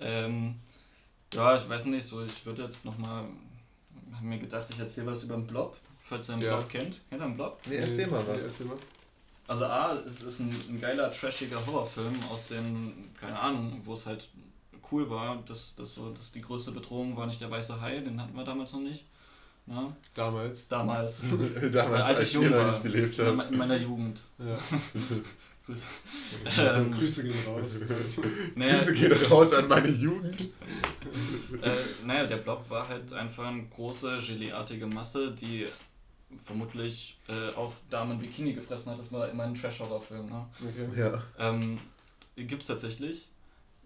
Ähm, 0.00 0.54
ja, 1.34 1.56
ich 1.56 1.68
weiß 1.68 1.86
nicht, 1.86 2.06
so 2.06 2.22
ich 2.24 2.46
würde 2.46 2.62
jetzt 2.62 2.84
nochmal, 2.84 3.24
habe 4.14 4.24
mir 4.24 4.38
gedacht, 4.38 4.68
ich 4.70 4.78
erzähle 4.78 5.08
was 5.08 5.24
über 5.24 5.34
den 5.34 5.44
Blob, 5.48 5.76
falls 6.08 6.28
ihr 6.30 6.36
den 6.36 6.42
Ja. 6.44 6.54
Blob 6.58 6.68
kennt. 6.68 7.00
Kennt 7.10 7.20
ihr 7.20 7.26
den 7.26 7.34
Blob? 7.34 7.58
Nee, 7.66 7.74
erzähl 7.78 8.06
mal 8.06 8.22
Nee, 8.22 8.28
was. 8.28 8.38
erzähl 8.44 8.66
mal. 8.66 8.76
Also 9.48 9.64
A, 9.64 9.94
es 10.06 10.22
ist 10.22 10.38
ein, 10.38 10.54
ein 10.68 10.80
geiler, 10.80 11.10
trashiger 11.12 11.66
Horrorfilm 11.66 12.12
aus 12.30 12.46
den, 12.46 13.10
keine 13.20 13.36
Ahnung, 13.40 13.80
wo 13.84 13.94
es 13.94 14.06
halt 14.06 14.28
cool 14.92 15.10
war, 15.10 15.42
dass, 15.48 15.74
dass, 15.74 15.96
so, 15.96 16.10
dass 16.12 16.30
die 16.30 16.42
größte 16.42 16.70
Bedrohung 16.70 17.16
war 17.16 17.26
nicht 17.26 17.40
der 17.40 17.50
weiße 17.50 17.80
Hai, 17.80 17.98
den 17.98 18.22
hatten 18.22 18.36
wir 18.36 18.44
damals 18.44 18.72
noch 18.72 18.80
nicht. 18.82 19.04
Ne? 19.68 19.94
Damals. 20.14 20.66
Damals. 20.68 21.16
Damals, 21.72 22.04
als 22.04 22.22
ich 22.22 22.32
jung 22.32 22.50
war. 22.50 22.70
nicht 22.70 22.82
gelebt 22.82 23.18
me- 23.18 23.48
in 23.50 23.58
meiner 23.58 23.76
Jugend. 23.76 24.18
Ja. 24.38 24.58
Grüße. 25.66 25.82
Ähm, 26.58 26.92
Grüße 26.92 27.22
gehen 27.24 27.44
raus. 27.46 27.72
naja, 28.54 28.78
Grüße 28.84 28.94
gehen 28.94 29.12
raus 29.30 29.52
an 29.52 29.68
meine 29.68 29.88
Jugend. 29.88 30.40
Äh, 31.60 32.06
naja, 32.06 32.26
der 32.26 32.38
Blob 32.38 32.68
war 32.70 32.88
halt 32.88 33.12
einfach 33.12 33.46
eine 33.48 33.64
große, 33.66 34.18
geleeartige 34.26 34.86
Masse, 34.86 35.32
die 35.32 35.66
vermutlich 36.46 37.18
äh, 37.28 37.50
auch 37.54 37.74
Damen 37.90 38.12
in 38.12 38.18
Bikini 38.20 38.54
gefressen 38.54 38.92
hat. 38.92 38.98
Das 39.00 39.12
war 39.12 39.28
immer 39.28 39.44
ein 39.44 39.54
Trash-Horror-Film. 39.54 40.26
Ne? 40.30 40.46
Okay. 40.66 40.98
Ja. 40.98 41.22
Ähm, 41.38 41.78
Gibt 42.36 42.62
es 42.62 42.68
tatsächlich. 42.68 43.28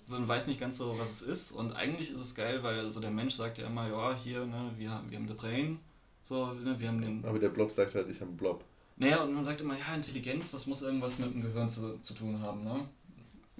Man 0.08 0.26
weiß 0.28 0.46
nicht 0.46 0.60
ganz 0.60 0.76
so, 0.78 0.98
was 0.98 1.10
es 1.10 1.22
ist. 1.22 1.52
Und 1.52 1.72
eigentlich 1.72 2.10
ist 2.10 2.20
es 2.20 2.34
geil, 2.34 2.62
weil 2.62 2.90
so 2.90 3.00
der 3.00 3.10
Mensch 3.10 3.34
sagt 3.34 3.58
ja 3.58 3.66
immer, 3.66 3.88
ja, 3.88 4.14
hier, 4.14 4.44
ne, 4.44 4.70
wir, 4.76 4.90
haben- 4.90 5.10
wir 5.10 5.18
haben 5.18 5.28
the 5.28 5.34
brain. 5.34 5.78
So, 6.24 6.52
ne, 6.52 6.78
wir 6.78 6.88
haben 6.88 7.00
den. 7.00 7.24
Aber 7.24 7.38
der 7.38 7.48
Blob 7.48 7.70
sagt 7.70 7.94
halt, 7.94 8.08
ich 8.08 8.16
habe 8.20 8.28
einen 8.28 8.36
Blob. 8.36 8.62
Naja, 8.96 9.22
und 9.22 9.32
man 9.32 9.44
sagt 9.44 9.60
immer, 9.60 9.76
ja, 9.78 9.94
Intelligenz, 9.94 10.50
das 10.52 10.66
muss 10.66 10.82
irgendwas 10.82 11.18
mit 11.18 11.32
dem 11.32 11.42
Gehirn 11.42 11.70
zu, 11.70 11.98
zu 12.02 12.14
tun 12.14 12.38
haben. 12.40 12.62
Ne? 12.62 12.86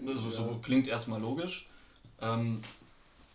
Also, 0.07 0.25
Ja. 0.27 0.31
So 0.31 0.59
klingt 0.63 0.87
erstmal 0.89 1.21
logisch. 1.21 1.67
Ähm, 2.21 2.61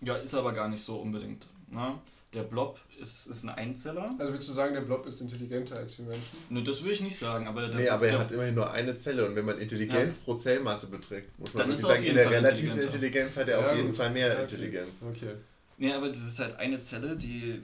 ja, 0.02 0.15
ist 0.15 0.34
aber 0.34 0.54
gar 0.54 0.70
nicht 0.70 0.84
so 0.84 0.98
unbedingt. 0.98 1.46
Ne? 1.70 1.96
Der 2.34 2.44
Blob 2.44 2.80
ist, 3.02 3.26
ist 3.28 3.44
ein 3.44 3.50
Einzeller. 3.50 4.13
Also 4.20 4.34
willst 4.34 4.50
du 4.50 4.54
sagen, 4.54 4.74
der 4.74 4.82
Blob 4.82 5.06
ist 5.08 5.22
intelligenter 5.22 5.78
als 5.78 5.96
die 5.96 6.02
Menschen? 6.02 6.38
Ne, 6.50 6.62
das 6.62 6.84
will 6.84 6.92
ich 6.92 7.00
nicht 7.00 7.18
sagen, 7.18 7.48
aber 7.48 7.68
der 7.68 7.76
Nee, 7.76 7.88
aber 7.90 8.08
er 8.08 8.20
hat 8.20 8.32
immerhin 8.32 8.54
nur 8.56 8.70
eine 8.70 8.98
Zelle 8.98 9.26
und 9.26 9.36
wenn 9.36 9.46
man 9.46 9.58
Intelligenz 9.60 10.18
pro 10.20 10.36
Zellmasse 10.36 10.88
beträgt, 10.88 11.40
muss 11.40 11.54
man 11.54 11.68
wirklich 11.70 11.86
sagen, 11.86 12.04
in 12.04 12.16
der 12.16 12.26
Fall 12.26 12.34
relativen. 12.36 12.78
Intelligenz 12.80 13.38
hat 13.38 13.48
er 13.48 13.62
Ja, 13.62 13.70
auf 13.70 13.76
jeden 13.78 13.88
gut. 13.90 13.98
Fall 13.98 14.10
mehr 14.12 14.28
Ja, 14.28 14.34
okay. 14.34 14.44
Intelligenz. 14.44 14.90
Okay. 15.10 15.34
Nee, 15.78 15.94
aber 15.94 16.10
das 16.10 16.22
ist 16.22 16.40
halt 16.40 16.58
eine 16.58 16.80
Zelle, 16.80 17.16
die 17.16 17.62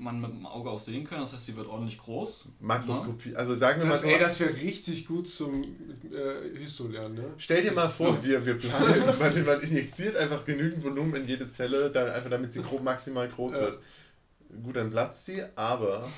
man 0.00 0.20
mit 0.20 0.30
dem 0.30 0.46
Auge 0.46 0.70
auch 0.70 0.80
sehen 0.80 1.04
kann. 1.06 1.20
Das 1.20 1.32
heißt, 1.32 1.46
sie 1.46 1.56
wird 1.56 1.66
ordentlich 1.68 1.98
groß. 1.98 2.44
Makroskopie, 2.60 3.34
also 3.36 3.54
sagen 3.54 3.80
wir 3.82 3.88
Das, 3.88 4.02
mal 4.02 4.08
so, 4.08 4.14
ey, 4.14 4.20
das 4.20 4.40
wäre 4.40 4.54
richtig 4.54 5.06
gut 5.06 5.28
zum 5.28 5.62
äh, 5.62 6.58
Histo-Lernen, 6.58 7.14
ne? 7.14 7.24
stell 7.38 7.62
dir 7.62 7.72
mal 7.72 7.88
vor, 7.88 8.22
wir, 8.22 8.44
wir 8.44 8.54
planen, 8.58 9.04
man, 9.18 9.44
man 9.44 9.60
injiziert 9.60 10.16
einfach 10.16 10.44
genügend 10.44 10.82
Volumen 10.84 11.14
in 11.16 11.26
jede 11.26 11.50
Zelle, 11.52 11.90
dann 11.90 12.10
einfach 12.10 12.30
damit 12.30 12.52
sie 12.52 12.62
grob 12.62 12.82
maximal 12.82 13.28
groß 13.28 13.52
Ja. 13.52 13.60
wird. 13.60 13.82
Gut, 14.62 14.76
dann 14.76 14.90
platzt 14.90 15.26
sie, 15.26 15.42
aber 15.56 16.10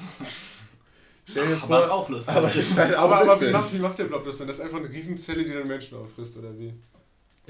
stell 1.25 1.49
dir 1.49 1.63
Aber 1.63 1.81
ist 1.81 1.87
vor, 1.87 1.95
auch 1.95 2.09
lustig. 2.09 2.35
aber 2.35 2.49
halt 2.55 2.95
auch 2.97 3.03
Aber, 3.11 3.17
aber 3.33 3.41
wie, 3.41 3.51
macht, 3.51 3.73
wie 3.73 3.79
macht 3.79 3.99
der 3.99 4.05
Blob 4.05 4.25
das 4.25 4.39
dann? 4.39 4.47
Das 4.47 4.59
ist 4.59 4.63
einfach 4.63 4.79
eine 4.79 4.89
Riesenzelle, 4.89 5.43
die 5.45 5.51
den 5.51 5.67
Menschen 5.67 5.97
auffrisst, 5.99 6.37
oder 6.37 6.57
wie? 6.59 6.73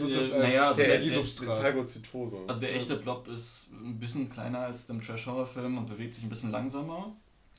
Äh, 0.08 0.16
als 0.16 0.30
naja, 0.30 0.68
also 0.68 0.82
der, 0.82 0.98
der-. 0.98 1.24
Phagozytose. 1.24 2.38
Also 2.46 2.60
der 2.60 2.74
echte 2.74 2.96
Blob 2.96 3.28
ist 3.28 3.68
ein 3.72 3.98
bisschen 3.98 4.30
kleiner 4.30 4.60
als 4.60 4.88
im 4.88 5.00
Trash-Horror-Film 5.02 5.78
und 5.78 5.86
bewegt 5.86 6.14
sich 6.14 6.24
ein 6.24 6.30
bisschen 6.30 6.50
langsamer. 6.50 7.12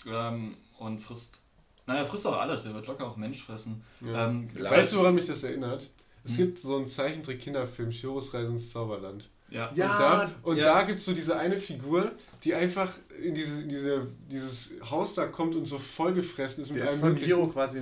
Ähm, 0.07 0.55
und 0.79 0.99
frisst. 0.99 1.39
Naja, 1.85 2.05
frisst 2.05 2.25
auch 2.25 2.37
alles, 2.39 2.65
er 2.65 2.73
wird 2.73 2.87
locker 2.87 3.05
auch 3.07 3.17
Mensch 3.17 3.43
fressen. 3.43 3.83
Ja. 4.01 4.29
Ähm. 4.29 4.49
Weißt 4.57 4.93
du, 4.93 4.97
woran 4.97 5.15
mich 5.15 5.25
das 5.25 5.43
erinnert? 5.43 5.89
Es 6.23 6.31
Hm. 6.31 6.37
gibt 6.37 6.59
so 6.59 6.77
einen 6.77 6.89
Zeichentrick-Kinderfilm, 6.89 7.91
Chiros 7.91 8.33
Reise 8.33 8.51
ins 8.51 8.71
Zauberland. 8.71 9.27
Ja. 9.51 9.71
Ja. 9.75 9.91
und 9.93 9.99
da, 9.99 10.31
und 10.43 10.57
ja. 10.57 10.63
da 10.73 10.83
gibt 10.83 10.99
es 10.99 11.05
so 11.05 11.13
diese 11.13 11.37
eine 11.37 11.57
Figur, 11.59 12.11
die 12.43 12.55
einfach 12.55 12.91
in 13.21 13.35
diese, 13.35 13.61
in 13.61 13.69
diese, 13.69 14.07
dieses 14.31 14.71
Haus 14.89 15.13
da 15.13 15.27
kommt 15.27 15.55
und 15.55 15.65
so 15.65 15.77
vollgefressen 15.77 16.63
ist 16.63 16.71
mit 16.71 16.81
der 16.81 16.91
ist 16.91 16.99
von. 16.99 17.15
Hiro 17.15 17.47
quasi 17.47 17.81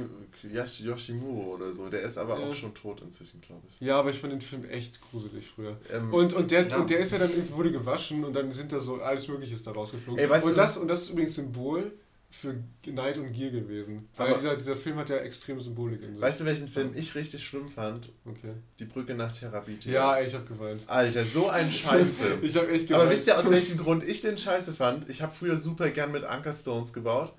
Yash- 0.54 0.82
Yoshimuro 0.82 1.56
oder 1.56 1.72
so. 1.74 1.88
Der 1.90 2.02
ist 2.02 2.18
aber 2.18 2.38
Ja. 2.40 2.48
auch 2.48 2.54
schon 2.54 2.74
tot 2.74 3.02
inzwischen, 3.02 3.40
glaube 3.42 3.62
ich. 3.70 3.80
Ja, 3.80 3.98
aber 4.00 4.10
ich 4.10 4.20
fand 4.20 4.34
den 4.34 4.42
Film 4.42 4.66
echt 4.70 5.00
gruselig 5.10 5.48
früher. 5.56 5.78
Ähm, 5.94 6.14
Und, 6.14 6.34
und, 6.34 6.52
der, 6.52 6.68
Ja. 6.68 6.78
und 6.78 6.90
der 6.90 7.00
ist 7.00 7.12
ja 7.14 7.20
dann 7.20 7.30
irgendwie 7.32 7.54
wurde 7.54 7.72
gewaschen 7.72 8.24
und 8.26 8.34
dann 8.34 8.52
sind 8.52 8.72
da 8.74 8.80
so 8.80 8.96
alles 9.02 9.28
Mögliche 9.30 9.56
ist 9.56 9.66
da 9.66 9.72
rausgeflogen. 9.72 10.22
Ey, 10.22 10.30
weißt 10.30 10.46
und, 10.46 10.52
du- 10.52 10.58
das, 10.58 10.78
und 10.78 10.88
das 10.90 11.04
ist 11.04 11.12
übrigens 11.12 11.36
Symbol 11.36 11.92
für 12.32 12.56
Neid 12.86 13.18
und 13.18 13.34
Gier 13.34 13.52
gewesen. 13.52 14.08
Weil 14.16 14.36
dieser, 14.36 14.56
dieser 14.56 14.78
Film 14.78 14.98
hat 14.98 15.10
ja 15.10 15.18
extreme 15.18 15.62
Symbolik 15.62 16.02
in 16.04 16.14
sich. 16.14 16.22
weißt 16.22 16.42
du, 16.42 16.46
welchen 16.46 16.68
Film 16.68 16.94
ich 16.96 17.16
richtig 17.16 17.44
schlimm 17.44 17.70
fand? 17.70 18.10
Okay. 18.26 18.54
Die 18.78 18.86
Brücke 18.86 19.16
nach 19.16 19.36
Therapie. 19.36 19.78
Ja, 19.86 20.22
ich 20.22 20.34
hab 20.36 20.48
geweint. 20.48 20.84
Alter, 20.88 21.26
so 21.26 21.50
ein 21.50 21.72
Scheißfilm. 21.72 22.44
Ich 22.44 22.56
hab 22.56 22.70
echt 22.70 22.88
geweint. 22.88 23.02
Aber 23.02 23.12
wisst 23.12 23.28
ihr, 23.28 23.38
aus 23.38 23.50
welchem 23.50 23.78
Grund 23.78 24.04
ich 24.04 24.22
den 24.22 24.38
scheiße 24.38 24.74
fand? 24.74 25.10
Ich 25.10 25.22
habe 25.22 25.34
früher 25.38 25.58
super 25.58 25.90
gern 25.90 26.12
mit 26.12 26.24
Ankerstones 26.24 26.94
gebaut. 26.94 27.34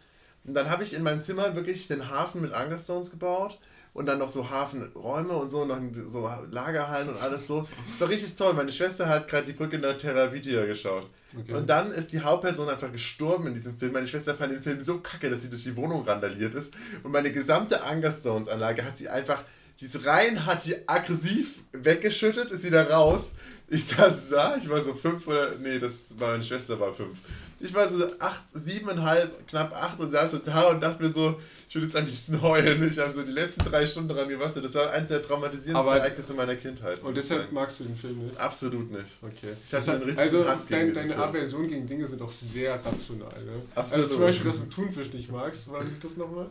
Und 0.44 0.54
dann 0.54 0.70
habe 0.70 0.82
ich 0.82 0.92
in 0.94 1.02
meinem 1.02 1.22
Zimmer 1.22 1.54
wirklich 1.54 1.86
den 1.86 2.08
Hafen 2.08 2.40
mit 2.40 2.52
Ankerstones 2.52 3.10
gebaut. 3.10 3.58
Und 3.92 4.06
dann 4.06 4.18
noch 4.18 4.28
so 4.28 4.48
Hafenräume 4.48 5.32
und 5.32 5.50
so, 5.50 5.64
noch 5.64 5.78
so 6.08 6.30
Lagerhallen 6.50 7.08
und 7.08 7.20
alles 7.20 7.46
so. 7.46 7.66
Das 7.90 8.00
war 8.00 8.08
richtig 8.08 8.36
toll. 8.36 8.54
Meine 8.54 8.70
Schwester 8.70 9.08
hat 9.08 9.28
gerade 9.28 9.46
die 9.46 9.52
Brücke 9.52 9.78
nach 9.78 9.96
Terravitia 9.96 10.64
geschaut. 10.64 11.08
Okay. 11.36 11.54
Und 11.54 11.68
dann 11.68 11.92
ist 11.92 12.12
die 12.12 12.20
Hauptperson 12.20 12.68
einfach 12.68 12.90
gestorben 12.92 13.48
in 13.48 13.54
diesem 13.54 13.76
Film. 13.78 13.92
Meine 13.92 14.06
Schwester 14.06 14.34
fand 14.34 14.52
den 14.52 14.62
Film 14.62 14.82
so 14.82 14.98
kacke, 14.98 15.30
dass 15.30 15.42
sie 15.42 15.50
durch 15.50 15.64
die 15.64 15.76
Wohnung 15.76 16.04
randaliert 16.04 16.54
ist. 16.54 16.72
Und 17.02 17.12
meine 17.12 17.32
gesamte 17.32 17.82
Angerstones-Anlage 17.82 18.84
hat 18.84 18.98
sie 18.98 19.08
einfach, 19.08 19.44
diese 19.80 20.04
Reihen 20.04 20.46
hat 20.46 20.64
die 20.66 20.88
aggressiv 20.88 21.58
weggeschüttet, 21.72 22.50
ist 22.50 22.62
sie 22.62 22.70
da 22.70 22.82
raus. 22.82 23.30
Ich 23.68 23.86
saß 23.86 24.30
da, 24.30 24.56
ich 24.56 24.68
war 24.68 24.82
so 24.82 24.94
fünf 24.94 25.26
oder, 25.26 25.56
nee, 25.56 25.78
das 25.78 25.92
meine 26.18 26.42
Schwester 26.42 26.78
war 26.78 26.92
fünf. 26.92 27.18
Ich 27.62 27.74
war 27.74 27.88
so 27.90 28.04
acht, 28.18 28.42
siebeneinhalb, 28.54 29.46
knapp 29.48 29.72
acht 29.74 30.00
und 30.00 30.10
saß 30.12 30.30
so 30.32 30.38
da 30.38 30.70
und 30.70 30.80
dachte 30.80 31.02
mir 31.02 31.10
so, 31.10 31.38
ich 31.68 31.74
würde 31.74 31.86
jetzt 31.86 31.96
am 31.96 32.06
liebsten 32.06 32.40
heulen. 32.42 32.88
Ich 32.90 32.98
habe 32.98 33.10
so 33.10 33.22
die 33.22 33.30
letzten 33.30 33.64
drei 33.64 33.86
Stunden 33.86 34.08
daran 34.08 34.28
gebastelt. 34.28 34.64
Das 34.64 34.74
war 34.74 34.90
eins 34.90 35.08
der 35.08 35.22
traumatisierendsten 35.22 35.76
Aber- 35.76 35.96
Ereignisse 35.98 36.32
meiner 36.34 36.56
Kindheit. 36.56 37.00
und 37.02 37.10
ich 37.16 37.22
deshalb 37.22 37.42
sagen. 37.42 37.54
magst 37.54 37.78
du 37.80 37.84
den 37.84 37.96
Film 37.96 38.24
nicht? 38.26 38.36
Absolut 38.38 38.90
nicht. 38.90 39.10
Okay. 39.22 39.52
Ich 39.66 39.72
hab 39.74 39.80
Das 39.80 39.88
hat- 39.88 39.94
einen 39.96 40.04
richtigen 40.04 40.20
also 40.36 40.46
Hass 40.48 40.66
gegen 40.66 40.70
dein, 40.80 40.86
diesen 40.86 40.94
deine 40.96 41.12
Film. 41.14 41.22
Aversion 41.28 41.68
gegen 41.68 41.86
Dinge 41.86 42.06
sind 42.06 42.22
auch 42.22 42.32
sehr 42.32 42.74
rational, 42.84 43.44
ne? 43.44 43.62
Absolut. 43.74 44.04
Also 44.04 44.16
zum 44.16 44.24
Beispiel, 44.24 44.50
dass 44.50 44.60
du 44.60 44.66
Thunfisch 44.66 45.12
nicht 45.12 45.30
magst, 45.30 45.68
woran 45.68 45.86
liegt 45.86 46.02
das 46.02 46.16
nochmal? 46.16 46.46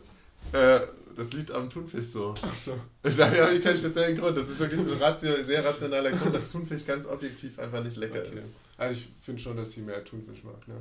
Äh, 0.53 0.79
das 1.17 1.33
liegt 1.33 1.51
am 1.51 1.69
Thunfisch 1.69 2.05
so. 2.13 2.33
Achso. 2.41 2.75
Da 3.17 3.29
habe 3.31 3.55
ich 3.55 3.63
keinen 3.63 3.77
speziellen 3.77 4.17
Grund. 4.17 4.37
Das 4.37 4.47
ist 4.47 4.59
wirklich 4.59 4.79
ein 4.79 4.93
ratio, 4.93 5.43
sehr 5.43 5.65
rationaler 5.65 6.11
Grund, 6.11 6.33
dass 6.35 6.49
Thunfisch 6.49 6.85
ganz 6.85 7.05
objektiv 7.07 7.57
einfach 7.59 7.83
nicht 7.83 7.97
lecker 7.97 8.19
Okay. 8.19 8.35
ist. 8.37 8.53
Also 8.77 8.97
ich 9.01 9.09
finde 9.21 9.41
schon, 9.41 9.57
dass 9.57 9.71
die 9.71 9.81
mehr 9.81 10.05
Thunfisch 10.05 10.43
mag, 10.45 10.65
ne? 10.67 10.75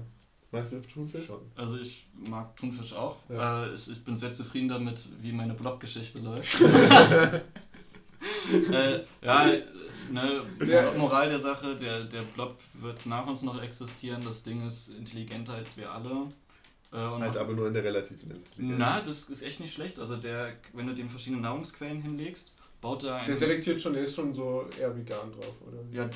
Magst 0.50 0.72
du 0.72 0.80
Thunfisch? 0.80 1.26
Schon. 1.26 1.40
Also 1.56 1.76
ich 1.76 2.06
mag 2.14 2.56
Thunfisch 2.56 2.92
auch. 2.94 3.16
Ja. 3.28 3.66
Äh, 3.66 3.74
ich, 3.74 3.88
ich 3.90 4.02
bin 4.04 4.16
sehr 4.16 4.32
zufrieden 4.32 4.68
damit, 4.68 4.98
wie 5.20 5.32
meine 5.32 5.52
Blog-Geschichte 5.54 6.20
läuft. 6.20 6.58
äh, 8.72 9.00
ja, 9.20 9.52
ne, 10.10 10.42
Ja. 10.66 10.92
Moral 10.96 11.28
der 11.28 11.40
Sache, 11.40 11.76
der, 11.76 12.04
der 12.04 12.22
Blob 12.22 12.58
wird 12.74 13.04
nach 13.04 13.26
uns 13.26 13.42
noch 13.42 13.60
existieren. 13.62 14.24
Das 14.24 14.42
Ding 14.42 14.66
ist 14.66 14.88
intelligenter 14.88 15.52
als 15.52 15.76
wir 15.76 15.92
alle. 15.92 16.32
Äh, 16.92 16.96
und 16.96 17.22
Halt 17.22 17.36
aber 17.36 17.52
nur 17.52 17.68
in 17.68 17.74
der 17.74 17.84
relativen 17.84 18.30
Intelligenz. 18.30 18.78
Na, 18.78 19.02
das 19.02 19.24
ist 19.24 19.42
echt 19.42 19.60
nicht 19.60 19.74
schlecht. 19.74 19.98
Also 19.98 20.16
der, 20.16 20.54
wenn 20.72 20.86
du 20.86 20.94
dem 20.94 21.10
verschiedene 21.10 21.42
Nahrungsquellen 21.42 22.00
hinlegst, 22.00 22.50
baut 22.80 23.04
er 23.04 23.24
Der 23.24 23.36
selektiert 23.36 23.80
schon, 23.80 23.92
der 23.92 24.02
ist 24.02 24.14
schon 24.14 24.32
so 24.32 24.66
eher 24.78 24.96
vegan 24.96 25.32
drauf, 25.32 25.54
oder? 25.66 25.78
Ja, 25.92 26.08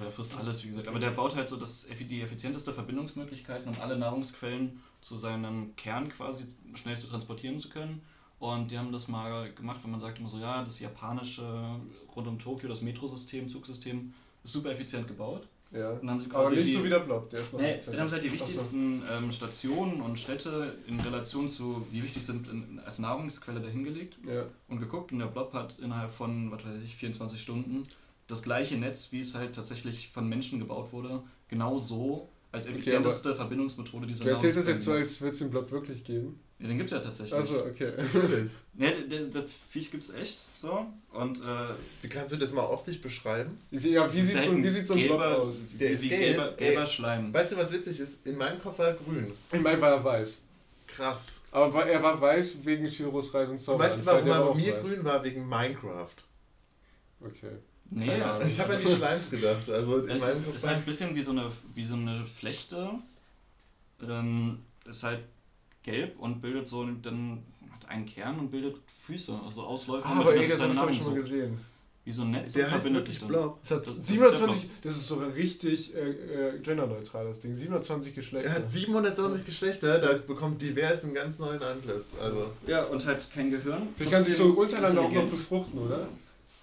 der 0.00 0.10
frisst 0.10 0.36
alles, 0.36 0.62
wie 0.62 0.68
gesagt. 0.68 0.88
Aber 0.88 0.98
der 0.98 1.10
baut 1.10 1.34
halt 1.34 1.48
so 1.48 1.56
das, 1.56 1.86
die 1.88 2.20
effizienteste 2.22 2.72
Verbindungsmöglichkeiten, 2.72 3.68
um 3.68 3.80
alle 3.80 3.96
Nahrungsquellen 3.98 4.80
zu 5.00 5.16
seinem 5.16 5.74
Kern 5.76 6.08
quasi 6.08 6.44
schnell 6.74 6.98
zu 6.98 7.06
transportieren 7.06 7.58
zu 7.58 7.68
können. 7.68 8.00
Und 8.38 8.70
die 8.70 8.78
haben 8.78 8.92
das 8.92 9.08
mal 9.08 9.52
gemacht, 9.52 9.80
wenn 9.82 9.90
man 9.92 10.00
sagt 10.00 10.18
immer 10.18 10.28
so, 10.28 10.38
ja, 10.38 10.62
das 10.64 10.80
japanische 10.80 11.80
rund 12.14 12.28
um 12.28 12.38
Tokio, 12.38 12.68
das 12.68 12.82
Metrosystem, 12.82 13.48
Zugsystem, 13.48 14.12
ist 14.42 14.52
super 14.52 14.70
effizient 14.70 15.08
gebaut. 15.08 15.46
Ja. 15.74 15.94
Dann 15.94 16.08
haben 16.10 16.20
sie 16.20 16.30
Aber 16.30 16.44
quasi 16.44 16.56
nicht 16.56 16.68
die, 16.68 16.72
so 16.76 16.84
wie 16.84 16.88
der 16.88 17.00
Blob, 17.00 17.28
der 17.30 17.40
ist 17.40 17.52
noch 17.52 17.60
Nee, 17.60 17.80
dann 17.84 17.98
haben 17.98 18.08
sie 18.08 18.14
halt 18.14 18.24
die 18.24 18.28
so. 18.28 18.34
wichtigsten 18.34 19.02
ähm, 19.10 19.32
Stationen 19.32 20.00
und 20.00 20.18
Städte 20.18 20.76
in 20.86 21.00
Relation 21.00 21.50
zu, 21.50 21.84
wie 21.90 22.02
wichtig 22.04 22.24
sind 22.24 22.48
in, 22.48 22.78
als 22.86 23.00
Nahrungsquelle 23.00 23.60
dahingelegt 23.60 24.16
Ja. 24.26 24.44
und 24.68 24.78
geguckt. 24.78 25.10
Und 25.10 25.18
der 25.18 25.26
Blob 25.26 25.52
hat 25.52 25.74
innerhalb 25.82 26.12
von, 26.12 26.50
was 26.52 26.64
weiß 26.64 26.82
ich, 26.84 26.94
24 26.96 27.40
Stunden 27.42 27.88
das 28.28 28.42
gleiche 28.42 28.76
Netz, 28.76 29.08
wie 29.10 29.20
es 29.20 29.34
halt 29.34 29.54
tatsächlich 29.54 30.10
von 30.14 30.28
Menschen 30.28 30.58
gebaut 30.60 30.92
wurde, 30.92 31.22
genau 31.48 31.78
so 31.78 32.28
als 32.52 32.66
Okay, 32.66 32.76
effizienteste 32.76 33.34
Verbindungsmethode 33.34 34.06
dieser 34.06 34.24
Du 34.24 34.30
erzählst 34.30 34.58
das 34.58 34.68
jetzt 34.68 34.84
so, 34.84 34.92
als 34.92 35.20
würde 35.20 35.32
es 35.32 35.38
den 35.40 35.50
Blob 35.50 35.70
wirklich 35.72 36.04
geben. 36.04 36.38
Ja, 36.60 36.68
den 36.68 36.78
gibt 36.78 36.90
es 36.92 36.96
ja 36.96 37.02
tatsächlich. 37.02 37.34
Also, 37.34 37.64
okay. 37.64 37.92
Natürlich. 37.96 38.50
D- 38.74 39.30
das 39.32 39.44
Viech 39.70 39.90
gibt 39.90 40.04
es 40.04 40.14
echt 40.14 40.38
so. 40.56 40.86
Und 41.12 41.38
äh, 41.40 41.74
Wie 42.02 42.08
kannst 42.08 42.32
du 42.32 42.36
das 42.36 42.52
mal 42.52 42.62
optisch 42.64 43.00
beschreiben? 43.02 43.58
Wie, 43.70 43.90
ja, 43.90 44.12
wie, 44.12 44.20
sieht 44.20 44.32
so, 44.32 44.38
halt 44.38 44.50
ein 44.50 44.62
wie 44.64 44.70
sieht 44.70 44.86
so 44.86 44.94
ein 44.94 45.00
gelber- 45.00 45.36
aus? 45.38 45.56
Der 45.78 45.90
wie, 45.90 45.92
ist 45.94 46.02
wie 46.02 46.08
gelb. 46.08 46.22
gelber, 46.22 46.52
gelber 46.52 46.80
Ey. 46.82 46.86
Schleim. 46.86 47.34
Weißt 47.34 47.52
du, 47.52 47.56
was 47.56 47.72
witzig 47.72 48.00
ist? 48.00 48.24
In 48.26 48.36
meinem 48.38 48.60
Kopf 48.60 48.78
war 48.78 48.86
er 48.88 48.94
grün. 48.94 49.32
Ich 49.52 49.60
meine, 49.60 49.80
war 49.80 49.90
er 49.92 50.04
weiß. 50.04 50.42
Krass. 50.86 51.40
Aber 51.50 51.86
er 51.86 52.02
war 52.02 52.20
weiß 52.20 52.64
wegen 52.64 52.86
Chiros 52.88 53.32
Reise 53.34 53.52
ins 53.52 53.60
Und 53.62 53.66
Zauberland. 53.66 53.92
weißt 53.92 54.02
du, 54.02 54.06
weil 54.06 54.26
warum 54.26 54.48
er 54.48 54.54
bei 54.54 54.60
mir 54.60 54.74
weiß. 54.76 54.82
grün 54.82 55.04
war? 55.04 55.24
Wegen 55.24 55.48
Minecraft. 55.48 56.08
Okay. 57.20 57.50
Nee, 57.90 58.06
Keine 58.06 58.24
Ahnung. 58.24 58.48
Ich 58.48 58.58
habe 58.60 58.74
an 58.76 58.82
die 58.84 58.92
Schleims 58.94 59.30
gedacht. 59.30 59.68
Also 59.70 59.98
in 59.98 60.18
meinem 60.18 60.38
Es 60.40 60.44
Kopf 60.46 60.54
ist 60.56 60.66
halt 60.66 60.76
ein 60.78 60.84
bisschen 60.84 61.14
wie 61.14 61.22
so 61.22 61.30
eine, 61.32 61.50
wie 61.74 61.84
so 61.84 61.94
eine 61.94 62.24
Flechte. 62.38 62.90
Ähm, 64.02 64.58
ist 64.88 65.02
halt 65.02 65.20
gelb 65.84 66.18
und 66.18 66.40
bildet 66.40 66.68
so 66.68 66.84
dann 66.84 67.42
hat 67.72 67.88
einen 67.88 68.06
Kern 68.06 68.38
und 68.40 68.50
bildet 68.50 68.76
Füße, 69.06 69.38
also 69.46 69.62
Ausläufer. 69.62 70.06
Ah, 70.06 70.14
mit 70.14 70.22
aber 70.22 70.34
ey, 70.36 70.48
das 70.48 70.60
habe 70.60 70.90
ich 70.90 70.98
schon 70.98 71.06
mal 71.12 71.22
gesehen. 71.22 71.58
Wie 72.06 72.12
so 72.12 72.20
ein 72.22 72.32
Netz 72.32 72.52
Der 72.52 72.68
verbindet 72.68 73.06
sich 73.06 73.18
dann. 73.18 73.28
Blob. 73.28 73.58
Es 73.62 73.70
hat 73.70 73.86
Das- 73.86 73.94
das 73.94 74.02
ist 74.02 74.08
27, 74.08 74.68
das 74.82 74.92
ist 74.96 75.08
sogar 75.08 75.34
richtig 75.34 75.94
äh, 75.94 76.00
äh, 76.10 76.58
genderneutral, 76.58 77.26
das 77.28 77.40
Ding. 77.40 77.54
27 77.54 78.14
Geschlechter. 78.14 78.46
Er 78.50 78.54
hat 78.56 78.70
720 78.70 79.46
Geschlechter, 79.46 79.98
da 79.98 80.12
bekommt 80.12 80.60
divers 80.60 81.02
einen 81.04 81.14
ganz 81.14 81.38
neuen 81.38 81.62
Antlitz. 81.62 82.04
Also. 82.20 82.50
Ja, 82.66 82.82
und 82.84 83.06
halt 83.06 83.30
kein 83.32 83.50
Gehirn. 83.50 83.88
Vielleicht 83.96 84.12
kann 84.12 84.24
sich 84.24 84.36
so 84.36 84.44
untereinander 84.52 85.00
auch 85.00 85.12
noch 85.12 85.28
befruchten, 85.30 85.78
oder? 85.78 86.08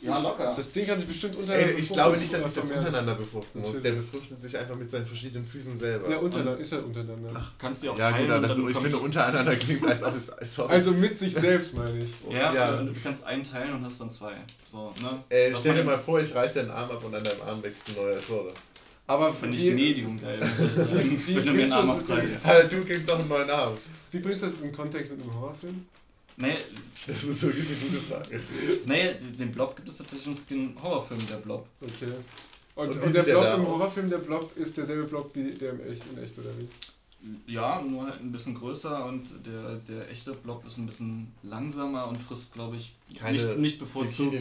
Ja, 0.02 0.18
locker. 0.20 0.54
Das 0.58 0.72
Ding 0.72 0.86
kann 0.88 0.98
sich 0.98 1.08
bestimmt 1.08 1.36
untereinander 1.36 1.68
Ey, 1.68 1.70
ich 1.70 1.76
befruchten. 1.90 1.96
glaube 1.96 2.18
nicht, 2.18 2.34
dass 2.34 2.44
sich 2.46 2.54
das 2.54 2.72
untereinander 2.72 3.16
befruchten 3.16 3.62
muss. 3.62 3.82
Der 3.82 3.92
befruchtet 3.92 4.42
sich 4.42 4.58
einfach 4.58 4.76
mit 4.76 4.90
seinen 4.90 5.06
verschiedenen 5.06 5.46
Füßen 5.46 5.78
selber. 5.78 6.10
Ja, 6.10 6.18
untereinander, 6.18 6.60
ist 6.60 6.72
ja 6.72 6.80
untereinander. 6.80 7.32
Ach, 7.36 7.52
kannst 7.60 7.84
du 7.84 7.92
auch 7.92 7.98
Ja, 8.00 8.12
teilen 8.12 8.28
gut, 8.28 8.36
und 8.36 8.42
das, 8.44 8.76
ich 8.76 8.78
finde 8.84 8.98
untereinander 8.98 9.56
klingt, 9.56 9.88
als 9.88 10.02
ob 10.04 10.16
es. 10.16 10.56
Sorry. 10.56 10.74
Also 10.74 10.92
mit 10.92 11.20
sich 11.20 11.34
selbst, 11.36 11.74
meine 11.74 12.04
ich. 12.04 12.10
Ja, 12.32 12.54
Ja. 12.54 12.78
Du, 12.78 12.86
du 12.86 13.00
kannst 13.02 13.24
einen 13.26 13.44
teilen 13.44 13.74
und 13.74 13.86
hast 13.86 14.02
dann 14.02 14.10
zwei. 14.10 14.34
So, 14.72 14.94
ne? 15.02 15.24
Ey, 15.30 15.54
stell 15.60 15.76
dir 15.76 15.84
mal 15.84 16.00
vor, 16.00 16.20
ich 16.20 16.34
reiß 16.34 16.54
dir 16.54 16.62
einen 16.62 16.72
Arm 16.72 16.90
ab 16.90 17.04
und 17.06 17.14
an 17.14 17.24
deinem 17.24 17.42
Arm 17.42 17.62
wächst 17.64 17.88
ein 17.90 17.96
neuer 17.96 18.20
Tore. 18.26 18.54
Aber 19.08 19.34
Finde 19.34 19.58
ich 19.58 19.64
wie, 19.64 19.72
medium 19.72 20.20
geil, 20.20 20.40
muss 20.40 20.60
ich 20.60 20.76
sagen. 20.76 21.24
Wenn 21.28 21.46
du 21.46 21.52
mir 21.52 21.64
einen 21.64 21.74
Arm. 21.74 22.04
Halt, 22.46 22.72
du 22.72 22.86
kriegst 22.86 23.12
auch 23.12 23.20
einen 23.20 23.28
neuen 23.28 23.50
Arm. 23.50 23.78
wie 24.12 24.20
bringst 24.20 24.42
du 24.44 24.48
das 24.48 24.62
in 24.62 24.72
Kontext 24.72 25.12
mit 25.12 25.22
einem 25.22 25.34
Horrorfilm? 25.36 25.86
Nee, 26.42 26.56
Das 27.08 27.24
ist 27.24 27.42
wirklich 27.44 27.68
eine 27.68 27.78
gute 27.78 28.02
Frage. 28.02 28.42
nee, 28.86 29.14
den 29.40 29.52
Blob 29.52 29.76
gibt 29.76 29.90
es 29.90 29.98
tatsächlich 29.98 30.38
in 30.50 30.76
Horrorfilm, 30.82 31.26
der 31.28 31.38
Blob. 31.38 31.68
Okay. 31.82 32.14
Und, 32.76 32.90
Und 32.90 33.02
und, 33.04 33.14
der 33.16 33.24
der 33.24 33.32
Blob 33.34 33.44
da 33.44 33.56
im? 33.56 33.68
Horrorfilm, 33.68 34.10
der 34.10 34.18
Blob 34.20 34.58
ist 34.58 34.78
derselbe 34.78 35.04
Blob 35.04 35.32
wie 35.36 35.52
der 35.54 35.72
im 35.72 35.80
echt, 35.82 36.04
in 36.12 36.24
echt, 36.24 36.38
oder 36.40 36.50
wie? 36.58 36.68
Ja, 37.46 37.80
nur 37.88 38.06
halt 38.08 38.20
ein 38.20 38.32
bisschen 38.32 38.56
größer 38.56 39.06
und 39.06 39.28
der, 39.46 39.76
der 39.88 40.10
echte 40.10 40.34
Blob 40.34 40.66
ist 40.66 40.78
ein 40.80 40.88
bisschen 40.88 41.32
langsamer 41.44 42.08
und 42.08 42.18
frisst, 42.18 42.52
glaube 42.52 42.78
ich, 42.78 42.96
Keine 43.16 43.34
nicht, 43.38 43.58
nicht 43.60 43.80
bevorzugt. 43.80 44.32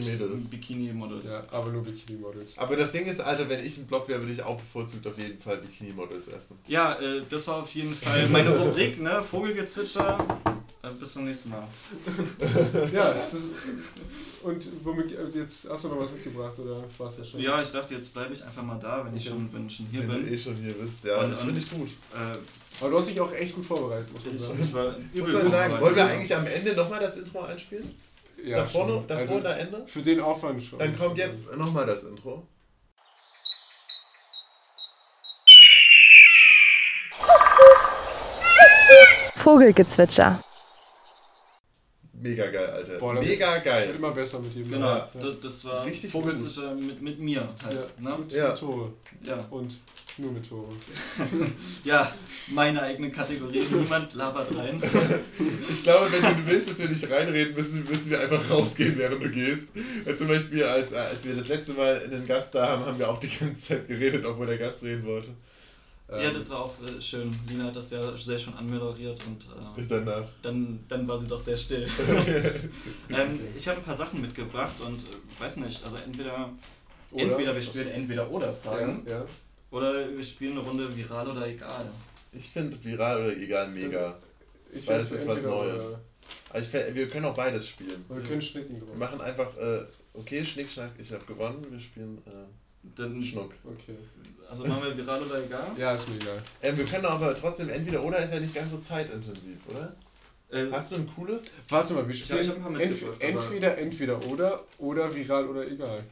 Bikini-Models. 0.49 1.27
Ja, 1.27 1.43
aber 1.51 1.69
nur 1.71 1.83
Bikini-Models. 1.83 2.57
Aber 2.57 2.75
das 2.75 2.91
Ding 2.91 3.05
ist, 3.05 3.19
Alter, 3.19 3.47
wenn 3.49 3.63
ich 3.63 3.77
ein 3.77 3.85
Blob 3.85 4.07
wäre, 4.07 4.21
würde 4.21 4.33
ich 4.33 4.41
auch 4.41 4.59
bevorzugt 4.59 5.05
auf 5.05 5.15
jeden 5.19 5.39
Fall 5.39 5.57
Bikini-Models 5.57 6.27
essen. 6.29 6.57
Ja, 6.67 6.99
äh, 6.99 7.21
das 7.29 7.47
war 7.47 7.57
auf 7.61 7.73
jeden 7.75 7.93
Fall 7.97 8.27
meine 8.29 8.49
Rubrik, 8.57 8.99
ne? 8.99 9.21
Vogelgezwitscher. 9.29 10.17
Bis 10.99 11.13
zum 11.13 11.25
nächsten 11.25 11.49
Mal. 11.49 11.63
Ja, 12.93 13.13
das, 13.13 13.41
und 14.43 14.67
womit, 14.83 15.17
also 15.17 15.37
jetzt 15.39 15.67
hast 15.69 15.83
du 15.83 15.87
noch 15.89 15.99
was 15.99 16.11
mitgebracht, 16.11 16.57
oder 16.59 16.83
war's 16.97 17.15
das 17.17 17.29
schon? 17.29 17.39
Ja, 17.39 17.61
ich 17.61 17.71
dachte, 17.71 17.93
jetzt 17.95 18.13
bleibe 18.13 18.33
ich 18.33 18.43
einfach 18.43 18.63
mal 18.63 18.79
da, 18.79 19.05
wenn 19.05 19.15
ich 19.15 19.27
Okay. 19.27 19.37
schon, 19.37 19.53
wenn 19.53 19.67
ich 19.67 19.75
schon 19.75 19.85
hier 19.87 20.01
wenn 20.01 20.09
du 20.09 20.27
eh 20.27 20.29
bin. 20.31 20.39
schon 20.39 20.55
hier 20.55 20.73
bist. 20.73 21.03
Ja, 21.03 21.17
Und- 21.21 21.31
das 21.31 21.39
und- 21.41 21.45
finde 21.47 21.61
ich 21.61 21.69
gut. 21.71 21.89
Äh, 22.13 22.37
Aber 22.79 22.89
du 22.89 22.97
hast 22.97 23.09
dich 23.09 23.19
auch 23.21 23.31
echt 23.33 23.55
gut 23.55 23.65
vorbereitet, 23.65 24.11
muss 24.11 24.25
man 24.25 24.35
ich, 24.35 24.41
sagen. 24.41 24.59
ich 24.63 24.73
war 24.73 24.85
Muss 24.91 24.97
übel 25.13 25.33
man 25.43 25.51
sagen, 25.51 25.79
wollen 25.81 25.95
wir 25.95 26.05
eigentlich 26.05 26.35
am 26.35 26.47
Ende 26.47 26.73
nochmal 26.75 26.99
das 26.99 27.17
Intro 27.17 27.41
einspielen? 27.41 27.91
Ja, 28.43 28.57
davor 28.63 28.87
schon. 28.87 28.95
noch, 28.95 29.07
davor 29.07 29.21
Also, 29.21 29.35
und 29.35 29.45
am 29.45 29.57
Ende? 29.59 29.83
Für 29.87 30.01
den 30.01 30.19
Aufwand 30.19 30.63
schon. 30.63 30.79
Dann 30.79 30.97
kommt 30.97 31.17
jetzt 31.17 31.55
nochmal 31.55 31.85
das 31.85 32.03
Intro. 32.03 32.47
Vogelgezwitscher. 39.37 40.39
Mega 42.21 42.45
geil, 42.51 42.69
Alter. 42.69 42.99
Boah, 42.99 43.15
das 43.15 43.25
Mega 43.25 43.53
Wird 43.55 43.63
geil. 43.63 43.93
immer 43.95 44.11
besser 44.11 44.39
mit 44.39 44.53
jedem 44.53 44.71
Genau, 44.73 44.85
Mal. 44.85 45.09
das, 45.19 45.39
das 45.39 45.65
war 45.65 45.85
Richtig 45.85 46.11
Vogelzwitscher 46.11 46.75
mit, 46.75 47.01
mit 47.01 47.19
mir 47.19 47.41
halt. 47.63 47.73
Ja, 47.73 48.09
Ne? 48.11 48.17
mit, 48.19 48.31
Ja. 48.31 48.49
mit 48.49 48.59
Tore. 48.59 48.93
Ja. 49.23 49.45
Und 49.49 49.79
nur 50.17 50.31
mit 50.31 50.47
Tore. 50.47 50.69
ja, 51.83 52.13
meine 52.49 52.81
eigene 52.83 53.09
Kategorie. 53.11 53.65
Niemand 53.71 54.13
labert 54.13 54.55
rein. 54.55 54.81
Ich 55.73 55.83
glaube, 55.83 56.11
wenn 56.11 56.21
du 56.21 56.45
willst, 56.51 56.69
dass 56.69 56.79
wir 56.79 56.89
nicht 56.89 57.09
reinreden 57.09 57.55
müssen, 57.55 57.83
müssen 57.85 58.09
wir 58.11 58.19
einfach 58.19 58.47
rausgehen, 58.49 58.97
während 58.97 59.23
du 59.23 59.29
gehst. 59.29 59.69
Ja, 60.05 60.15
zum 60.15 60.27
Beispiel, 60.27 60.63
als, 60.63 60.93
als 60.93 61.23
wir 61.25 61.35
das 61.35 61.47
letzte 61.47 61.73
Mal 61.73 62.01
einen 62.03 62.27
Gast 62.27 62.53
da 62.53 62.67
haben, 62.67 62.85
haben 62.85 62.99
wir 62.99 63.09
auch 63.09 63.19
die 63.19 63.29
ganze 63.29 63.59
Zeit 63.59 63.87
geredet, 63.87 64.23
obwohl 64.25 64.45
der 64.45 64.57
Gast 64.57 64.83
reden 64.83 65.05
wollte. 65.05 65.29
Ja, 66.11 66.17
Ähm, 66.29 66.33
das 66.33 66.49
war 66.49 66.65
auch 66.65 66.73
äh, 66.83 67.01
schön. 67.01 67.33
Lina 67.47 67.65
hat 67.65 67.75
das 67.75 67.89
ja 67.91 68.17
sehr 68.17 68.37
schön 68.37 68.53
anmoderiert 68.53 69.19
und 69.25 69.43
äh, 69.43 69.81
Ich 69.81 69.87
danach. 69.87 70.25
dann, 70.41 70.83
dann 70.89 71.07
war 71.07 71.17
sie 71.19 71.27
doch 71.27 71.39
sehr 71.39 71.55
still. 71.57 71.87
ähm, 73.09 73.39
ich 73.57 73.67
habe 73.67 73.77
ein 73.79 73.83
paar 73.83 73.95
Sachen 73.95 74.19
mitgebracht 74.21 74.79
und 74.81 74.99
äh, 74.99 75.39
weiß 75.41 75.57
nicht, 75.57 75.83
also 75.83 75.97
entweder, 75.97 76.49
Oder? 77.11 77.23
entweder 77.23 77.55
wir 77.55 77.61
spielen 77.61 77.87
entweder 77.87 78.29
oder 78.29 78.47
Ja, 78.47 78.53
Fragen 78.53 79.05
ja. 79.07 79.25
oder 79.71 80.09
wir 80.15 80.23
spielen 80.23 80.57
eine 80.57 80.67
Runde 80.67 80.95
viral 80.95 81.29
oder 81.29 81.47
egal. 81.47 81.89
Ich 82.33 82.49
finde 82.49 82.81
viral 82.83 83.25
oder 83.25 83.37
egal 83.37 83.69
mega. 83.69 84.17
Ich 84.73 84.85
Weil 84.87 85.03
das 85.03 85.11
ist 85.11 85.27
was 85.27 85.41
Neues. 85.43 85.97
ich, 86.53 86.67
fä- 86.67 86.93
wir 86.93 87.07
können 87.09 87.25
auch 87.25 87.35
beides 87.35 87.67
spielen. 87.67 88.03
Wir 88.09 88.21
können 88.23 88.41
schnicken 88.41 88.81
Wir 88.85 88.97
machen 88.97 89.19
einfach, 89.21 89.55
äh, 89.57 89.85
okay, 90.13 90.43
Schnick, 90.45 90.69
Schnack, 90.69 90.91
ich 90.97 91.11
habe 91.11 91.23
gewonnen, 91.25 91.65
wir 91.69 91.79
spielen 91.79 92.17
äh, 92.25 92.31
Dann, 92.95 93.23
Schnuck. 93.23 93.53
Okay. 93.63 93.95
also 94.49 94.65
machen 94.65 94.83
wir 94.83 94.97
viral 94.97 95.21
oder 95.23 95.43
egal? 95.45 95.67
Ja, 95.77 95.93
ist 95.93 96.07
mir 96.09 96.15
egal. 96.15 96.41
Ähm, 96.61 96.77
wir 96.77 96.85
können 96.85 97.05
aber 97.05 97.35
trotzdem 97.39 97.69
entweder 97.69 98.03
oder 98.03 98.23
ist 98.23 98.33
ja 98.33 98.39
nicht 98.39 98.55
ganz 98.55 98.71
so 98.71 98.77
zeitintensiv, 98.79 99.57
oder? 99.67 99.95
Äh, 100.49 100.69
Hast 100.71 100.91
du 100.91 100.95
ein 100.95 101.07
cooles? 101.15 101.43
Warte 101.69 101.93
mal, 101.93 102.05
wir 102.07 102.13
Ich 102.13 102.21
ich 102.21 102.25
spielen 102.27 102.47
hab 102.49 102.55
ein 102.57 102.61
paar 102.63 102.79
ent 102.81 102.91
mitgebracht, 102.91 103.17
aber- 103.23 103.43
entweder, 103.43 103.77
entweder 103.77 104.25
oder 104.25 104.63
oder 104.79 105.15
viral 105.15 105.47
oder 105.47 105.67
egal. 105.67 106.03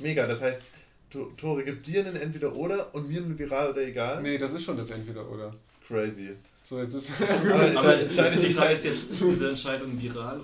Mega, 0.00 0.26
das 0.26 0.40
heißt, 0.40 0.62
To- 1.10 1.30
Tore 1.36 1.62
gibt 1.64 1.86
dir 1.86 2.00
einen 2.06 2.16
entweder 2.16 2.54
oder 2.54 2.94
und 2.94 3.08
mir 3.08 3.20
einen 3.20 3.38
viral 3.38 3.70
oder 3.72 3.82
egal? 3.82 4.22
Nee, 4.22 4.38
das 4.38 4.52
ist 4.54 4.62
schon 4.64 4.76
das 4.78 4.88
entweder 4.90 5.28
oder. 5.30 5.52
Crazy. 5.86 6.30
So, 6.64 6.80
jetzt 6.80 6.94
ist. 6.94 7.08
Aber 7.20 7.68
ich- 7.68 7.76
aber 7.76 8.00
entscheide 8.00 8.36
die 8.40 8.46
ich- 8.46 8.56
Frage 8.56 8.72
ist 8.74 8.84
jetzt, 8.84 9.10
ist 9.10 9.20
diese 9.20 9.48
Entscheidung 9.50 10.00
viral 10.00 10.40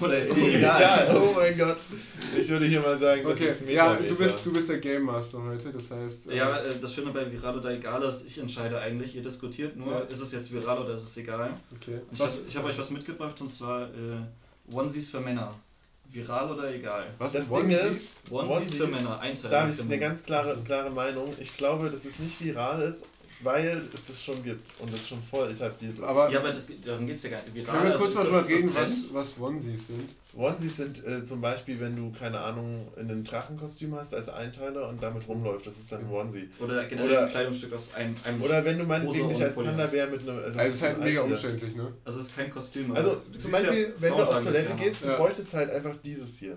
oder 0.00 0.18
ist 0.18 0.34
sie 0.34 0.54
Egal. 0.54 0.80
egal? 0.80 1.16
Oh 1.16 1.32
mein 1.34 1.56
Gott. 1.58 1.76
Ich 2.38 2.48
würde 2.48 2.66
hier 2.66 2.80
mal 2.80 2.98
sagen, 2.98 3.22
das 3.24 3.32
okay, 3.32 3.46
ist 3.48 3.66
mega. 3.66 3.94
ja, 3.94 4.00
du 4.08 4.16
bist, 4.16 4.38
du 4.44 4.52
bist 4.52 4.68
der 4.68 4.78
Game 4.78 5.02
Master 5.02 5.42
heute, 5.42 5.72
das 5.72 5.90
heißt. 5.90 6.28
äh, 6.30 6.36
Ja, 6.36 6.58
äh, 6.58 6.78
das 6.80 6.94
Schöne 6.94 7.10
bei 7.12 7.30
viral 7.30 7.58
oder 7.58 7.70
egal 7.70 8.02
ist, 8.04 8.24
ich 8.26 8.38
entscheide 8.38 8.78
eigentlich, 8.80 9.14
ihr 9.16 9.22
diskutiert 9.22 9.76
nur, 9.76 9.92
Ja. 9.92 10.00
ist 10.00 10.20
es 10.20 10.32
jetzt 10.32 10.52
viral 10.52 10.78
oder 10.78 10.94
ist 10.94 11.02
es 11.02 11.16
egal. 11.16 11.50
Okay. 11.74 12.00
Ich 12.12 12.20
habe 12.20 12.30
hab 12.54 12.64
euch 12.64 12.78
was 12.78 12.90
mitgebracht 12.90 13.40
und 13.40 13.48
zwar 13.50 13.82
äh, 13.88 14.72
Onesies 14.74 15.10
für 15.10 15.20
Männer. 15.20 15.54
Viral 16.12 16.50
oder 16.50 16.74
egal? 16.74 17.06
Was 17.18 17.32
Das 17.32 17.48
Ding 17.48 17.70
ist, 17.70 18.12
Onesies 18.30 18.74
für 18.74 18.86
Männer, 18.88 19.20
Einteilung. 19.20 19.50
da 19.52 19.62
habe 19.62 19.70
ich 19.72 19.80
eine 19.80 19.98
ganz 19.98 20.22
klare, 20.24 20.58
klare 20.64 20.90
Meinung. 20.90 21.34
Ich 21.38 21.56
glaube, 21.56 21.88
dass 21.88 22.04
es 22.04 22.18
nicht 22.18 22.42
viral 22.44 22.82
ist, 22.82 23.04
weil 23.42 23.88
es 23.94 24.04
das 24.06 24.22
schon 24.22 24.42
gibt 24.44 24.68
und 24.78 24.92
es 24.92 25.08
schon 25.08 25.22
voll 25.22 25.50
etabliert 25.50 25.94
ist. 25.94 26.02
Aber 26.02 26.30
Ja, 26.30 26.40
aber 26.40 26.52
das, 26.52 26.64
darum 26.84 27.06
geht 27.06 27.16
es 27.16 27.22
ja 27.22 27.30
gar 27.30 27.42
nicht. 27.42 27.54
Viral, 27.54 27.66
können 27.72 27.84
wir 27.84 27.92
also 27.92 27.98
kurz 28.04 28.10
ist 28.10 28.16
mal 28.16 28.24
drüber 28.24 28.48
reden, 28.48 28.74
was, 28.74 28.90
was 29.12 29.38
Onesies 29.40 29.86
sind? 29.86 30.10
Onesies 30.36 30.76
sind 30.76 31.04
äh, 31.06 31.24
zum 31.24 31.40
Beispiel, 31.40 31.80
wenn 31.80 31.96
du, 31.96 32.12
keine 32.16 32.38
Ahnung, 32.40 32.88
in 32.96 33.10
einem 33.10 33.24
Drachenkostüm 33.24 33.94
hast 33.94 34.14
als 34.14 34.28
Einteiler 34.28 34.88
und 34.88 35.02
damit 35.02 35.26
rumläuft. 35.26 35.66
Das 35.66 35.76
ist 35.76 35.90
dann 35.90 36.04
ein 36.04 36.10
Onesie. 36.10 36.48
Oder 36.60 36.84
generell 36.86 37.10
Oder- 37.10 37.24
ein 37.24 37.30
Kleidungsstück 37.30 37.72
aus 37.72 37.92
einem. 37.94 38.14
einem 38.24 38.42
Oder 38.42 38.64
wenn 38.64 38.78
du 38.78 38.84
meinetwegen 38.84 39.28
dich 39.30 39.42
als. 39.42 39.54
Panda-Bär 39.54 40.06
mit 40.08 40.20
einem. 40.20 40.38
Also 40.44 40.58
es 40.60 40.74
ist 40.74 40.82
halt 40.82 41.00
mega 41.00 41.22
umständlich, 41.22 41.74
ne? 41.74 41.92
also 42.04 42.20
es 42.20 42.26
ist 42.26 42.36
kein 42.36 42.50
Kostüm. 42.50 42.92
Also 42.94 43.10
aber 43.12 43.20
du 43.32 43.38
zum 43.38 43.40
siehst 43.40 43.52
ja, 43.52 43.58
Beispiel, 43.60 43.94
wenn 43.98 44.12
du 44.12 44.22
auf 44.22 44.44
Toilette 44.44 44.74
gehst, 44.74 45.02
du 45.04 45.08
Ja. 45.08 45.16
bräuchtest 45.16 45.52
halt 45.54 45.70
einfach 45.70 45.96
dieses 46.04 46.36
hier. 46.38 46.56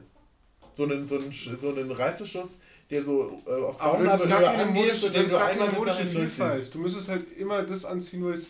So 0.75 0.83
einen, 0.85 1.05
so 1.05 1.17
einen, 1.19 1.31
Sch- 1.31 1.55
so 1.55 1.69
einen 1.69 1.91
Reißverschluss, 1.91 2.57
der 2.89 3.01
so 3.01 3.41
äh, 3.47 3.51
auf 3.51 3.77
Bauchnabelhöhe 3.77 4.49
angeht 4.49 4.91
das 4.91 5.03
ist 5.03 5.31
du 5.31 5.37
einmal 5.37 5.69
bis 5.69 5.85
dahin 5.85 6.13
durchziehst. 6.13 6.73
Du 6.73 6.79
müsstest 6.79 7.09
halt 7.09 7.37
immer 7.37 7.63
das 7.63 7.85
anziehen, 7.85 8.21
nur 8.21 8.33
dass 8.33 8.47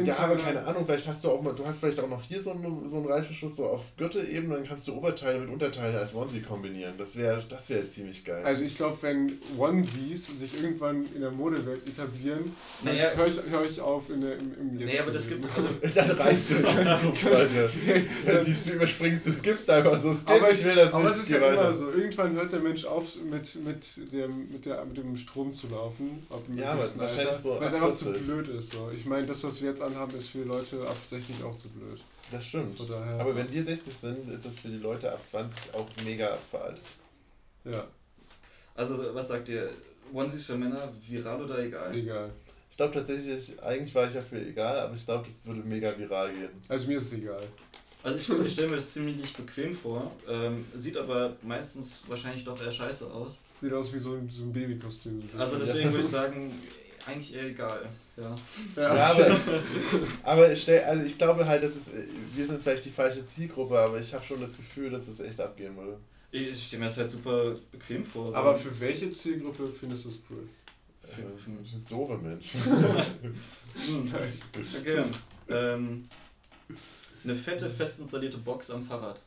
du 0.00 0.06
Ja, 0.06 0.16
aber 0.18 0.36
keine 0.36 0.64
Ahnung, 0.64 0.84
vielleicht 0.86 1.06
hast 1.06 1.22
du 1.24 1.30
auch 1.30 1.42
mal, 1.42 1.54
du 1.54 1.64
hast 1.64 1.78
vielleicht 1.78 2.00
auch 2.00 2.08
noch 2.08 2.22
hier 2.22 2.40
so 2.42 2.50
einen, 2.50 2.88
so 2.88 2.96
einen 2.96 3.06
Reißverschluss 3.06 3.56
so 3.56 3.66
auf 3.66 3.80
Gürtelebene, 3.96 4.54
dann 4.56 4.66
kannst 4.66 4.88
du 4.88 4.94
Oberteile 4.94 5.38
mit 5.40 5.50
Unterteilen 5.50 5.96
als 5.96 6.14
Onesie 6.14 6.40
kombinieren. 6.42 6.94
Das 6.98 7.16
wäre 7.16 7.42
das 7.48 7.68
wär 7.70 7.88
ziemlich 7.88 8.24
geil. 8.24 8.44
Also 8.44 8.62
ich 8.62 8.76
glaube, 8.76 8.98
wenn 9.02 9.38
Onesies 9.58 10.26
sich 10.38 10.54
irgendwann 10.60 11.06
in 11.14 11.20
der 11.20 11.30
Modewelt 11.30 11.88
etablieren, 11.88 12.52
dann 12.84 12.94
Naja. 12.94 13.12
höre 13.14 13.26
ich, 13.26 13.40
hör 13.48 13.64
ich 13.64 13.80
auf 13.80 14.08
in 14.10 14.20
der, 14.20 14.38
im, 14.38 14.54
im 14.58 14.74
Nee, 14.76 14.98
aber 14.98 15.10
das 15.12 15.28
gibt. 15.28 15.44
Also, 15.54 15.68
dann 15.94 16.10
reißt 16.10 16.50
du 16.50 16.54
Zukunft 16.56 17.24
weiter. 17.30 17.68
Die, 18.44 18.56
du 18.70 18.72
überspringst, 18.74 19.26
du 19.26 19.32
skippst 19.32 19.68
einfach 19.70 19.96
so, 19.98 20.12
skip, 20.12 20.30
aber 20.30 20.50
ich 20.50 20.64
will 20.64 20.74
das 20.74 20.92
aber 20.92 21.04
nicht, 21.04 21.16
es 21.16 21.22
ist 21.24 21.30
ja 21.30 21.40
weiter. 21.40 21.52
immer 21.68 21.74
so. 21.76 21.90
Irgendwann 21.90 22.32
hört 22.34 22.52
der 22.52 22.60
Mensch 22.60 22.84
auf, 22.84 23.04
mit, 23.24 23.54
mit, 23.64 24.12
dem, 24.12 24.50
mit, 24.50 24.64
der, 24.66 24.84
mit 24.84 24.96
dem 24.96 25.16
Strom 25.16 25.52
zu 25.54 25.68
laufen. 25.68 26.26
Ab 26.30 26.42
Ja, 26.54 26.72
aber 26.72 26.88
wahrscheinlich 26.96 27.36
so 27.42 27.58
Weil 27.60 27.68
es 27.68 27.74
einfach 27.74 27.94
zu 27.94 28.04
40. 28.06 28.26
blöd 28.26 28.48
ist. 28.48 28.72
So. 28.72 28.90
Ich 28.94 29.04
meine, 29.06 29.26
das, 29.26 29.42
was 29.44 29.60
wir 29.60 29.70
jetzt 29.70 29.82
anhaben, 29.84 30.16
ist 30.16 30.28
für 30.28 30.42
Leute 30.44 30.86
ab 30.86 30.96
60 31.08 31.42
auch 31.42 31.56
zu 31.56 31.68
blöd. 31.68 32.00
Das 32.30 32.44
stimmt. 32.46 32.76
Von 32.76 32.88
daher- 32.88 33.20
Aber 33.20 33.34
wenn 33.36 33.50
wir 33.52 33.64
60 33.64 33.94
sind, 33.94 34.28
ist 34.30 34.44
das 34.46 34.58
für 34.58 34.68
die 34.68 34.78
Leute 34.78 35.12
ab 35.12 35.20
20 35.26 35.74
auch 35.74 35.86
mega 36.04 36.36
veraltet. 36.50 36.82
Ja, 37.64 37.86
also, 38.74 39.14
was 39.14 39.28
sagt 39.28 39.48
ihr? 39.48 39.70
Onesies 40.12 40.44
für 40.44 40.56
Männer, 40.56 40.92
viral 41.08 41.42
oder 41.42 41.58
egal? 41.60 41.94
egal. 41.96 42.30
Ich 42.70 42.76
glaube 42.76 42.92
tatsächlich, 42.94 43.62
eigentlich 43.62 43.94
war 43.94 44.08
ich 44.08 44.14
ja 44.14 44.20
für 44.20 44.40
egal, 44.44 44.78
aber 44.80 44.94
ich 44.96 45.04
glaube, 45.04 45.26
das 45.28 45.46
würde 45.46 45.66
mega 45.66 45.96
viral 45.96 46.32
gehen. 46.32 46.48
Also 46.68 46.86
mir 46.88 46.98
ist 46.98 47.04
es 47.06 47.12
egal. 47.12 47.42
Also 48.02 48.18
ich, 48.18 48.44
ich 48.46 48.52
stelle 48.52 48.68
mir 48.68 48.76
das 48.76 48.90
ziemlich 48.92 49.32
bequem 49.32 49.74
vor, 49.74 50.12
ähm, 50.28 50.64
sieht 50.76 50.96
aber 50.98 51.36
meistens 51.42 52.00
wahrscheinlich 52.08 52.44
doch 52.44 52.60
eher 52.60 52.72
scheiße 52.72 53.06
aus. 53.06 53.32
Sieht 53.62 53.72
aus 53.72 53.92
wie 53.94 53.98
so 53.98 54.12
ein, 54.14 54.28
so 54.28 54.42
ein 54.42 54.52
Babykostüm. 54.52 55.22
Also 55.38 55.56
deswegen 55.56 55.92
würde 55.92 56.04
ich 56.04 56.10
sagen, 56.10 56.60
eigentlich 57.06 57.32
eher 57.34 57.44
egal. 57.44 57.88
Ja. 58.16 58.34
Ja, 58.76 58.94
Ja, 58.94 59.06
aber, 59.10 59.40
aber 60.22 60.52
ich, 60.52 60.62
stell, 60.62 60.82
also 60.84 61.04
ich 61.04 61.18
glaube 61.18 61.46
halt, 61.46 61.64
dass 61.64 61.72
es, 61.74 61.90
wir 62.34 62.46
sind 62.46 62.62
vielleicht 62.62 62.84
die 62.84 62.90
falsche 62.90 63.26
Zielgruppe, 63.26 63.78
aber 63.78 63.98
ich 64.00 64.12
habe 64.14 64.24
schon 64.24 64.40
das 64.40 64.56
Gefühl, 64.56 64.90
dass 64.90 65.08
es 65.08 65.20
echt 65.20 65.40
abgehen 65.40 65.76
würde. 65.76 65.98
Ich, 66.30 66.48
ich 66.50 66.66
stelle 66.66 66.80
mir 66.82 66.88
das 66.88 66.96
halt 66.96 67.10
super 67.10 67.56
bequem 67.72 68.04
vor. 68.04 68.34
aber 68.34 68.56
für 68.56 68.78
welche 68.80 69.10
Zielgruppe 69.10 69.72
findest 69.78 70.04
du 70.04 70.08
es 70.10 70.18
cool? 70.30 70.48
Für, 71.02 71.22
für 71.38 71.78
doofe 71.88 72.16
Menschen. 72.18 72.60
Hm, 73.74 74.04
Nice. 74.04 74.38
Okay. 74.80 75.04
Ähm, 75.48 76.08
eine 77.24 77.34
fette, 77.34 77.68
fest 77.70 77.98
installierte 77.98 78.38
Box 78.38 78.70
am 78.70 78.84
Fahrrad. 78.86 79.20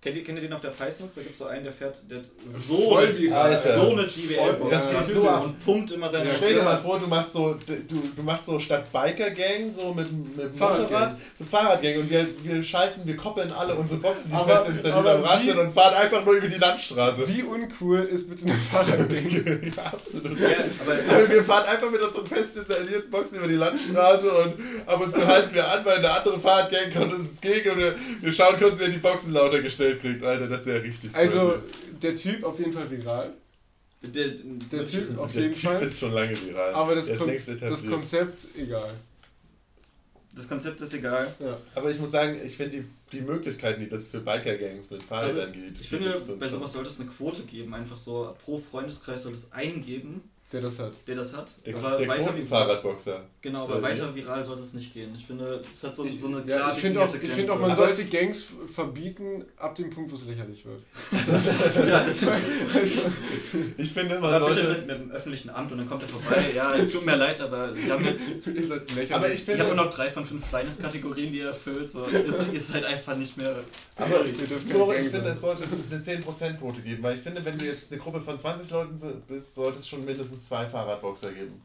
Kennt 0.00 0.14
ihr, 0.14 0.22
kennt 0.22 0.38
ihr 0.38 0.42
den 0.42 0.52
auf 0.52 0.60
der 0.60 0.68
Peisnitz? 0.68 1.16
Da 1.16 1.22
gibt 1.22 1.32
es 1.32 1.40
so 1.40 1.46
einen, 1.46 1.64
der 1.64 1.72
fährt 1.72 1.96
der 2.08 2.20
so, 2.68 2.88
Voll 2.88 3.08
eine. 3.08 3.36
Alter. 3.36 3.74
so 3.74 3.90
eine 3.90 4.06
GWL-Box 4.06 4.76
und, 5.08 5.12
so 5.12 5.28
und 5.28 5.64
pumpt 5.64 5.90
immer 5.90 6.08
seine 6.08 6.28
Ja, 6.28 6.34
Stell 6.36 6.54
dir 6.54 6.62
mal 6.62 6.78
vor, 6.78 7.00
du 7.00 7.08
machst 7.08 7.32
so, 7.32 7.54
du, 7.66 7.74
du 8.14 8.22
machst 8.22 8.46
so 8.46 8.60
statt 8.60 8.92
Biker-Gang, 8.92 9.72
so 9.74 9.92
mit, 9.92 10.06
mit. 10.36 10.52
Motorrad, 10.56 11.16
so 11.36 11.44
Fahrradgang 11.44 11.96
und 11.96 12.10
wir, 12.10 12.28
wir 12.44 12.62
schalten, 12.62 13.00
wir 13.06 13.16
koppeln 13.16 13.50
alle 13.50 13.74
unsere 13.74 13.98
Boxen, 13.98 14.30
die 14.30 14.36
Aber- 14.36 14.58
fest 14.66 14.70
installiert 14.70 15.06
am 15.16 15.24
Rad 15.24 15.42
sind 15.44 15.58
und 15.58 15.74
fahren 15.74 15.94
einfach 15.94 16.24
nur 16.24 16.34
über 16.34 16.46
die 16.48 16.58
Landstraße. 16.58 17.26
Wie 17.26 17.42
uncool 17.42 17.98
ist 18.04 18.30
bitte 18.30 18.44
eine 18.44 18.54
Fahrradgang? 18.70 19.72
ja, 19.76 19.82
absolut. 19.82 20.38
Ja, 20.38 20.48
aber 20.80 20.92
Aber 21.16 21.28
wir 21.28 21.42
fahren 21.42 21.66
einfach 21.66 21.90
mit 21.90 22.00
unseren 22.00 22.24
fest 22.26 22.56
installierten 22.56 23.10
Boxen 23.10 23.38
über 23.38 23.48
die 23.48 23.54
Landstraße 23.54 24.30
und 24.30 24.54
ab 24.86 25.00
und 25.00 25.12
zu 25.12 25.26
halten 25.26 25.52
wir 25.52 25.68
an, 25.68 25.84
weil 25.84 25.96
eine 25.98 26.10
andere 26.12 26.38
Fahrradgang 26.38 26.92
kommt 26.94 27.14
uns 27.14 27.30
entgegen 27.32 27.70
und 27.72 27.78
wir, 27.78 27.96
wir 28.20 28.32
schauen 28.32 28.54
kurz, 28.60 28.74
wer 28.78 28.90
die 28.90 28.98
Boxen 28.98 29.32
lauter 29.32 29.60
gestellt 29.60 29.87
kriegt. 29.96 30.22
Alter, 30.22 30.46
das 30.48 30.60
ist 30.62 30.66
ja 30.66 30.76
richtig 30.76 31.14
Also 31.14 31.48
crazy. 31.48 31.60
der 32.02 32.16
Typ 32.16 32.44
auf 32.44 32.58
jeden 32.58 32.72
Fall 32.72 32.90
viral, 32.90 33.32
der, 34.02 34.28
der 34.28 34.86
Typ 34.86 35.18
auf 35.18 35.32
Der 35.32 35.42
jeden 35.42 35.54
Typ 35.54 35.62
Fall. 35.64 35.82
ist 35.82 35.98
schon 35.98 36.12
lange 36.12 36.40
viral. 36.40 36.74
Aber 36.74 36.94
das, 36.94 37.06
Kon 37.18 37.30
das. 37.60 37.86
Konzept 37.86 38.38
egal. 38.56 38.94
das 40.36 40.48
Konzept 40.48 40.80
ist 40.80 40.94
egal. 40.94 41.34
Ja. 41.40 41.58
Aber 41.74 41.90
ich 41.90 41.98
muss 41.98 42.12
sagen, 42.12 42.38
ich 42.44 42.56
finde 42.56 42.78
die, 42.78 42.84
die 43.16 43.22
Möglichkeiten, 43.22 43.80
die 43.80 43.88
das 43.88 44.06
für 44.06 44.20
Biker-Gangs 44.20 44.90
mit 44.90 45.02
Fahrrädern 45.02 45.48
Also, 45.48 45.60
geht. 45.60 45.80
Ich 45.80 45.88
finde, 45.88 46.20
bei 46.38 46.48
sowas 46.48 46.72
sollte 46.72 46.90
es 46.90 47.00
eine 47.00 47.08
Quote 47.08 47.42
geben, 47.42 47.74
einfach 47.74 47.96
so 47.96 48.34
pro 48.44 48.58
Freundeskreis 48.58 49.22
soll 49.24 49.32
es 49.34 49.50
einen 49.52 49.84
geben, 49.84 50.22
Der 50.50 50.62
das 50.62 50.78
hat. 50.78 50.92
der 51.06 51.16
das 51.16 51.34
hat. 51.34 51.50
Der, 51.66 51.76
aber 51.76 51.98
der 51.98 52.08
weiter, 52.08 52.30
Quotenfahrradboxer. 52.30 53.20
genau, 53.42 53.64
aber 53.64 53.82
weiter 53.82 54.14
viral 54.14 54.42
sollte 54.46 54.62
es 54.62 54.72
nicht 54.72 54.94
gehen. 54.94 55.14
Ich 55.14 55.26
finde, 55.26 55.62
es 55.70 55.84
hat 55.84 55.94
so, 55.94 56.06
Ich, 56.06 56.18
so 56.18 56.28
eine 56.28 56.38
ja, 56.38 56.56
klar 56.56 56.72
ich 56.72 56.78
finde 56.78 57.02
auch, 57.02 57.14
ich 57.14 57.30
find 57.32 57.50
auch, 57.50 57.60
man. 57.60 57.70
Aber- 57.72 57.84
sollte 57.86 58.06
Gangs 58.06 58.46
verbieten 58.74 59.44
ab 59.58 59.74
dem 59.74 59.90
Punkt, 59.90 60.10
wo 60.10 60.16
es 60.16 60.24
lächerlich 60.24 60.64
wird. 60.64 60.80
ja, 61.88 62.02
das 62.04 62.16
Also, 62.74 63.00
Ich 63.76 63.92
finde, 63.92 64.18
man 64.20 64.32
aber 64.32 64.48
bitte 64.48 64.62
sollte. 64.62 64.78
mit, 64.78 64.86
mit 64.86 64.96
einem 64.96 65.10
öffentlichen 65.10 65.50
Amt 65.50 65.72
und 65.72 65.78
dann 65.78 65.88
kommt 65.88 66.02
er 66.04 66.08
vorbei. 66.08 66.50
Ja, 66.54 66.78
tut 66.86 67.04
mir 67.04 67.16
leid, 67.16 67.40
aber 67.42 67.74
Sie 67.74 67.90
haben 67.92 68.04
jetzt. 68.06 68.22
ihr 68.46 68.66
seid 68.66 68.88
lächerlich. 68.90 69.14
Aber 69.14 69.28
ich 69.28 69.34
Ich 69.34 69.44
finde- 69.44 69.64
habe 69.66 69.76
nur 69.76 69.84
noch 69.84 69.92
drei 69.92 70.10
von 70.10 70.24
fünf 70.24 70.46
Fairness-Kategorien, 70.46 71.30
die 71.30 71.40
er 71.40 71.48
erfüllt. 71.48 71.90
So, 71.90 72.04
ist, 72.06 72.40
ist 72.54 72.72
halt 72.72 72.86
einfach 72.86 73.16
nicht 73.16 73.36
mehr. 73.36 73.54
Aber 73.96 74.24
Ihr 74.24 74.32
dürft 74.46 74.70
Tore, 74.70 74.94
kein 74.94 75.04
ich 75.04 75.10
finde, 75.10 75.28
es 75.28 75.40
sollte 75.42 75.64
eine 75.64 76.00
10%-Quote 76.02 76.80
geben, 76.80 77.02
weil 77.02 77.16
ich 77.16 77.20
finde, 77.22 77.44
wenn 77.44 77.58
du 77.58 77.66
jetzt 77.66 77.92
eine 77.92 78.00
Gruppe 78.00 78.20
von 78.22 78.38
20 78.38 78.70
Leuten 78.70 78.98
bist, 79.28 79.54
sollte 79.54 79.80
es 79.80 79.86
schon 79.86 80.04
mindestens 80.06 80.37
zwei 80.38 80.66
Fahrradboxer 80.66 81.32
geben. 81.32 81.60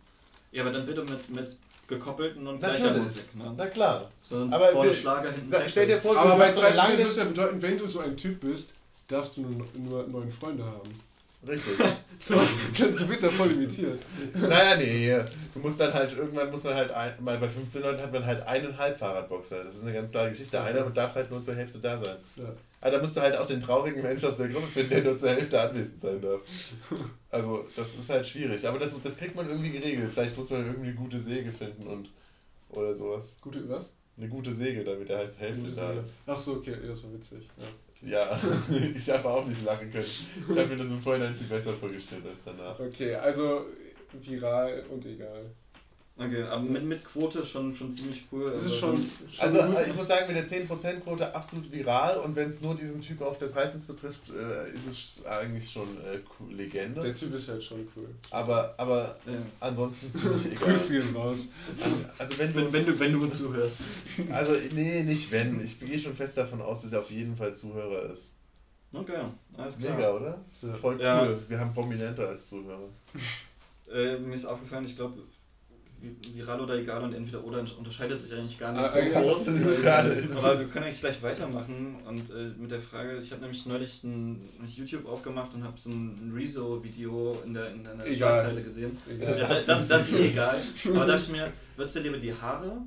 Ja, 0.52 0.64
aber 0.64 0.72
dann 0.72 0.86
bitte 0.86 1.02
mit, 1.02 1.30
mit 1.30 1.52
gekoppelten 1.88 2.46
und 2.48 2.60
gleicher 2.60 2.86
Natürlich. 2.88 3.04
Musik. 3.04 3.36
Ne? 3.36 3.54
Na 3.58 3.68
klar. 3.68 4.10
Sonst 4.24 4.54
Aber 4.54 4.68
vorne 4.70 4.90
wir- 4.90 4.96
Schlager, 4.98 5.32
hinten. 5.32 5.54
Stell 5.68 5.88
dir 5.88 6.00
vor, 6.00 6.16
Aber 6.18 6.32
du 6.34 6.38
bei 6.38 6.52
zwei 6.52 6.70
lange. 6.72 7.06
muss 7.06 7.18
ja 7.18 7.24
bedeuten, 7.26 7.62
wenn 7.62 7.78
du 7.78 7.88
so 7.88 8.00
ein 8.00 8.16
Typ 8.16 8.40
bist, 8.42 8.70
darfst 9.08 9.36
du 9.38 9.42
nur, 9.42 9.66
nur 9.76 10.08
neun 10.08 10.32
Freunde 10.32 10.64
haben. 10.64 10.90
Richtig. 11.48 11.74
So, 12.20 12.36
du 12.78 13.06
bist 13.08 13.22
ja 13.24 13.30
voll 13.32 13.50
limitiert. 13.50 14.00
naja, 14.34 14.78
nee. 14.78 15.14
Du 15.54 15.60
musst 15.60 15.78
dann 15.78 15.94
halt, 15.94 16.16
irgendwann 16.16 16.50
muss 16.50 16.64
man 16.64 16.74
halt, 16.76 16.90
ein, 16.92 17.16
mal 17.22 17.38
bei 17.38 17.50
15 17.50 17.82
Leuten 17.82 18.02
hat 18.02 18.14
man 18.14 18.26
halt 18.26 18.48
eineinhalb 18.48 18.98
Fahrradboxer. 18.98 19.62
Das 19.66 19.76
ist 19.76 19.82
eine 19.82 19.92
ganz 19.92 20.10
klare 20.10 20.30
Geschichte. 20.30 20.62
Einer 20.62 20.84
darf 20.92 21.16
halt 21.16 21.30
nur 21.30 21.44
zur 21.44 21.56
Hälfte 21.56 21.80
da 21.80 21.98
sein. 21.98 22.16
Ja. 22.38 22.46
Aber 22.84 22.92
da 22.92 23.02
musst 23.02 23.16
du 23.16 23.22
halt 23.22 23.38
auch 23.38 23.46
den 23.46 23.62
traurigen 23.62 24.02
Mensch 24.02 24.22
aus 24.26 24.36
der 24.36 24.50
Gruppe 24.50 24.68
finden, 24.68 24.90
der 24.90 25.04
nur 25.06 25.18
zur 25.18 25.30
Hälfte 25.30 25.62
anwesend 25.62 26.02
sein 26.02 26.22
darf. 26.22 26.42
Also, 27.30 27.66
das 27.78 27.88
ist 27.96 28.10
halt 28.10 28.28
schwierig. 28.28 28.68
Aber 28.68 28.78
das, 28.78 28.92
das 29.02 29.16
kriegt 29.16 29.38
man 29.38 29.50
irgendwie 29.50 29.72
geregelt. 29.72 30.12
Vielleicht 30.14 30.38
muss 30.38 30.50
man 30.50 30.66
irgendwie 30.66 30.90
eine 30.90 30.98
gute 30.98 31.22
Säge 31.22 31.54
finden 31.54 31.88
und 31.88 32.10
oder 32.72 32.94
sowas. 32.94 33.38
Gute, 33.40 33.70
was? 33.70 33.90
Eine 34.18 34.28
gute 34.28 34.54
Säge, 34.54 34.84
damit 34.84 35.10
er 35.10 35.20
halt 35.20 35.32
zur 35.32 35.44
Hälfte 35.44 35.72
da 35.72 35.94
ist. 35.94 36.14
Ach 36.28 36.38
so, 36.38 36.56
okay, 36.56 36.76
das 36.86 37.02
war 37.06 37.14
witzig. 37.14 37.48
Ja. 37.58 37.68
Ja, 38.06 38.42
ich 38.96 39.10
habe 39.10 39.30
auch 39.30 39.48
nicht 39.48 39.64
lachen 39.64 39.90
können. 39.90 40.04
Ich 40.06 40.58
habe 40.58 40.68
mir 40.68 40.76
das 40.76 40.88
im 40.88 41.00
Vorhinein 41.00 41.34
viel 41.34 41.48
besser 41.48 41.74
vorgestellt 41.76 42.26
als 42.28 42.44
danach. 42.44 42.78
Okay, 42.78 43.16
also 43.16 43.68
viral 44.12 44.84
und 44.90 45.06
egal. 45.06 45.46
Okay, 46.16 46.44
aber 46.44 46.62
mit, 46.62 46.84
mit 46.84 47.04
Quote 47.04 47.44
schon, 47.44 47.76
schon 47.76 47.92
ziemlich 47.92 48.24
cool. 48.32 48.52
Das 48.52 48.64
ist 48.66 48.76
schon. 48.76 48.96
sonst- 48.96 49.14
schon 49.34 49.40
Also 49.52 49.80
ich 49.90 49.96
muss 49.96 50.08
sagen, 50.08 50.28
mit 50.32 50.36
der 50.36 50.48
10%-Quote 50.48 51.34
absolut 51.34 51.72
viral 51.72 52.20
und 52.20 52.36
wenn 52.36 52.52
es 52.52 52.62
nur 52.62 52.76
diesen 52.76 53.02
Typ 53.02 53.20
auf 53.22 53.40
der 53.40 53.48
Preisnitz 53.48 53.86
betrifft, 53.86 54.22
äh, 54.30 54.70
ist 54.76 55.18
es 55.18 55.26
eigentlich 55.26 55.72
schon 55.72 55.88
äh, 56.06 56.20
cool- 56.40 56.54
Legende. 56.54 57.02
der 57.02 57.16
Typ 57.16 57.34
ist 57.34 57.48
halt 57.50 57.64
schon 57.64 57.88
cool. 57.96 58.10
Aber, 58.30 58.76
aber 58.78 59.18
Ja. 59.26 59.40
ansonsten 59.60 60.12
ziemlich 60.20 60.52
egal. 60.52 60.70
Grüß 60.74 60.92
ihn 60.92 61.16
raus. 61.16 61.48
Also 62.20 62.38
wenn 62.38 62.54
du, 62.54 62.58
Wenn, 62.58 62.74
wenn, 62.74 62.86
du, 62.86 63.00
wenn 63.00 63.14
du 63.14 63.28
zuhörst. 63.32 63.82
also 64.32 64.52
nee, 64.72 65.02
nicht 65.04 65.32
wenn. 65.32 65.60
Ich 65.66 65.80
gehe 65.80 65.98
schon 65.98 66.16
fest 66.16 66.38
davon 66.38 66.62
aus, 66.62 66.84
dass 66.84 66.94
er 66.94 67.00
auf 67.00 67.10
jeden 67.10 67.36
Fall 67.36 67.56
Zuhörer 67.56 68.14
ist. 68.14 68.32
Okay, 68.94 69.18
alles 69.58 69.80
klar. 69.80 69.96
Mega, 69.96 70.12
oder? 70.14 70.38
Ja. 70.62 70.74
Voll 70.76 70.94
cool. 70.98 71.02
Ja. 71.02 71.28
Wir 71.50 71.60
haben 71.60 71.74
Prominente 71.74 72.28
als 72.28 72.50
Zuhörer. 72.50 72.88
Äh, 73.92 74.20
mir 74.20 74.36
ist 74.36 74.46
aufgefallen, 74.46 74.86
ich 74.86 74.96
glaube, 74.96 75.18
viral 76.34 76.60
oder 76.62 76.76
egal 76.76 77.02
und 77.04 77.14
entweder 77.14 77.44
oder 77.44 77.66
unterscheidet 77.78 78.20
sich 78.22 78.34
eigentlich 78.34 78.60
gar 78.60 78.72
nicht 78.74 78.84
Ah, 78.84 78.90
so 78.90 79.20
groß. 79.22 79.48
Aber 80.38 80.60
wir 80.60 80.68
können 80.68 80.86
eigentlich 80.86 81.00
gleich 81.00 81.22
weitermachen 81.24 81.96
und 82.06 82.30
äh, 82.30 82.52
mit 82.58 82.72
der 82.72 82.82
Frage, 82.82 83.18
ich 83.18 83.32
habe 83.32 83.42
nämlich 83.42 83.66
neulich 83.66 84.04
ein, 84.04 84.50
ein 84.60 84.68
YouTube 84.68 85.08
aufgemacht 85.08 85.54
und 85.54 85.64
habe 85.64 85.78
so 85.80 85.90
ein 85.90 86.34
Rezo-Video 86.36 87.38
in 87.46 87.54
der, 87.54 87.72
in 87.72 87.84
der. 87.84 88.14
Schlagzeile 88.14 88.62
gesehen. 88.64 88.98
Egal. 89.10 89.40
Ja, 89.40 89.48
das, 89.48 89.66
das, 89.66 89.88
das 89.88 90.02
ist 90.10 90.14
eh 90.14 90.28
egal. 90.30 90.62
Aber 90.88 91.06
dachte 91.06 91.22
ich 91.24 91.30
mir, 91.30 91.52
würdest 91.78 91.96
du 91.96 92.00
lieber 92.02 92.18
die 92.18 92.34
Haare, 92.34 92.78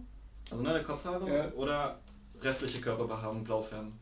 also 0.50 0.62
ne, 0.62 0.72
der 0.72 0.84
Kopfhaare, 0.84 1.28
Ja. 1.34 1.52
oder 1.54 1.98
restliche 2.42 2.80
Körperbehaarung 2.80 3.42
blau 3.44 3.62
färben? 3.62 3.92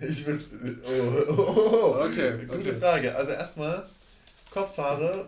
Ich 0.00 0.24
würde. 0.26 0.44
Oh, 0.86 1.32
oh, 1.32 1.32
oh, 1.38 1.94
oh. 1.96 2.04
Okay, 2.04 2.38
Gute 2.46 2.58
okay. 2.58 2.78
Frage. 2.78 3.16
Also 3.16 3.32
erstmal, 3.32 3.86
Kopfhaare 4.52 5.26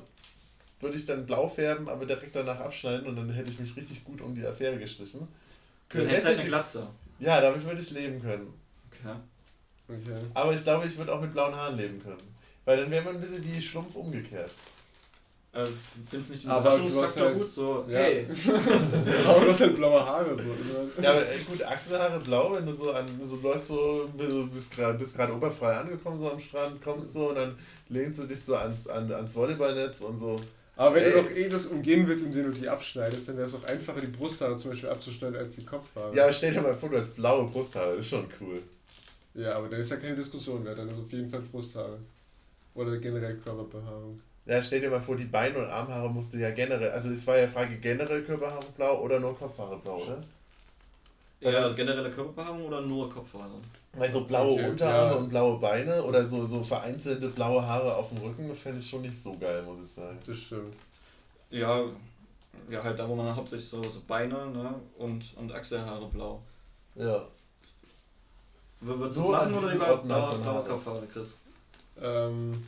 würde 0.81 0.97
ich 0.97 1.07
dann 1.07 1.26
blau 1.26 1.49
färben, 1.49 1.89
aber 1.89 2.07
direkt 2.07 2.35
danach 2.35 2.59
abschneiden 2.61 3.07
und 3.07 3.16
dann 3.16 3.31
hätte 3.31 3.51
ich 3.51 3.59
mich 3.59 3.76
richtig 3.76 4.03
gut 4.05 4.20
um 4.20 4.35
die 4.35 4.45
Affäre 4.47 4.78
gestrichen. 4.78 5.28
Du 5.91 5.99
hättest 6.07 6.26
halt 6.26 6.39
eine 6.39 6.49
Glatze. 6.49 6.87
ja, 7.18 7.41
damit 7.41 7.64
würde 7.64 7.81
ich 7.81 7.91
leben 7.91 8.20
können. 8.22 8.53
Okay. 8.91 9.14
Okay. 9.89 10.20
Aber 10.35 10.55
ich 10.55 10.62
glaube, 10.62 10.87
ich 10.87 10.97
würde 10.97 11.12
auch 11.12 11.20
mit 11.20 11.33
blauen 11.33 11.55
Haaren 11.55 11.76
leben 11.76 12.01
können. 12.03 12.22
Weil 12.64 12.76
dann 12.78 12.91
wäre 12.91 13.05
man 13.05 13.16
ein 13.16 13.20
bisschen 13.20 13.43
wie 13.45 13.61
Schlumpf 13.61 13.95
umgekehrt. 13.97 14.51
Äh, 15.53 15.64
findest 16.09 16.31
du 16.31 16.35
nicht 16.35 16.45
den 16.45 16.51
Aber 16.53 16.70
du 16.70 16.76
Überraschungsfaktor 16.76 17.24
halt- 17.26 17.39
gut? 17.39 17.51
So, 17.51 17.85
Ja. 17.89 17.99
hey, 17.99 18.26
Aber 19.26 19.41
du 19.45 19.51
hast 19.51 19.61
halt 19.61 19.76
blaue 19.76 20.01
Haare. 20.07 20.37
So. 20.37 21.03
Ja, 21.03 21.11
aber 21.11 21.28
äh, 21.28 21.39
gut, 21.41 21.61
Achselhaare 21.64 22.20
blau, 22.20 22.53
wenn 22.55 22.66
du 22.66 22.72
so 22.72 22.93
an 22.93 23.07
so 23.24 23.35
läufst 23.37 23.66
so, 23.66 24.09
bist 24.16 24.70
gerade 24.70 24.97
bist 24.97 25.16
gerade 25.16 25.35
oberfrei 25.35 25.76
angekommen 25.76 26.20
so 26.20 26.31
am 26.31 26.39
Strand, 26.39 26.81
kommst 26.81 27.12
so 27.12 27.31
und 27.31 27.35
dann 27.35 27.59
lehnst 27.89 28.20
du 28.20 28.24
dich 28.26 28.41
so 28.41 28.55
ans, 28.55 28.87
an, 28.87 29.12
ans 29.12 29.35
Volleyballnetz 29.35 30.01
und 30.03 30.18
so. 30.20 30.37
Aber 30.81 30.95
wenn 30.95 31.05
du 31.05 31.22
doch 31.22 31.31
eh 31.31 31.47
das 31.47 31.66
umgehen 31.66 32.09
willst, 32.09 32.24
indem 32.24 32.53
du 32.53 32.59
die 32.59 32.66
abschneidest, 32.66 33.28
dann 33.28 33.37
wäre 33.37 33.47
es 33.47 33.55
auch 33.55 33.64
einfacher, 33.64 34.01
die 34.01 34.07
Brusthaare 34.07 34.57
zum 34.57 34.70
Beispiel 34.70 34.89
abzuschneiden, 34.89 35.37
als 35.37 35.55
die 35.55 35.62
Kopfhaare. 35.62 36.16
Ja, 36.16 36.22
aber 36.22 36.33
stell 36.33 36.55
dir 36.55 36.62
mal 36.62 36.74
vor, 36.74 36.89
du 36.89 36.97
hast 36.97 37.14
blaue 37.14 37.51
Brusthaare, 37.51 37.97
das 37.97 38.07
ist 38.07 38.09
schon 38.09 38.26
cool. 38.41 38.62
Ja, 39.35 39.57
aber 39.57 39.68
dann 39.68 39.81
ist 39.81 39.91
ja 39.91 39.99
keine 39.99 40.16
Diskussion 40.16 40.64
mehr, 40.64 40.74
dann 40.74 40.89
ist 40.89 40.99
auf 40.99 41.12
jeden 41.12 41.28
Fall 41.28 41.43
Brusthaare. 41.43 41.99
Oder 42.72 42.97
generell 42.97 43.37
Körperbehaarung. 43.37 44.22
Ja, 44.47 44.62
stell 44.62 44.81
dir 44.81 44.89
mal 44.89 45.03
vor, 45.03 45.16
die 45.16 45.24
Beine- 45.24 45.59
und 45.59 45.68
Armhaare 45.68 46.09
musst 46.09 46.33
du 46.33 46.39
ja 46.39 46.51
generell, 46.51 46.93
also 46.93 47.11
es 47.11 47.26
war 47.26 47.37
ja 47.37 47.47
Frage 47.47 47.76
generell 47.76 48.22
Körperhaare 48.22 48.64
blau 48.74 49.03
oder 49.03 49.20
nur 49.20 49.37
Kopfhaare 49.39 49.78
blau, 49.81 50.03
oder? 50.03 50.22
Ja, 51.41 51.51
also 51.62 51.74
generelle 51.74 52.11
Körperbehaarung 52.11 52.66
oder 52.66 52.82
nur 52.82 53.09
Kopfhaare? 53.09 53.51
Weil 53.95 54.12
so 54.12 54.24
blaue 54.24 54.53
Okay, 54.53 54.68
Unterarme 54.70 55.12
ja. 55.12 55.16
und 55.18 55.28
blaue 55.30 55.59
Beine 55.59 56.03
oder 56.03 56.26
so, 56.26 56.47
so 56.47 56.62
vereinzelte 56.62 57.28
blaue 57.28 57.66
Haare 57.66 57.97
auf 57.97 58.11
dem 58.11 58.18
Rücken, 58.18 58.55
fände 58.55 58.78
ich 58.80 58.88
schon 58.88 59.03
nicht 59.03 59.20
so 59.20 59.36
geil, 59.38 59.62
muss 59.62 59.80
ich 59.82 59.91
sagen. 59.91 60.18
Das 60.26 60.36
stimmt. 60.36 60.74
Ja, 61.51 61.82
ja, 62.68 62.82
halt 62.84 62.99
da, 62.99 63.09
wo 63.09 63.14
man 63.14 63.34
hauptsächlich 63.34 63.68
so, 63.68 63.82
so 63.82 64.03
Beine 64.07 64.47
ne, 64.51 64.74
und, 64.99 65.24
und 65.36 65.53
Achselhaare 65.53 66.07
blau. 66.09 66.43
Ja. 66.95 67.22
Würdest 68.80 69.14
So 69.16 69.22
du 69.24 69.34
an 69.34 69.51
machen 69.51 69.64
oder 69.64 69.72
lieber 69.72 69.97
blaue, 69.97 70.38
blaue 70.38 70.45
Haare. 70.45 70.68
Kopfhaare, 70.68 71.07
Chris? 71.12 71.34
Ähm, 72.01 72.66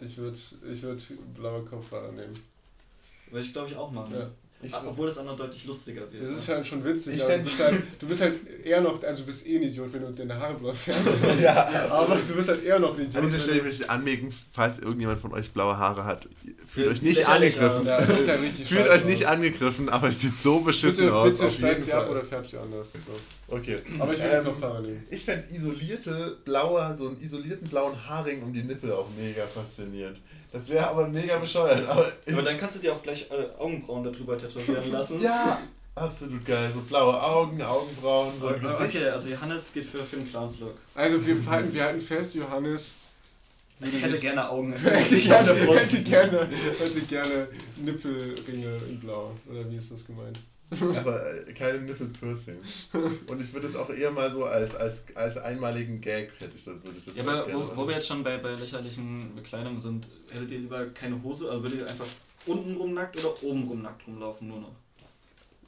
ich 0.00 0.16
würde 0.16 0.36
ich 0.36 0.82
würd 0.82 1.02
blaue 1.34 1.64
Kopfhaare 1.64 2.12
nehmen. 2.12 2.38
Würde 3.30 3.46
ich 3.46 3.52
glaube 3.52 3.68
ich 3.68 3.76
auch 3.76 3.90
machen. 3.90 4.14
Ja. 4.14 4.28
Ich, 4.60 4.74
Obwohl 4.74 5.06
das 5.06 5.16
andere 5.18 5.36
deutlich 5.36 5.64
lustiger 5.66 6.00
wird. 6.12 6.20
Das 6.24 6.30
ne? 6.32 6.36
ist 6.38 6.48
halt 6.48 6.66
schon 6.66 6.84
witzig, 6.84 7.14
Ich 7.14 7.22
aber 7.22 7.38
du 7.38 7.44
bist, 7.44 7.58
halt, 7.60 7.82
du 8.00 8.08
bist 8.08 8.20
halt 8.20 8.34
eher 8.64 8.80
noch, 8.80 9.00
also 9.04 9.22
du 9.22 9.26
bist 9.26 9.46
eh 9.46 9.56
ein 9.56 9.62
Idiot, 9.62 9.92
wenn 9.92 10.00
du 10.02 10.10
deine 10.10 10.34
Haare 10.34 10.54
blau 10.54 10.72
färbst. 10.84 11.24
ja, 11.40 11.86
aber 11.88 12.16
du 12.16 12.34
bist 12.34 12.48
halt 12.48 12.64
eher 12.64 12.80
noch 12.80 12.98
ein 12.98 13.04
Idiot. 13.04 13.22
An 13.22 13.26
dieser 13.30 13.38
Stelle 13.38 13.58
du- 13.58 13.64
möchte 13.66 13.84
ich 13.84 13.90
anmerken, 13.90 14.34
falls 14.50 14.80
irgendjemand 14.80 15.20
von 15.20 15.32
euch 15.32 15.52
blaue 15.52 15.78
Haare 15.78 16.04
hat, 16.04 16.28
fühlt 16.66 16.86
Ja, 16.86 16.92
euch 16.92 17.02
nicht 17.02 17.24
angegriffen. 17.28 17.86
Ja, 17.86 18.00
das 18.00 18.16
sieht 18.16 18.26
halt 18.28 18.42
richtig 18.42 18.66
Fühlt 18.68 18.88
euch 18.88 19.04
nicht 19.04 19.26
angegriffen, 19.28 19.88
aber 19.88 20.08
es 20.08 20.20
sieht 20.20 20.36
so 20.38 20.58
beschissen 20.58 21.04
Bitte, 21.04 21.14
aus. 21.14 21.38
bitte 21.38 21.50
schneid 21.52 21.80
sie 21.80 21.92
ab 21.92 22.10
oder 22.10 22.24
färb 22.24 22.44
sie 22.48 22.56
anders. 22.58 22.90
So. 22.92 23.54
Okay. 23.54 23.76
Aber 24.00 24.12
ich 24.12 24.20
Ähm, 24.20 24.44
Kopfhaare 24.44 24.82
nehmen. 24.82 25.06
Ich 25.08 25.24
fände 25.24 25.44
isolierte 25.54 26.36
blaue, 26.44 26.96
so 26.96 27.06
einen 27.06 27.20
isolierten 27.20 27.68
blauen 27.68 27.94
Haarring 28.08 28.42
um 28.42 28.52
die 28.52 28.64
Nippel 28.64 28.90
auch 28.90 29.06
mega 29.16 29.46
faszinierend. 29.46 30.18
Das 30.52 30.68
wäre 30.68 30.86
aber 30.88 31.06
mega 31.08 31.38
bescheuert. 31.38 31.86
Aber, 31.88 32.10
Aber 32.30 32.42
dann 32.42 32.56
kannst 32.58 32.76
du 32.76 32.80
dir 32.80 32.92
auch 32.94 33.02
gleich 33.02 33.30
äh, 33.30 33.58
Augenbrauen 33.58 34.04
darüber 34.04 34.38
tätowieren 34.38 34.90
lassen. 34.92 35.20
ja, 35.20 35.60
absolut 35.94 36.44
geil. 36.46 36.70
So 36.72 36.80
blaue 36.80 37.20
Augen, 37.22 37.60
Augenbrauen, 37.62 38.32
so 38.40 38.48
ein 38.48 38.64
Okay, 38.64 38.86
Gesicht. 38.92 39.06
also 39.08 39.28
Johannes 39.28 39.72
geht 39.72 39.86
für, 39.86 40.04
für 40.04 40.16
den 40.16 40.30
Clowns-Look. 40.30 40.74
Also 40.94 41.26
wir 41.26 41.44
halten, 41.46 41.74
wir 41.74 41.84
halten 41.84 42.00
fest, 42.00 42.34
Johannes 42.34 42.94
Ich 43.80 44.02
hätte 44.02 44.18
gerne 44.18 44.48
Augen. 44.48 44.72
hätte 44.76 45.10
Sich 45.10 45.30
auf 45.32 45.44
gerne, 45.44 45.58
der 45.60 45.66
Brust. 45.66 45.80
hätte 45.92 46.02
gerne, 46.02 46.48
hätte 46.78 47.00
gerne 47.02 47.48
Nippelringe 47.76 48.76
in 48.88 49.00
blau. 49.00 49.32
Oder 49.50 49.70
wie 49.70 49.76
ist 49.76 49.90
das 49.92 50.06
gemeint? 50.06 50.38
Aber 50.70 51.34
äh, 51.48 51.52
keine 51.54 51.80
Nippelpiercing. 51.80 52.56
Und 53.26 53.40
ich 53.40 53.52
würde 53.54 53.68
es 53.68 53.76
auch 53.76 53.88
eher 53.90 54.10
mal 54.10 54.30
so 54.30 54.44
als, 54.44 54.74
als, 54.74 55.02
als 55.16 55.36
einmaligen 55.38 56.00
Gag 56.00 56.30
hätte 56.38 56.56
ich 56.56 56.64
das, 56.64 56.74
würde 56.84 56.98
ich 56.98 57.04
das 57.06 57.16
Ja, 57.16 57.22
aber 57.22 57.52
wo, 57.52 57.76
wo 57.76 57.88
wir 57.88 57.96
jetzt 57.96 58.08
schon 58.08 58.22
bei, 58.22 58.36
bei 58.38 58.54
lächerlichen 58.54 59.34
Bekleidungen 59.34 59.80
sind, 59.80 60.06
hättet 60.30 60.50
ihr 60.52 60.58
lieber 60.58 60.86
keine 60.90 61.22
Hose, 61.22 61.50
also 61.50 61.62
würdet 61.62 61.80
ihr 61.80 61.88
einfach 61.88 62.06
untenrum 62.44 62.92
nackt 62.94 63.16
oder 63.18 63.42
obenrum 63.42 63.82
nackt 63.82 64.06
rumlaufen, 64.06 64.48
nur 64.48 64.60
noch? 64.60 64.72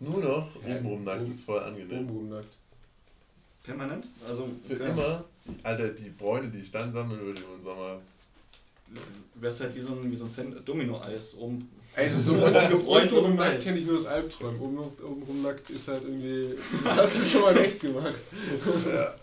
Nur 0.01 0.19
noch 0.19 0.49
Ja, 0.67 0.77
obenrum 0.77 1.05
nackt 1.05 1.23
oben- 1.23 1.33
ist 1.33 1.45
voll 1.45 1.61
angenehm. 1.61 2.01
Obenrum 2.01 2.29
nackt. 2.31 2.57
Permanent? 3.63 4.07
Also 4.27 4.49
Für 4.67 4.75
ja. 4.79 4.87
immer, 4.87 5.25
Alter, 5.63 5.89
die 5.91 6.11
Bräune, 6.11 6.49
die 6.49 6.59
ich 6.61 6.71
dann 6.71 6.93
sammeln 6.93 7.21
würde 7.21 7.41
im 7.41 7.63
Sommer. 7.65 8.01
Wär's 9.35 9.61
halt 9.61 9.75
wie 9.77 9.81
so 9.81 9.93
ein, 9.93 10.11
wie 10.11 10.17
so 10.17 10.25
ein 10.25 10.65
Domino-Eis 10.65 11.35
oben. 11.37 11.71
Also 11.97 12.21
so 12.21 12.35
Gebräunt 12.35 13.13
oben 13.13 13.37
nackt 13.37 13.63
kenne 13.63 13.79
ich 13.79 13.87
nur 13.87 13.99
das 13.99 14.07
Albträumen. 14.07 14.61
Oben, 14.61 14.79
obenrum 14.79 15.43
nackt 15.43 15.71
ist 15.71 15.89
halt 15.89 16.03
irgendwie. 16.05 16.57
Das 16.85 16.97
hast 16.97 17.17
du 17.19 17.25
schon 17.27 17.43
mal 17.43 17.55
recht 17.55 17.81
gemacht. 17.81 18.15
Ja, 18.87 19.15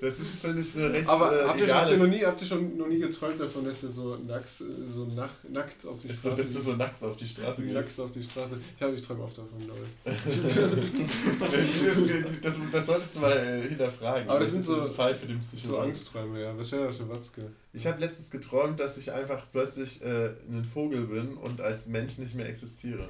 das 0.00 0.18
ist, 0.18 0.40
finde 0.40 0.60
ich, 0.60 0.76
recht 0.76 1.08
Aber 1.08 1.32
äh, 1.42 1.44
habt, 1.46 1.60
ihr, 1.60 1.74
habt, 1.74 1.90
ihr 1.90 1.96
noch 1.96 2.06
nie, 2.06 2.24
habt 2.24 2.40
ihr 2.40 2.46
schon 2.46 2.76
noch 2.76 2.86
nie 2.86 2.98
geträumt 2.98 3.40
davon, 3.40 3.64
dass 3.64 3.82
ihr 3.82 3.90
so 3.90 4.16
nackt, 4.16 4.48
so 4.58 5.04
nach, 5.06 5.30
nackt 5.50 5.84
auf 5.86 6.00
die 6.02 6.08
Straße 6.14 6.36
dass 6.36 6.52
du 6.52 6.60
so 6.60 6.72
nackt 6.76 7.02
auf 7.02 7.16
die 7.16 7.26
Straße 7.26 7.62
nackt 7.62 7.86
gehst. 7.86 8.00
auf 8.00 8.12
die 8.12 8.22
Straße. 8.22 8.58
Ich 8.76 8.82
habe 8.82 8.94
ich 8.94 9.02
träume 9.02 9.24
oft 9.24 9.36
davon, 9.38 9.58
glaube 9.64 9.80
ich. 10.84 12.42
das, 12.42 12.54
das, 12.72 12.86
solltest 12.86 13.14
du 13.14 13.18
mal 13.20 13.32
äh, 13.36 13.68
hinterfragen. 13.68 14.28
Aber 14.28 14.40
das 14.40 14.50
sind 14.50 14.64
so- 14.64 14.80
ein 14.86 14.92
Fall 14.94 15.14
für 15.14 15.26
den 15.26 15.40
So. 15.42 15.78
Angstträume, 15.78 16.40
ja. 16.42 16.56
Was 16.56 16.72
wäre 16.72 16.86
das 16.88 16.96
für 16.96 17.08
Watzke? 17.08 17.50
Ich 17.72 17.86
habe 17.86 18.00
letztens 18.00 18.30
geträumt, 18.30 18.80
dass 18.80 18.96
ich 18.98 19.12
einfach 19.12 19.46
plötzlich 19.52 20.02
äh, 20.02 20.30
ein 20.48 20.64
Vogel 20.72 21.06
bin 21.06 21.34
und 21.34 21.60
als 21.60 21.86
Mensch 21.86 22.18
nicht 22.18 22.34
mehr 22.34 22.48
existiere. 22.48 23.08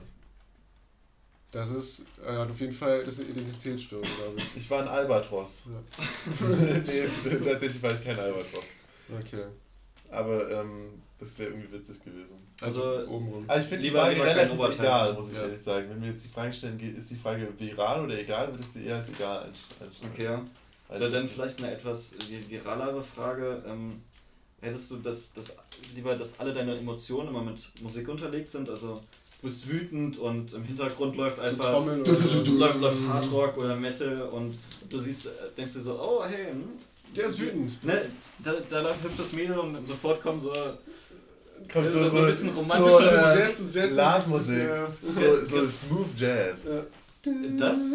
Das 1.51 1.71
ist 1.71 2.03
äh, 2.25 2.37
auf 2.37 2.61
jeden 2.61 2.75
Fall 2.75 3.05
das 3.05 3.15
ist 3.15 3.21
eine 3.21 3.31
Identitätsstörung, 3.31 4.05
glaube 4.19 4.37
ich. 4.39 4.57
Ich 4.63 4.71
war 4.71 4.83
ein 4.83 4.89
Albatros. 4.89 5.63
Ja. 5.67 6.47
nee, 6.87 7.09
tatsächlich 7.45 7.83
war 7.83 7.93
ich 7.95 8.05
kein 8.05 8.19
Albatros. 8.19 8.65
Okay. 9.19 9.45
Aber 10.11 10.51
ähm, 10.51 11.03
das 11.19 11.39
wäre 11.39 11.51
irgendwie 11.51 11.73
witzig 11.73 12.03
gewesen. 12.05 12.37
Also, 12.61 12.83
obenrum. 13.07 13.45
Aber 13.49 13.59
ich 13.61 13.67
finde 13.67 13.83
die 13.83 13.89
Lieber- 13.89 14.01
Frage 14.01 14.23
relativ 14.23 14.61
egal, 14.79 15.15
muss 15.15 15.29
ich 15.31 15.35
Ja. 15.37 15.43
ehrlich 15.43 15.63
sagen. 15.63 15.91
Wenn 15.91 16.03
wir 16.03 16.11
jetzt 16.11 16.25
die 16.25 16.29
Frage 16.29 16.53
stellen, 16.53 16.79
ist 16.81 17.11
die 17.11 17.17
Frage 17.17 17.49
viral 17.59 18.05
oder 18.05 18.19
egal, 18.19 18.53
würdest 18.53 18.75
du 18.75 18.81
eher 18.81 18.97
als 18.97 19.09
egal 19.09 19.45
einschätzen? 19.47 20.09
Okay, 20.13 20.25
ja. 20.25 20.45
Also 20.91 21.11
Dann, 21.11 21.29
vielleicht 21.29 21.59
eine 21.63 21.73
etwas 21.73 22.13
vi- 22.29 22.49
viralere 22.49 23.03
Frage. 23.03 23.63
Ähm, 23.67 24.03
hättest 24.61 24.91
du 24.91 24.97
das, 24.97 25.31
das 25.35 25.53
lieber, 25.95 26.15
dass 26.17 26.39
alle 26.41 26.53
deine 26.53 26.77
Emotionen 26.77 27.29
immer 27.29 27.43
mit 27.43 27.59
Musik 27.83 28.09
unterlegt 28.09 28.51
sind? 28.51 28.69
Also 28.71 29.01
du 29.41 29.47
bist 29.49 29.69
wütend 29.69 30.19
und 30.19 30.53
im 30.53 30.65
Hintergrund 30.65 31.17
läuft 31.17 31.39
einfach 31.39 31.71
Trommeln 31.73 32.01
oder 32.03 32.13
so. 32.15 32.53
läuft, 32.53 32.81
läuft 32.81 32.99
Hardrock 33.09 33.57
oder 33.59 33.77
Metal 33.77 34.23
und 34.33 34.59
du 34.91 34.99
siehst, 35.01 35.27
äh, 35.27 35.31
denkst 35.57 35.75
du 35.75 35.81
so, 35.81 35.99
oh 36.01 36.25
hey, 36.25 36.51
hm, 36.51 36.65
Der 37.15 37.27
ist 37.27 37.39
wütend. 37.39 37.83
ne, 37.85 38.07
da, 38.45 38.55
da 38.69 38.81
läuft 38.81 39.03
hübsches 39.05 39.33
Mädel 39.33 39.59
und 39.59 39.87
sofort 39.87 40.21
kommen 40.23 40.41
so 40.41 40.53
Kommt 41.73 41.87
Das 41.87 41.93
so, 41.93 42.05
so 42.05 42.09
so, 42.11 42.19
ein 42.19 42.27
bisschen 42.27 42.55
so 42.55 42.61
romantische 42.61 43.11
äh, 43.11 43.39
Jazz- 43.41 43.57
Jazz- 43.73 43.91
Love-Musik. 43.91 44.59
Ja. 44.69 44.89
So, 45.03 45.47
so 45.47 45.69
Smooth 45.69 46.07
Jazz. 46.17 46.65
Ja. 46.65 46.83
das. 47.59 47.79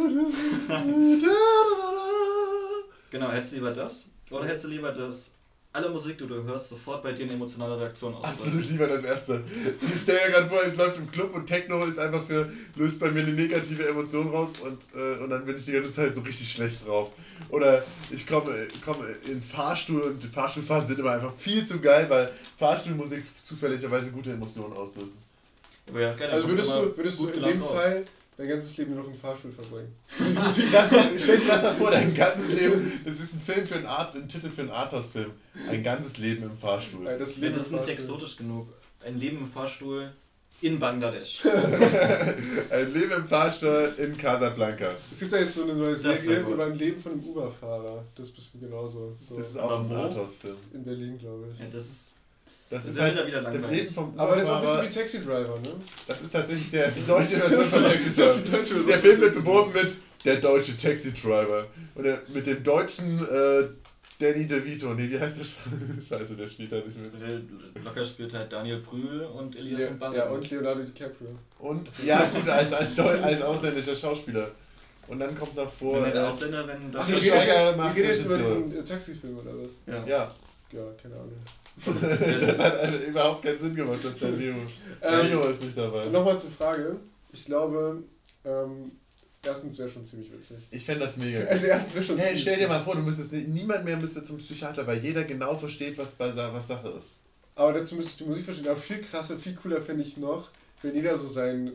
Genau, 3.11 3.29
hättest 3.31 3.51
du 3.51 3.55
lieber 3.57 3.71
das? 3.71 4.05
Oder 4.31 4.45
hättest 4.45 4.65
du 4.65 4.69
lieber, 4.69 4.91
dass 4.91 5.35
alle 5.73 5.89
Musik, 5.89 6.19
die 6.19 6.27
du 6.27 6.43
hörst, 6.43 6.69
sofort 6.69 7.01
bei 7.01 7.11
dir 7.13 7.23
eine 7.23 7.33
emotionale 7.33 7.79
Reaktion 7.79 8.13
auslöst? 8.13 8.43
Absolut 8.43 8.69
lieber 8.69 8.87
das 8.87 9.03
erste. 9.03 9.43
Ich 9.81 10.01
stelle 10.01 10.19
mir 10.27 10.31
gerade 10.31 10.47
vor, 10.49 10.63
es 10.63 10.77
läuft 10.77 10.97
im 10.97 11.11
Club 11.11 11.33
und 11.33 11.47
Techno 11.47 11.83
ist 11.83 11.97
einfach 11.97 12.23
für, 12.23 12.51
löst 12.75 12.99
bei 12.99 13.09
mir 13.09 13.21
eine 13.23 13.33
negative 13.33 13.87
Emotion 13.87 14.29
raus 14.29 14.49
und, 14.63 14.79
äh, 14.95 15.21
und 15.21 15.31
dann 15.31 15.45
bin 15.45 15.57
ich 15.57 15.65
die 15.65 15.71
ganze 15.71 15.91
Zeit 15.91 16.13
so 16.13 16.21
richtig 16.21 16.51
schlecht 16.51 16.87
drauf. 16.87 17.09
Oder 17.49 17.83
ich 18.11 18.27
komme 18.27 18.67
komme 18.85 19.07
in 19.27 19.41
Fahrstuhl 19.41 20.01
und 20.01 20.23
Fahrstuhlfahrten 20.23 20.87
sind 20.89 20.99
immer 20.99 21.11
einfach 21.11 21.33
viel 21.37 21.65
zu 21.65 21.79
geil, 21.79 22.05
weil 22.07 22.31
Fahrstuhlmusik 22.59 23.23
zufälligerweise 23.43 24.11
gute 24.11 24.31
Emotionen 24.31 24.73
auslösen. 24.73 25.17
Aber 25.89 25.99
ja, 25.99 26.13
dann 26.13 26.29
Also 26.29 26.47
würdest 26.49 26.69
du, 26.69 26.97
würdest 26.97 27.19
du 27.19 27.27
in 27.29 27.43
dem. 27.43 27.61
Fall 27.63 28.05
dein 28.37 28.47
ganzes 28.47 28.75
Leben 28.77 28.95
nur 28.95 29.03
noch 29.03 29.09
im 29.11 29.17
Fahrstuhl 29.17 29.51
verbringen? 29.51 29.93
Das, 30.35 30.55
stell 31.21 31.39
dir 31.39 31.47
das 31.47 31.63
mal 31.63 31.75
vor, 31.75 31.91
dein 31.91 32.13
ganzes 32.15 32.47
Leben, 32.49 32.99
das 33.05 33.19
ist 33.19 33.33
ein 33.33 33.41
Film 33.41 33.65
für 33.67 33.75
ein 33.75 33.85
Art, 33.85 34.15
ein 34.15 34.27
Titel 34.27 34.49
für 34.49 34.61
einen 34.61 34.71
Arthouse-Film. 34.71 35.31
Ein 35.69 35.83
ganzes 35.83 36.17
Leben 36.17 36.43
im 36.43 36.57
Fahrstuhl. 36.57 37.03
Nein, 37.03 37.19
das 37.19 37.37
Leben 37.37 37.53
das 37.53 37.63
ist 37.67 37.71
nicht 37.71 37.79
Fahrstuhl. 37.85 37.95
exotisch 37.95 38.37
genug. 38.37 38.67
Ein 39.05 39.19
Leben 39.19 39.37
im 39.39 39.47
Fahrstuhl 39.47 40.11
in 40.61 40.79
Bangladesch. 40.79 41.41
Ein 42.69 42.93
Leben 42.93 43.11
im 43.11 43.27
Fahrstuhl 43.27 43.93
in 43.97 44.15
Casablanca. 44.17 44.91
Es 45.11 45.19
gibt 45.19 45.33
ja 45.33 45.39
jetzt 45.39 45.55
so 45.55 45.63
eine 45.63 45.73
neue 45.73 45.95
Serie 45.97 46.39
über 46.39 46.65
ein 46.65 46.77
Leben 46.77 47.01
von 47.01 47.11
einem 47.13 47.23
Uber-Fahrer. 47.23 48.03
Das 48.15 48.29
bist 48.29 48.53
du 48.53 48.59
genauso. 48.59 49.13
So 49.27 49.35
Das 49.37 49.49
ist 49.49 49.57
auch 49.59 49.81
ein? 49.83 49.91
Arthouse-Film. 49.91 50.55
in 50.73 50.83
Berlin, 50.85 51.17
glaube 51.17 51.47
ich. 51.53 51.59
Ja, 51.59 51.65
das 51.71 51.81
ist 51.83 52.05
Das 52.73 52.85
Das 52.85 52.95
ist 52.95 53.01
halt 53.01 53.13
wieder- 53.13 53.27
wieder 53.27 53.41
das 53.41 53.53
langweilig. 53.53 53.81
Leben 53.83 53.93
vom 53.93 54.19
Aber 54.19 54.35
das 54.35 54.43
ist 54.45 54.49
auch 54.49 54.55
ein 54.55 54.61
bisschen 54.63 54.89
wie 54.89 54.93
Taxi 54.99 55.19
Driver, 55.19 55.59
ne? 55.59 55.69
Das 56.07 56.21
ist 56.21 56.31
tatsächlich 56.31 56.71
der, 56.71 56.91
die 56.91 57.05
deutsche 57.05 57.35
Version 57.37 57.65
von 57.65 57.83
Taxi 57.83 58.13
Das 58.15 58.35
ist 58.37 58.47
die 58.47 58.51
deutsche 58.51 58.73
Driver. 58.73 58.87
Der 58.87 58.99
Film 58.99 59.21
wird 59.21 59.35
beworben 59.35 59.73
mit 59.73 59.95
der 60.25 60.35
deutsche 60.37 60.77
Taxi 60.77 61.13
Driver. 61.13 61.67
Und 61.95 62.03
der, 62.03 62.21
mit 62.33 62.47
dem 62.47 62.63
deutschen 62.63 63.19
äh, 63.27 63.63
Danny 64.19 64.47
DeVito. 64.47 64.93
Nee, 64.93 65.09
wie 65.09 65.19
heißt 65.19 65.37
der? 65.37 65.45
Sch- 65.45 66.07
Scheiße, 66.09 66.35
der 66.35 66.47
spielt 66.47 66.71
da 66.71 66.77
nicht 66.77 66.97
mit. 66.97 67.11
der 67.21 67.83
locker 67.83 68.05
spielt 68.05 68.33
halt 68.33 68.51
Daniel 68.51 68.77
Brühl 68.79 69.21
und 69.21 69.55
Elias 69.55 69.79
Ja, 69.81 69.87
von 69.89 69.99
Barre. 69.99 70.15
ja, 70.17 70.29
und 70.29 70.49
Leonardo 70.49 70.81
DiCaprio. 70.83 71.27
Und, 71.59 71.89
ja 72.03 72.29
gut, 72.29 72.47
als, 72.49 72.71
als, 72.73 72.97
als 72.99 73.41
ausländischer 73.41 73.95
Schauspieler. 73.95 74.49
Und 75.07 75.19
dann 75.19 75.37
kommt 75.37 75.55
noch 75.55 75.71
vor... 75.73 76.01
Wenn 76.01 76.13
der 76.13 76.23
äh, 76.23 76.27
Ausländer, 76.27 76.65
wenn 76.67 76.77
Ach, 76.95 76.99
das 76.99 77.07
wir 77.09 77.21
Wir 77.21 77.33
reden 77.33 77.47
jetzt- 77.47 77.77
macht 77.77 77.95
wir 77.95 78.03
reden 78.03 78.15
jetzt 78.17 78.25
über 78.25 78.79
äh, 78.79 78.83
Taxifilm 78.83 79.37
oder 79.37 79.51
was? 79.57 79.69
ja. 79.85 80.07
ja, 80.07 80.35
Ja, 80.71 80.79
keine 81.01 81.15
Ahnung. 81.15 81.33
Das 81.85 82.59
hat 82.59 83.07
überhaupt 83.07 83.43
keinen 83.43 83.59
Sinn 83.59 83.75
gemacht, 83.75 84.03
dass 84.03 84.17
der 84.19 84.31
Leo... 84.31 84.55
Ähm, 85.01 85.27
Leo 85.27 85.49
ist 85.49 85.61
nicht 85.61 85.77
dabei. 85.77 86.05
Nochmal 86.05 86.39
zur 86.39 86.51
Frage. 86.51 86.97
Ich 87.31 87.45
glaube, 87.45 88.03
ähm, 88.45 88.91
erstens 89.43 89.77
wäre 89.79 89.89
schon 89.89 90.05
ziemlich 90.05 90.31
witzig. 90.31 90.57
Ich 90.71 90.85
fände 90.85 91.05
das 91.05 91.17
mega 91.17 91.39
Also 91.45 91.67
erstens 91.67 91.95
wäre 91.95 92.05
schon 92.05 92.17
Hey, 92.17 92.37
stell 92.37 92.57
dir 92.57 92.67
mal 92.67 92.83
vor, 92.83 92.95
du 92.95 93.01
müsstest 93.01 93.33
nicht, 93.33 93.47
niemand 93.47 93.85
mehr 93.85 93.97
müsste 93.97 94.23
zum 94.23 94.37
Psychiater, 94.37 94.85
weil 94.85 94.99
jeder 94.99 95.23
genau 95.23 95.55
versteht, 95.55 95.97
was, 95.97 96.11
bei, 96.11 96.35
was 96.35 96.67
Sache 96.67 96.89
ist. 96.89 97.15
Aber 97.55 97.73
dazu 97.73 97.95
müsstest 97.95 98.21
du 98.21 98.25
Musik 98.25 98.45
verstehen. 98.45 98.67
Aber 98.67 98.79
viel 98.79 99.01
krasser, 99.01 99.37
viel 99.37 99.55
cooler 99.55 99.81
fände 99.81 100.03
ich 100.03 100.17
noch, 100.17 100.49
wenn 100.81 100.95
jeder 100.95 101.17
so 101.17 101.27
sein, 101.27 101.71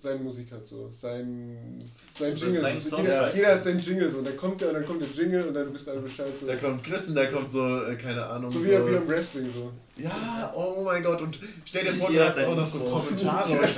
seine 0.00 0.20
Musik 0.20 0.50
hat. 0.52 0.66
So. 0.66 0.88
Sein, 0.90 1.90
sein 2.18 2.36
Jingle. 2.36 2.60
sein 2.60 2.80
so. 2.80 2.96
Jeder, 2.98 3.28
Ja. 3.28 3.34
jeder 3.34 3.54
hat 3.54 3.64
seinen 3.64 3.80
Jingle. 3.80 4.10
So. 4.10 4.18
Und 4.18 4.24
dann 4.26 4.36
kommt 4.36 4.60
der 4.60 4.68
und 4.68 4.74
dann 4.74 4.86
kommt 4.86 5.02
der 5.02 5.08
Jingle 5.08 5.48
und 5.48 5.54
dann 5.54 5.72
wissen 5.72 5.90
alle 5.90 6.00
Bescheid. 6.00 6.36
So, 6.36 6.46
Da 6.46 6.56
kommt 6.56 6.84
Chris 6.84 7.08
und 7.08 7.14
da 7.14 7.26
kommt 7.26 7.52
so, 7.52 7.82
äh, 7.84 7.96
keine 7.96 8.24
Ahnung. 8.26 8.50
so 8.50 8.62
wie, 8.62 8.68
wie 8.68 8.72
im 8.96 9.08
Wrestling. 9.08 9.50
So. 9.52 9.72
Ja, 9.96 10.52
oh 10.54 10.82
mein 10.84 11.02
Gott, 11.02 11.20
und 11.20 11.40
stell 11.64 11.84
dir 11.84 11.94
vor, 11.94 12.10
du 12.10 12.24
hast 12.24 12.38
auch 12.38 12.54
noch 12.54 12.66
so. 12.66 12.78
Kommentare. 12.78 13.50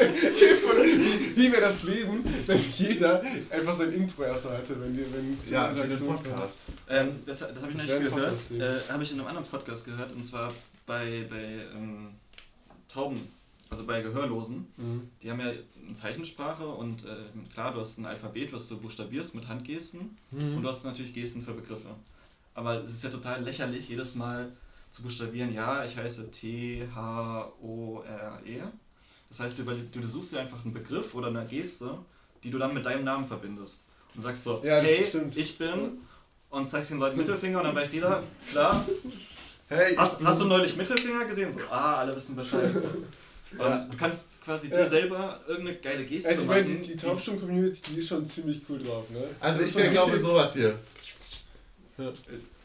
wie 1.34 1.36
wie 1.36 1.52
wäre 1.52 1.62
das 1.62 1.82
Leben, 1.82 2.22
wenn 2.46 2.60
jeder 2.76 3.22
einfach 3.50 3.76
sein 3.76 3.92
Intro 3.92 4.24
erstmal 4.24 4.58
hatte, 4.58 4.78
wenn, 4.80 4.92
die, 4.92 5.06
wenn 5.12 5.32
es 5.32 5.48
ja, 5.48 5.72
für 5.74 5.86
den? 5.88 5.98
Podcast. 5.98 6.58
Ähm, 6.88 7.12
das 7.24 7.38
das 7.38 7.48
habe 7.56 7.70
ich 7.70 7.76
Das 7.78 8.00
nicht 8.00 8.10
gehört. 8.10 8.38
Äh, 8.50 8.92
habe 8.92 9.02
ich 9.02 9.12
in 9.12 9.18
einem 9.18 9.28
anderen 9.28 9.46
Podcast 9.46 9.84
gehört 9.84 10.12
und 10.12 10.24
zwar 10.24 10.52
bei, 10.86 11.26
bei 11.30 11.60
ähm, 11.74 12.08
Tauben, 12.92 13.20
also 13.70 13.84
bei 13.84 14.02
Gehörlosen. 14.02 14.66
Mhm. 14.76 15.08
Die 15.22 15.30
haben 15.30 15.40
ja 15.40 15.46
eine 15.46 15.94
Zeichensprache 15.94 16.66
und 16.66 17.04
äh, 17.04 17.16
klar, 17.54 17.72
du 17.72 17.80
hast 17.80 17.98
ein 17.98 18.04
Alphabet, 18.06 18.52
was 18.52 18.68
du 18.68 18.76
buchstabierst 18.78 19.34
mit 19.34 19.48
Handgesten 19.48 20.16
Mhm. 20.32 20.56
und 20.56 20.62
du 20.62 20.68
hast 20.68 20.84
natürlich 20.84 21.14
Gesten 21.14 21.42
für 21.42 21.52
Begriffe. 21.52 21.88
Aber 22.54 22.84
es 22.84 22.90
ist 22.92 23.04
ja 23.04 23.10
total 23.10 23.42
lächerlich, 23.42 23.88
jedes 23.88 24.14
Mal 24.16 24.52
zu 24.90 25.02
buchstabieren, 25.02 25.54
ja, 25.54 25.84
ich 25.84 25.96
heiße 25.96 26.30
T-H-O-R-E. 26.32 26.88
E. 28.56 28.62
Das 29.30 29.38
heißt, 29.38 29.58
du, 29.60 29.62
du 29.62 30.06
suchst 30.06 30.32
dir 30.32 30.40
einfach 30.40 30.64
einen 30.64 30.74
Begriff 30.74 31.14
oder 31.14 31.28
eine 31.28 31.46
Geste, 31.46 31.96
die 32.42 32.50
du 32.50 32.58
dann 32.58 32.74
mit 32.74 32.84
deinem 32.84 33.04
Namen 33.04 33.24
verbindest. 33.24 33.84
Und 34.16 34.22
sagst 34.22 34.42
so, 34.42 34.60
Ja, 34.64 34.80
hey, 34.80 35.06
stimmt. 35.08 35.36
ich 35.36 35.56
bin, 35.56 35.98
und 36.50 36.66
zeigst 36.66 36.90
den 36.90 36.98
Leuten 36.98 37.16
Mittelfinger 37.18 37.58
und 37.58 37.64
dann 37.66 37.76
weiß 37.76 37.92
jeder, 37.92 38.24
klar, 38.50 38.84
Hey, 39.68 39.94
hast, 39.94 40.20
hast 40.24 40.40
du 40.40 40.46
neulich 40.46 40.76
Mittelfinger 40.76 41.24
gesehen? 41.26 41.54
So, 41.54 41.60
ah, 41.70 41.98
alle 41.98 42.16
wissen 42.16 42.34
Bescheid. 42.34 42.74
Ja. 43.58 43.84
du 43.90 43.96
kannst 43.96 44.26
quasi 44.44 44.68
Ja. 44.68 44.78
dir 44.82 44.86
selber 44.88 45.40
irgendeine 45.48 45.76
geile 45.78 46.04
Geste 46.04 46.28
Also 46.28 46.42
ich 46.42 46.48
meine, 46.48 46.64
die, 46.64 46.72
machen, 46.74 46.82
die 46.84 46.96
Taubstumm-Community, 46.96 47.80
die 47.90 47.98
ist 47.98 48.08
schon 48.08 48.26
ziemlich 48.26 48.62
cool 48.68 48.78
drauf, 48.82 49.08
ne? 49.10 49.24
Also 49.40 49.60
Das 49.60 49.70
ich 49.70 49.78
ein 49.78 49.90
glaube 49.90 50.12
bisschen- 50.12 50.26
sowas 50.26 50.52
hier. 50.54 50.78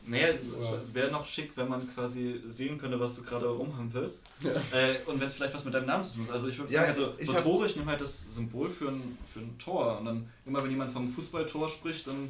Nee, 0.07 0.21
es 0.23 0.65
Ja. 0.65 0.79
wäre 0.93 1.11
noch 1.11 1.25
schick, 1.25 1.51
wenn 1.55 1.67
man 1.67 1.91
quasi 1.93 2.39
sehen 2.49 2.77
könnte, 2.77 2.99
was 2.99 3.15
du 3.15 3.23
gerade 3.23 3.47
rumhampelst. 3.47 4.21
Ja. 4.41 4.51
Äh, 4.71 4.99
und 5.07 5.19
wenn 5.19 5.27
es 5.27 5.33
vielleicht 5.33 5.55
was 5.55 5.65
mit 5.65 5.73
deinem 5.73 5.87
Namen 5.87 6.03
zu 6.03 6.13
tun 6.13 6.27
hat. 6.27 6.35
Also 6.35 6.47
ich 6.47 6.59
würde 6.59 6.71
Ja, 6.71 6.81
sagen, 6.85 6.93
also, 6.93 7.13
ich 7.17 7.25
so 7.27 7.33
Tore, 7.33 7.65
ich 7.65 7.75
nehme 7.75 7.89
halt 7.89 8.01
das 8.01 8.19
Symbol 8.35 8.69
für 8.69 8.89
ein, 8.89 9.17
für 9.33 9.39
ein 9.39 9.57
Tor. 9.57 9.97
Und 9.99 10.05
dann 10.05 10.29
immer, 10.45 10.63
wenn 10.63 10.69
jemand 10.69 10.93
vom 10.93 11.11
Fußballtor 11.11 11.69
spricht, 11.69 12.05
dann 12.05 12.29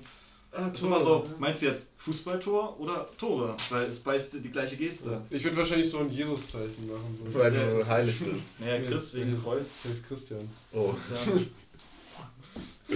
Ah, 0.55 0.69
ist 0.73 0.81
immer 0.83 1.01
so, 1.01 1.25
meinst 1.37 1.61
du 1.61 1.65
jetzt 1.67 1.85
Fußballtor 1.97 2.79
oder 2.79 3.09
Tore? 3.17 3.55
Weil 3.69 3.85
es 3.89 3.99
beißt 3.99 4.35
die 4.43 4.49
gleiche 4.51 4.77
Geste. 4.77 5.21
Ich 5.29 5.43
würde 5.43 5.57
wahrscheinlich 5.57 5.89
so 5.89 5.99
ein 5.99 6.09
Jesus-Zeichen 6.09 6.87
machen. 6.87 7.17
So. 7.31 7.37
Weil 7.39 7.53
Ja. 7.55 7.65
du 7.77 7.85
heilig 7.87 8.19
bist. 8.19 8.41
Naja, 8.59 8.81
Chris 8.87 9.13
wegen 9.15 9.41
Kreuz. 9.41 9.65
Das 9.83 9.91
heißt 9.91 10.07
Christian. 10.07 10.49
Oh. 10.73 10.93
Ja. 11.13 11.41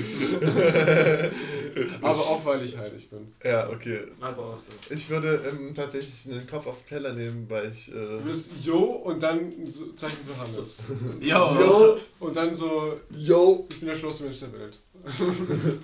Aber 2.02 2.20
auch 2.20 2.46
weil 2.46 2.64
ich 2.64 2.78
heilig 2.78 3.10
bin. 3.10 3.34
Ja, 3.44 3.68
okay. 3.70 4.02
Aber 4.22 4.44
auch 4.44 4.58
das. 4.70 4.92
Ich 4.92 5.10
würde 5.10 5.42
ähm, 5.50 5.74
tatsächlich 5.74 6.32
einen 6.32 6.46
Kopf 6.48 6.68
auf 6.68 6.78
den 6.84 6.88
Teller 6.88 7.14
nehmen, 7.14 7.50
weil 7.50 7.72
ich. 7.74 7.88
Du 7.88 7.98
Äh, 7.98 8.22
bist 8.24 8.50
Jo 8.64 8.78
und 8.78 9.22
dann 9.24 9.52
so 9.72 9.88
Zeichen 9.94 10.18
für 10.28 10.38
Hannes. 10.38 10.76
Jo. 11.20 11.60
Yo, 11.60 11.98
Und 12.20 12.36
dann 12.36 12.56
so, 12.56 13.00
yo. 13.18 13.66
ich 13.72 13.80
bin 13.80 13.90
der 13.90 13.98
schlauste 13.98 14.24
Mensch 14.26 14.40
der 14.40 14.54
Welt. 14.54 14.80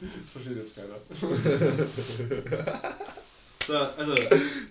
Das 0.00 0.30
versteht 0.32 0.56
jetzt 0.56 0.76
keiner. 0.76 0.96
So, 3.66 3.76
also, 3.76 4.14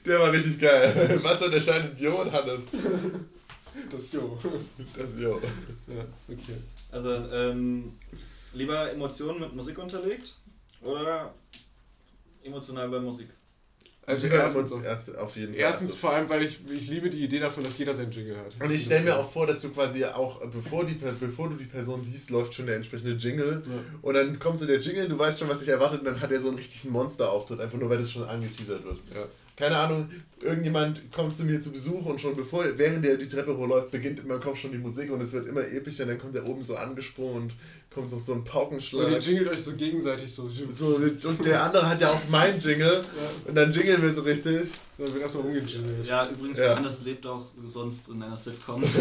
Der 0.06 0.20
war 0.20 0.32
richtig 0.32 0.58
geil. 0.58 1.20
Was 1.22 1.42
unterscheidet 1.42 2.00
Jo 2.00 2.22
und 2.22 2.32
Hannes? 2.32 2.62
Das 3.92 4.10
Jo. 4.10 4.40
Das 4.96 5.10
Jo. 5.20 5.42
Ja, 5.88 6.06
okay. 6.30 6.56
also 6.92 7.10
ähm, 7.10 7.98
lieber 8.54 8.90
Emotionen 8.92 9.42
mit 9.42 9.54
Musik 9.54 9.78
unterlegt 9.80 10.34
oder 10.82 11.34
emotional 12.42 12.88
bei 12.88 13.00
Musik? 13.02 13.28
Also 14.08 14.24
Wir 14.24 14.34
erstens, 14.34 14.72
uns 14.72 14.86
erst 14.86 15.18
auf 15.18 15.36
jeden 15.36 15.54
Fall. 15.54 15.62
erstens 15.62 15.88
erstes. 15.88 16.00
vor 16.00 16.14
allem, 16.14 16.30
weil 16.30 16.44
ich, 16.44 16.60
ich 16.70 16.88
liebe 16.90 17.10
die 17.10 17.24
Idee 17.24 17.40
davon, 17.40 17.64
dass 17.64 17.78
jeder 17.78 17.96
seinen 17.96 18.12
Jingle 18.12 18.38
hat. 18.38 18.54
Und 18.60 18.72
ich 18.72 18.84
stelle 18.84 19.04
mir 19.04 19.18
auch 19.18 19.32
vor, 19.32 19.48
dass 19.48 19.62
du 19.62 19.70
quasi 19.70 20.06
auch, 20.06 20.42
bevor, 20.48 20.86
die, 20.86 20.94
bevor 21.20 21.50
du 21.50 21.56
die 21.56 21.66
Person 21.66 22.04
siehst, 22.04 22.30
läuft 22.30 22.54
schon 22.54 22.68
der 22.68 22.76
entsprechende 22.76 23.14
Jingle. 23.14 23.64
Ja. 23.66 23.74
Und 24.04 24.14
dann 24.14 24.38
kommt 24.38 24.60
so 24.60 24.68
der 24.68 24.80
Jingle, 24.80 25.10
du 25.10 25.18
weißt 25.18 25.40
schon, 25.40 25.50
was 25.50 25.60
dich 25.60 25.70
erwartet, 25.70 26.00
und 26.02 26.06
dann 26.06 26.22
hat 26.22 26.32
er 26.32 26.40
so 26.40 26.50
einen 26.50 26.58
richtigen 26.58 26.94
Monsterauftritt, 26.94 27.60
einfach 27.60 27.80
nur 27.80 27.90
weil 27.90 27.98
das 27.98 28.12
schon 28.12 28.24
angeteasert 28.24 28.84
wird. 28.84 29.00
Ja. 29.14 29.26
Keine 29.58 29.78
Ahnung, 29.78 30.10
irgendjemand 30.42 31.12
kommt 31.14 31.36
zu 31.36 31.46
mir 31.46 31.62
zu 31.62 31.72
Besuch 31.72 32.06
und 32.06 32.20
schon 32.20 32.36
bevor, 32.36 32.66
während 32.78 33.06
er 33.06 33.16
die 33.16 33.30
Treppe 33.30 33.58
hochläuft, 33.58 33.90
beginnt 33.90 34.20
in 34.20 34.28
meinem 34.28 34.42
Kopf 34.42 34.60
schon 34.60 34.74
die 34.74 34.78
Musik 34.78 35.10
und 35.10 35.22
es 35.22 35.32
wird 35.32 35.48
immer 35.48 35.66
epischer, 35.66 36.06
dann 36.06 36.20
kommt 36.20 36.36
er 36.36 36.46
oben 36.46 36.62
so 36.62 36.76
angesprungen 36.76 37.44
und 37.44 37.54
kommt 37.96 38.10
so, 38.12 38.20
so 38.20 38.34
ein 38.34 38.40
Und 38.40 38.46
ihr 38.46 38.52
Paukenschlag. 38.52 39.22
jingelt 39.24 39.48
euch 39.48 39.64
so 39.64 39.74
gegenseitig 39.74 40.32
so. 40.34 40.48
So, 40.78 40.96
und 40.98 41.46
der 41.46 41.64
andere 41.64 41.90
hat 41.90 42.00
ja 42.02 42.12
auch 42.12 42.30
meinen 42.30 42.60
Jingle 42.60 43.04
Ja. 43.04 43.50
und 43.50 43.56
dann 43.56 43.72
jingeln 43.72 44.02
wir 44.02 44.14
so 44.14 44.22
richtig. 44.22 44.70
Dann 44.98 45.08
wird 45.14 45.24
erstmal 45.24 45.46
umgejingelt. 45.46 46.06
Ja, 46.06 46.30
übrigens, 46.30 46.58
Ja. 46.60 46.68
Johannes 46.72 47.02
lebt 47.04 47.26
auch 47.26 47.46
sonst 47.66 48.08
in 48.10 48.22
einer 48.22 48.38
Sitcom. 48.38 48.84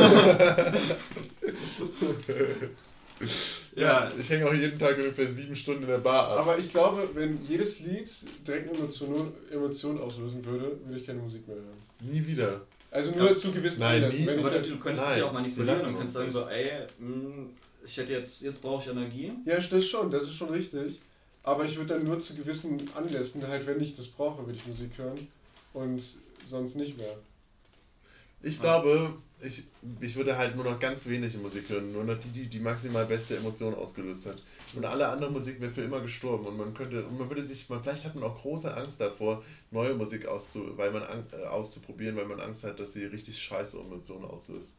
Ja, 3.76 4.08
ich 4.18 4.28
hänge 4.28 4.46
auch 4.48 4.52
jeden 4.54 4.76
Tag 4.78 4.96
ungefähr 4.96 5.32
sieben 5.32 5.54
Stunden 5.54 5.82
in 5.84 5.88
der 5.88 5.98
Bar 5.98 6.30
ab. 6.32 6.38
Aber 6.40 6.58
ich 6.58 6.70
glaube, 6.70 7.08
wenn 7.14 7.38
jedes 7.46 7.78
Lied 7.80 8.08
direkt 8.46 8.68
eine 8.70 8.78
Emotion, 8.78 9.32
Emotion 9.52 10.00
auslösen 10.00 10.44
würde, 10.44 10.72
würde 10.84 10.98
ich 10.98 11.06
keine 11.06 11.20
Musik 11.20 11.46
mehr 11.46 11.56
hören. 11.56 12.12
Nie 12.12 12.26
wieder. 12.26 12.62
Also 12.90 13.12
nur 13.12 13.30
Ja. 13.30 13.36
zu 13.36 13.52
gewissen 13.52 13.80
Nein, 13.80 13.96
Anlässen. 14.04 14.20
nie. 14.20 14.26
Wenn 14.26 14.38
Aber 14.40 14.50
du, 14.50 14.68
du 14.68 14.78
könntest 14.78 15.06
Nein, 15.06 15.14
dich 15.16 15.22
auch 15.24 15.32
manipulieren 15.32 15.80
und 15.86 15.98
kannst 15.98 16.14
sagen 16.14 16.30
so, 16.32 16.46
ey, 16.48 16.70
mh, 16.98 17.46
ich 17.84 17.96
hätte 17.96 18.12
jetzt, 18.12 18.40
jetzt 18.40 18.62
brauche 18.62 18.82
ich 18.82 18.90
Energie. 18.90 19.32
ja, 19.44 19.60
das 19.60 19.86
schon, 19.86 20.10
das 20.10 20.24
ist 20.24 20.34
schon 20.34 20.50
richtig. 20.50 21.00
Aber 21.42 21.64
ich 21.66 21.76
würde 21.76 21.94
dann 21.94 22.04
nur 22.04 22.18
zu 22.20 22.34
gewissen 22.34 22.90
Anlässen, 22.94 23.46
halt 23.46 23.66
wenn 23.66 23.80
ich 23.80 23.94
das 23.94 24.08
brauche, 24.08 24.46
würde 24.46 24.58
ich 24.58 24.66
Musik 24.66 24.96
hören. 24.96 25.28
Und 25.74 26.02
sonst 26.46 26.76
nicht 26.76 26.96
mehr. 26.96 27.16
Ich 28.42 28.60
glaube, 28.60 29.14
ich, 29.42 29.64
ich 30.00 30.16
würde 30.16 30.36
halt 30.36 30.54
nur 30.54 30.64
noch 30.64 30.78
ganz 30.78 31.06
wenig 31.06 31.36
Musik 31.38 31.68
hören, 31.68 31.92
nur 31.92 32.04
noch 32.04 32.18
die, 32.18 32.28
die 32.28 32.46
die 32.46 32.60
maximal 32.60 33.06
beste 33.06 33.36
Emotion 33.36 33.74
ausgelöst 33.74 34.26
hat. 34.26 34.42
Und 34.74 34.84
alle 34.84 35.08
andere 35.08 35.30
Musik 35.30 35.60
wäre 35.60 35.72
für 35.72 35.82
immer 35.82 36.00
gestorben 36.00 36.46
und 36.46 36.56
man 36.56 36.74
könnte, 36.74 37.04
und 37.04 37.18
man 37.18 37.28
würde 37.28 37.44
sich, 37.44 37.68
man, 37.68 37.82
vielleicht 37.82 38.04
hat 38.04 38.14
man 38.14 38.24
auch 38.24 38.40
große 38.40 38.74
Angst 38.74 39.00
davor, 39.00 39.42
neue 39.70 39.94
Musik 39.94 40.26
auszu, 40.26 40.76
weil 40.76 40.90
man, 40.90 41.02
äh, 41.02 41.44
auszuprobieren, 41.46 42.16
weil 42.16 42.26
man 42.26 42.40
Angst 42.40 42.64
hat, 42.64 42.78
dass 42.80 42.92
sie 42.92 43.04
richtig 43.04 43.38
scheiße 43.42 43.78
Emotionen 43.78 44.24
auslöst. 44.24 44.74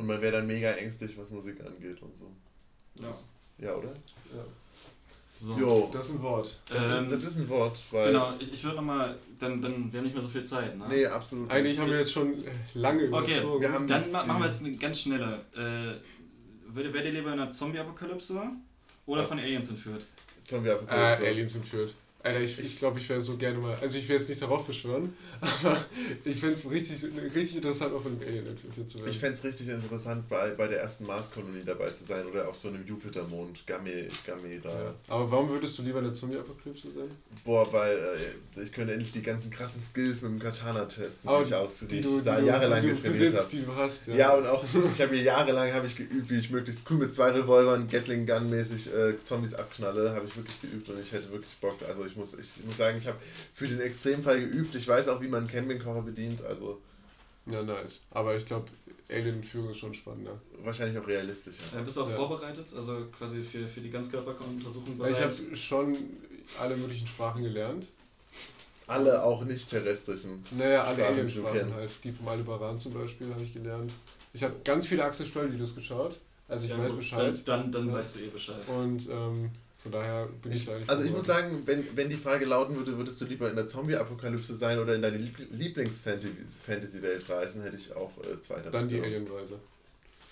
Und 0.00 0.06
man 0.06 0.20
wäre 0.22 0.32
dann 0.38 0.46
mega 0.46 0.70
ängstlich, 0.72 1.16
was 1.18 1.28
Musik 1.30 1.60
angeht 1.60 2.00
und 2.00 2.16
so. 2.16 2.26
Ja. 2.94 3.14
Ja, 3.58 3.74
oder? 3.74 3.88
Ja. 3.88 4.44
So. 5.38 5.54
Jo. 5.58 5.90
Das 5.92 6.06
ist 6.06 6.12
ein 6.14 6.22
Wort. 6.22 6.58
Das, 6.68 6.84
Ähm, 6.98 7.04
ist, 7.04 7.12
das 7.12 7.24
ist 7.32 7.38
ein 7.38 7.48
Wort, 7.50 7.78
weil. 7.90 8.06
Genau, 8.12 8.32
ich, 8.38 8.52
ich 8.54 8.64
würde 8.64 8.76
nochmal, 8.76 9.18
dann, 9.38 9.60
dann, 9.60 9.92
wir 9.92 9.98
haben 9.98 10.04
nicht 10.04 10.14
mehr 10.14 10.22
so 10.22 10.28
viel 10.28 10.44
Zeit, 10.44 10.76
ne? 10.78 10.86
Nee, 10.88 11.04
absolut. 11.06 11.50
Eigentlich 11.50 11.72
nicht. 11.72 11.80
haben 11.80 11.90
wir 11.90 11.98
jetzt 11.98 12.12
schon 12.12 12.44
lange 12.74 13.08
Okay, 13.12 13.32
überzogen. 13.38 13.60
wir 13.60 13.72
haben- 13.72 13.86
Dann 13.86 14.10
ma 14.10 14.24
machen 14.24 14.40
wir 14.42 14.46
jetzt 14.46 14.60
eine 14.64 14.74
ganz 14.76 15.00
schnelle. 15.00 15.40
Äh, 15.54 16.74
Wärt 16.74 17.04
ihr 17.04 17.12
lieber 17.12 17.32
in 17.32 17.40
einer 17.40 17.50
Zombie-Apokalypse 17.50 18.40
oder 19.06 19.22
Ja. 19.22 19.26
von 19.28 19.38
Aliens 19.38 19.68
entführt? 19.68 20.06
Zombie-Apokalypse. 20.44 21.24
Äh, 21.24 21.28
Aliens 21.28 21.54
entführt. 21.56 21.94
Alter, 22.22 22.40
ich 22.40 22.54
glaube, 22.54 22.68
ich, 22.68 22.78
glaub, 22.78 22.98
ich 22.98 23.08
wäre 23.08 23.20
so 23.20 23.36
gerne 23.36 23.58
mal. 23.58 23.76
Also, 23.80 23.96
ich 23.98 24.08
will 24.08 24.16
jetzt 24.18 24.28
nicht 24.28 24.42
darauf 24.42 24.66
beschwören, 24.66 25.14
aber 25.40 25.84
ich 26.24 26.38
fände 26.40 26.56
es 26.56 26.70
richtig, 26.70 27.02
richtig 27.34 27.56
interessant, 27.56 27.92
von 27.92 28.12
einem 28.12 28.20
Alien 28.20 28.46
entführt 28.46 28.90
zu 28.90 28.98
werden. 28.98 29.10
Ich 29.10 29.18
fände 29.18 29.38
es 29.38 29.44
richtig 29.44 29.68
interessant, 29.68 30.28
bei, 30.28 30.50
bei 30.50 30.66
der 30.68 30.80
ersten 30.82 31.06
Marskolonie 31.06 31.62
dabei 31.64 31.86
zu 31.86 32.04
sein 32.04 32.26
oder 32.26 32.48
auf 32.48 32.56
so 32.56 32.68
einem 32.68 32.86
Jupitermond, 32.86 33.66
Game, 33.66 33.84
Game 33.84 34.62
da. 34.62 34.68
ja. 34.68 34.94
Aber 35.08 35.30
warum 35.30 35.48
würdest 35.48 35.78
du 35.78 35.82
lieber 35.82 35.98
in 36.00 36.04
der 36.06 36.14
Zombie-Apokalypse 36.14 36.90
sein? 36.90 37.10
Boah, 37.44 37.72
weil 37.72 37.96
äh, 38.56 38.62
ich 38.62 38.72
könnte 38.72 38.92
endlich 38.92 39.12
die 39.12 39.22
ganzen 39.22 39.50
krassen 39.50 39.80
Skills 39.80 40.20
mit 40.20 40.32
dem 40.32 40.38
Katana 40.40 40.84
testen, 40.84 41.28
Aber 41.28 41.42
die 41.42 41.48
ich, 41.48 41.54
aus, 41.54 41.78
die 41.78 41.86
die 41.86 41.98
ich 42.00 42.04
du, 42.04 42.20
da 42.20 42.38
die 42.38 42.46
jahrelang 42.46 42.82
die 42.82 42.88
getrainiert 42.88 43.34
habe. 43.34 43.48
die 43.50 43.62
du 43.62 43.74
hast. 43.74 44.06
Ja, 44.06 44.14
Ja, 44.14 44.34
und 44.34 44.46
auch, 44.46 44.62
ich 44.64 45.00
habe 45.00 45.12
mir 45.12 45.22
jahrelang 45.22 45.72
habe 45.72 45.86
ich 45.86 45.96
geübt, 45.96 46.28
wie 46.30 46.38
ich 46.38 46.50
möglichst 46.50 46.88
cool 46.90 46.98
mit 46.98 47.14
zwei 47.14 47.30
Revolvern, 47.30 47.88
Gatling 47.88 48.26
Gun 48.26 48.50
mäßig 48.50 48.92
äh, 48.92 49.14
Zombies 49.24 49.54
abknalle, 49.54 50.14
habe 50.14 50.26
ich 50.26 50.36
wirklich 50.36 50.60
geübt 50.60 50.88
und 50.90 51.00
ich 51.00 51.10
hätte 51.12 51.30
wirklich 51.32 51.52
Bock. 51.60 51.78
Also 51.88 52.04
ich 52.04 52.09
muss, 52.16 52.34
ich 52.34 52.48
muss 52.64 52.76
sagen, 52.76 52.98
ich 52.98 53.06
habe 53.06 53.18
für 53.54 53.66
den 53.66 53.80
Extremfall 53.80 54.40
geübt. 54.40 54.74
Ich 54.74 54.86
weiß 54.88 55.08
auch, 55.08 55.20
wie 55.20 55.28
man 55.28 55.40
einen 55.40 55.48
Campingkocher 55.48 56.02
bedient, 56.02 56.42
also 56.44 56.80
ja, 57.46 57.62
nice. 57.62 58.00
Aber 58.10 58.36
ich 58.36 58.44
glaube, 58.46 58.68
Alien-Entführung 59.08 59.70
ist 59.70 59.78
schon 59.78 59.94
spannender. 59.94 60.40
wahrscheinlich 60.62 60.96
auch 60.98 61.06
realistischer. 61.06 61.62
Äh, 61.76 61.82
bist 61.82 61.96
du 61.96 62.02
auch 62.02 62.10
Ja. 62.10 62.16
vorbereitet? 62.16 62.66
Also 62.76 63.06
quasi 63.16 63.42
für, 63.42 63.66
für 63.66 63.80
die 63.80 63.90
Ganzkörperuntersuchung 63.90 64.98
Weil 64.98 65.12
ich 65.12 65.18
bereit? 65.18 65.38
habe 65.38 65.56
schon 65.56 65.96
alle 66.60 66.76
möglichen 66.76 67.08
Sprachen 67.08 67.42
gelernt. 67.42 67.86
Alle 68.86 69.22
auch 69.22 69.44
nicht 69.44 69.68
terrestrischen. 69.70 70.44
Naja, 70.50 70.82
alle 70.84 70.96
Sprachen, 70.98 71.26
die 71.26 71.32
du 71.34 71.46
Alien-Sprachen 71.46 71.74
halt. 71.74 71.90
Die 72.04 72.12
vom 72.12 72.28
Aldebaran 72.28 72.78
zum 72.78 72.92
Beispiel 72.92 73.32
habe 73.32 73.42
ich 73.42 73.52
gelernt. 73.52 73.92
Ich 74.32 74.42
habe 74.42 74.54
ganz 74.64 74.86
viele 74.86 75.04
Axel 75.04 75.26
Stoll-Videos 75.26 75.74
geschaut. 75.74 76.18
Also 76.48 76.64
ich 76.64 76.70
Ja, 76.70 76.78
weiß 76.78 76.88
gut, 76.90 76.98
Bescheid. 76.98 77.34
Dann, 77.44 77.44
dann, 77.44 77.72
dann 77.72 77.88
Ja. 77.88 77.94
weißt 77.94 78.16
du 78.16 78.20
eh 78.20 78.26
Bescheid. 78.28 78.68
Und 78.68 79.08
ähm, 79.08 79.50
Von 79.82 79.92
daher 79.92 80.28
bin 80.42 80.52
ich, 80.52 80.58
Ich, 80.58 80.66
da 80.66 80.72
eigentlich 80.74 80.90
also 80.90 81.04
ich 81.04 81.10
muss 81.10 81.24
sagen, 81.26 81.62
wenn, 81.64 81.84
wenn 81.96 82.10
die 82.10 82.16
Frage 82.16 82.44
lauten 82.44 82.76
würde, 82.76 82.96
würdest 82.98 83.20
du 83.20 83.24
lieber 83.24 83.48
in 83.48 83.56
der 83.56 83.66
Zombie-Apokalypse 83.66 84.54
sein 84.54 84.78
oder 84.78 84.94
in 84.94 85.00
deine 85.02 85.16
Liebl- 85.16 85.46
Lieblings-Fantasy-Welt 85.52 87.28
reisen, 87.28 87.62
hätte 87.62 87.76
ich 87.76 87.94
auch 87.94 88.10
äh, 88.22 88.38
zweiter. 88.40 88.70
Dann 88.70 88.88
die 88.88 89.00
Alienweise. 89.00 89.58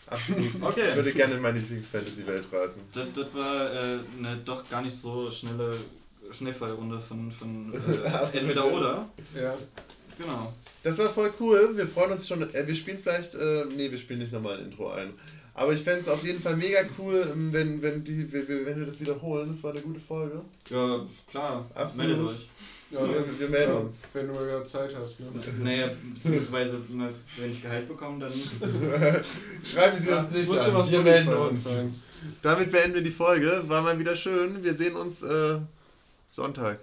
Absolut. 0.07 0.51
Okay. 0.63 0.91
Ich 0.91 0.97
würde 0.97 1.13
gerne 1.13 1.35
in 1.37 1.43
meine 1.43 1.59
Lieblings-Fantasy-Welt 1.61 2.47
reisen. 2.53 2.83
Das, 2.93 3.07
das 3.15 3.35
war 3.35 3.73
äh, 3.73 3.99
eine 4.19 4.37
doch 4.45 4.69
gar 4.69 4.83
nicht 4.83 4.97
so 4.97 5.31
schnelle 5.31 5.81
Schnellfallrunde 6.31 7.01
von, 7.01 7.33
von 7.33 7.73
äh, 8.05 8.39
entweder 8.39 8.67
oder. 8.71 9.09
Ja. 9.35 9.57
Genau. 10.19 10.53
Das 10.83 10.99
war 10.99 11.07
voll 11.07 11.33
cool. 11.41 11.77
Wir 11.77 11.87
freuen 11.87 12.13
uns 12.13 12.27
schon. 12.27 12.43
Äh, 12.55 12.67
wir 12.67 12.75
spielen 12.75 12.99
vielleicht. 13.03 13.35
Äh, 13.35 13.65
nee, 13.75 13.91
wir 13.91 13.99
spielen 13.99 14.19
nicht 14.19 14.33
nochmal 14.33 14.59
ein 14.59 14.65
Intro 14.65 14.91
ein. 14.91 15.15
Aber 15.59 15.73
ich 15.73 15.83
fände 15.83 16.03
es 16.03 16.09
auf 16.09 16.23
jeden 16.25 16.41
Fall 16.41 16.57
mega 16.57 16.81
cool, 16.99 17.29
ähm, 17.33 17.53
wenn, 17.53 17.83
wenn, 17.83 18.05
die, 18.05 18.33
wenn, 18.33 18.47
wir- 18.47 18.65
wenn 18.67 18.79
wir 18.79 18.87
das 18.87 19.01
wiederholen. 19.01 19.49
Das 19.51 19.63
war 19.63 19.73
eine 19.73 19.81
gute 19.81 19.99
Folge. 20.01 20.41
Ja, 20.71 21.05
klar. 21.31 21.69
Absolut. 21.75 22.07
Meldet 22.07 22.27
euch. 22.29 22.49
Ja, 22.91 23.01
Wir- 23.07 23.27
wenn- 23.27 23.39
wir 23.41 23.49
melden 23.49 23.73
ja, 23.73 23.79
uns. 23.79 24.03
Wenn 24.13 24.29
du 24.29 24.35
mal 24.35 24.47
wieder 24.47 24.65
Zeit 24.65 24.95
hast. 24.95 25.19
Ne? 25.21 25.27
Naja, 25.63 25.91
beziehungsweise 26.15 26.81
wenn 26.89 27.51
ich 27.51 27.61
Gehalt 27.63 27.89
bekomme, 27.89 28.21
dann. 28.21 28.33
Schreiben 29.65 30.03
Sie 30.03 30.09
Ja, 30.09 30.21
uns 30.21 30.31
nicht 30.31 30.49
musst 30.49 30.65
du 30.67 30.69
an. 30.71 30.75
was 30.77 30.91
Wir 30.91 31.01
melden 31.03 31.29
uns. 31.35 31.67
Damit 32.43 32.71
beenden 32.71 32.95
wir 32.95 33.03
die 33.03 33.11
Folge. 33.11 33.65
War 33.67 33.83
mal 33.83 33.99
wieder 33.99 34.15
schön. 34.17 34.63
Wir 34.63 34.75
sehen 34.75 34.95
uns 34.97 35.23
äh, 35.23 35.59
Sonntag. 36.31 36.79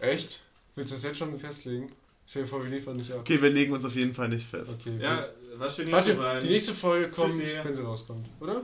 Echt? 0.00 0.40
Willst 0.76 0.90
du 0.90 0.94
das 0.96 1.04
jetzt 1.04 1.18
schon 1.18 1.38
festlegen? 1.38 1.90
Stell 2.28 2.42
dir 2.44 2.48
vor, 2.48 2.62
wir 2.62 2.70
liefern 2.70 2.96
nicht 2.96 3.10
ab. 3.12 3.18
Okay, 3.20 3.40
wir 3.42 3.50
legen 3.50 3.72
uns 3.72 3.84
auf 3.84 3.94
jeden 3.94 4.14
Fall 4.14 4.28
nicht 4.28 4.46
fest. 4.48 4.70
Okay, 4.80 4.96
Ja, 5.00 5.26
war 5.58 5.70
schön 5.70 5.86
hier 5.86 5.96
Warte, 5.96 6.10
zu 6.14 6.16
sein. 6.16 6.42
die 6.42 6.48
nächste 6.48 6.74
Folge 6.74 7.08
kommt, 7.08 7.32
Tschüssi. 7.32 7.58
wenn 7.64 7.74
sie 7.76 7.82
rauskommt, 7.82 8.28
oder? 8.40 8.62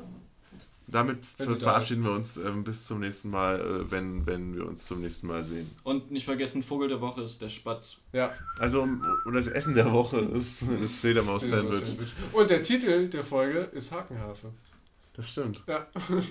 Damit 0.90 1.18
ver 1.36 1.54
verabschieden 1.58 2.02
wir 2.02 2.12
uns 2.12 2.38
ähm, 2.38 2.64
bis 2.64 2.86
zum 2.86 3.00
nächsten 3.00 3.28
Mal, 3.28 3.60
äh, 3.60 3.90
wenn, 3.90 4.24
wenn 4.26 4.56
wir 4.56 4.66
uns 4.66 4.86
zum 4.86 5.02
nächsten 5.02 5.26
Mal 5.26 5.44
sehen. 5.44 5.70
Und 5.84 6.10
nicht 6.10 6.24
vergessen, 6.24 6.62
Vogel 6.62 6.88
der 6.88 7.00
Woche 7.02 7.20
ist 7.22 7.42
der 7.42 7.50
Spatz. 7.50 7.96
Ja. 8.14 8.32
Also, 8.58 8.80
um- 8.82 9.04
und 9.26 9.34
das 9.34 9.48
Essen 9.48 9.74
der 9.74 9.92
Woche 9.92 10.16
ist 10.18 10.62
das 10.82 10.96
Fledermaus-Sandwich. 10.96 11.94
Und 12.32 12.48
der 12.48 12.62
Titel 12.62 13.08
der 13.10 13.22
Folge 13.22 13.68
ist 13.72 13.92
Hakenhafe. 13.92 14.48
Das 15.12 15.28
stimmt. 15.28 15.62
Ja. 15.66 15.86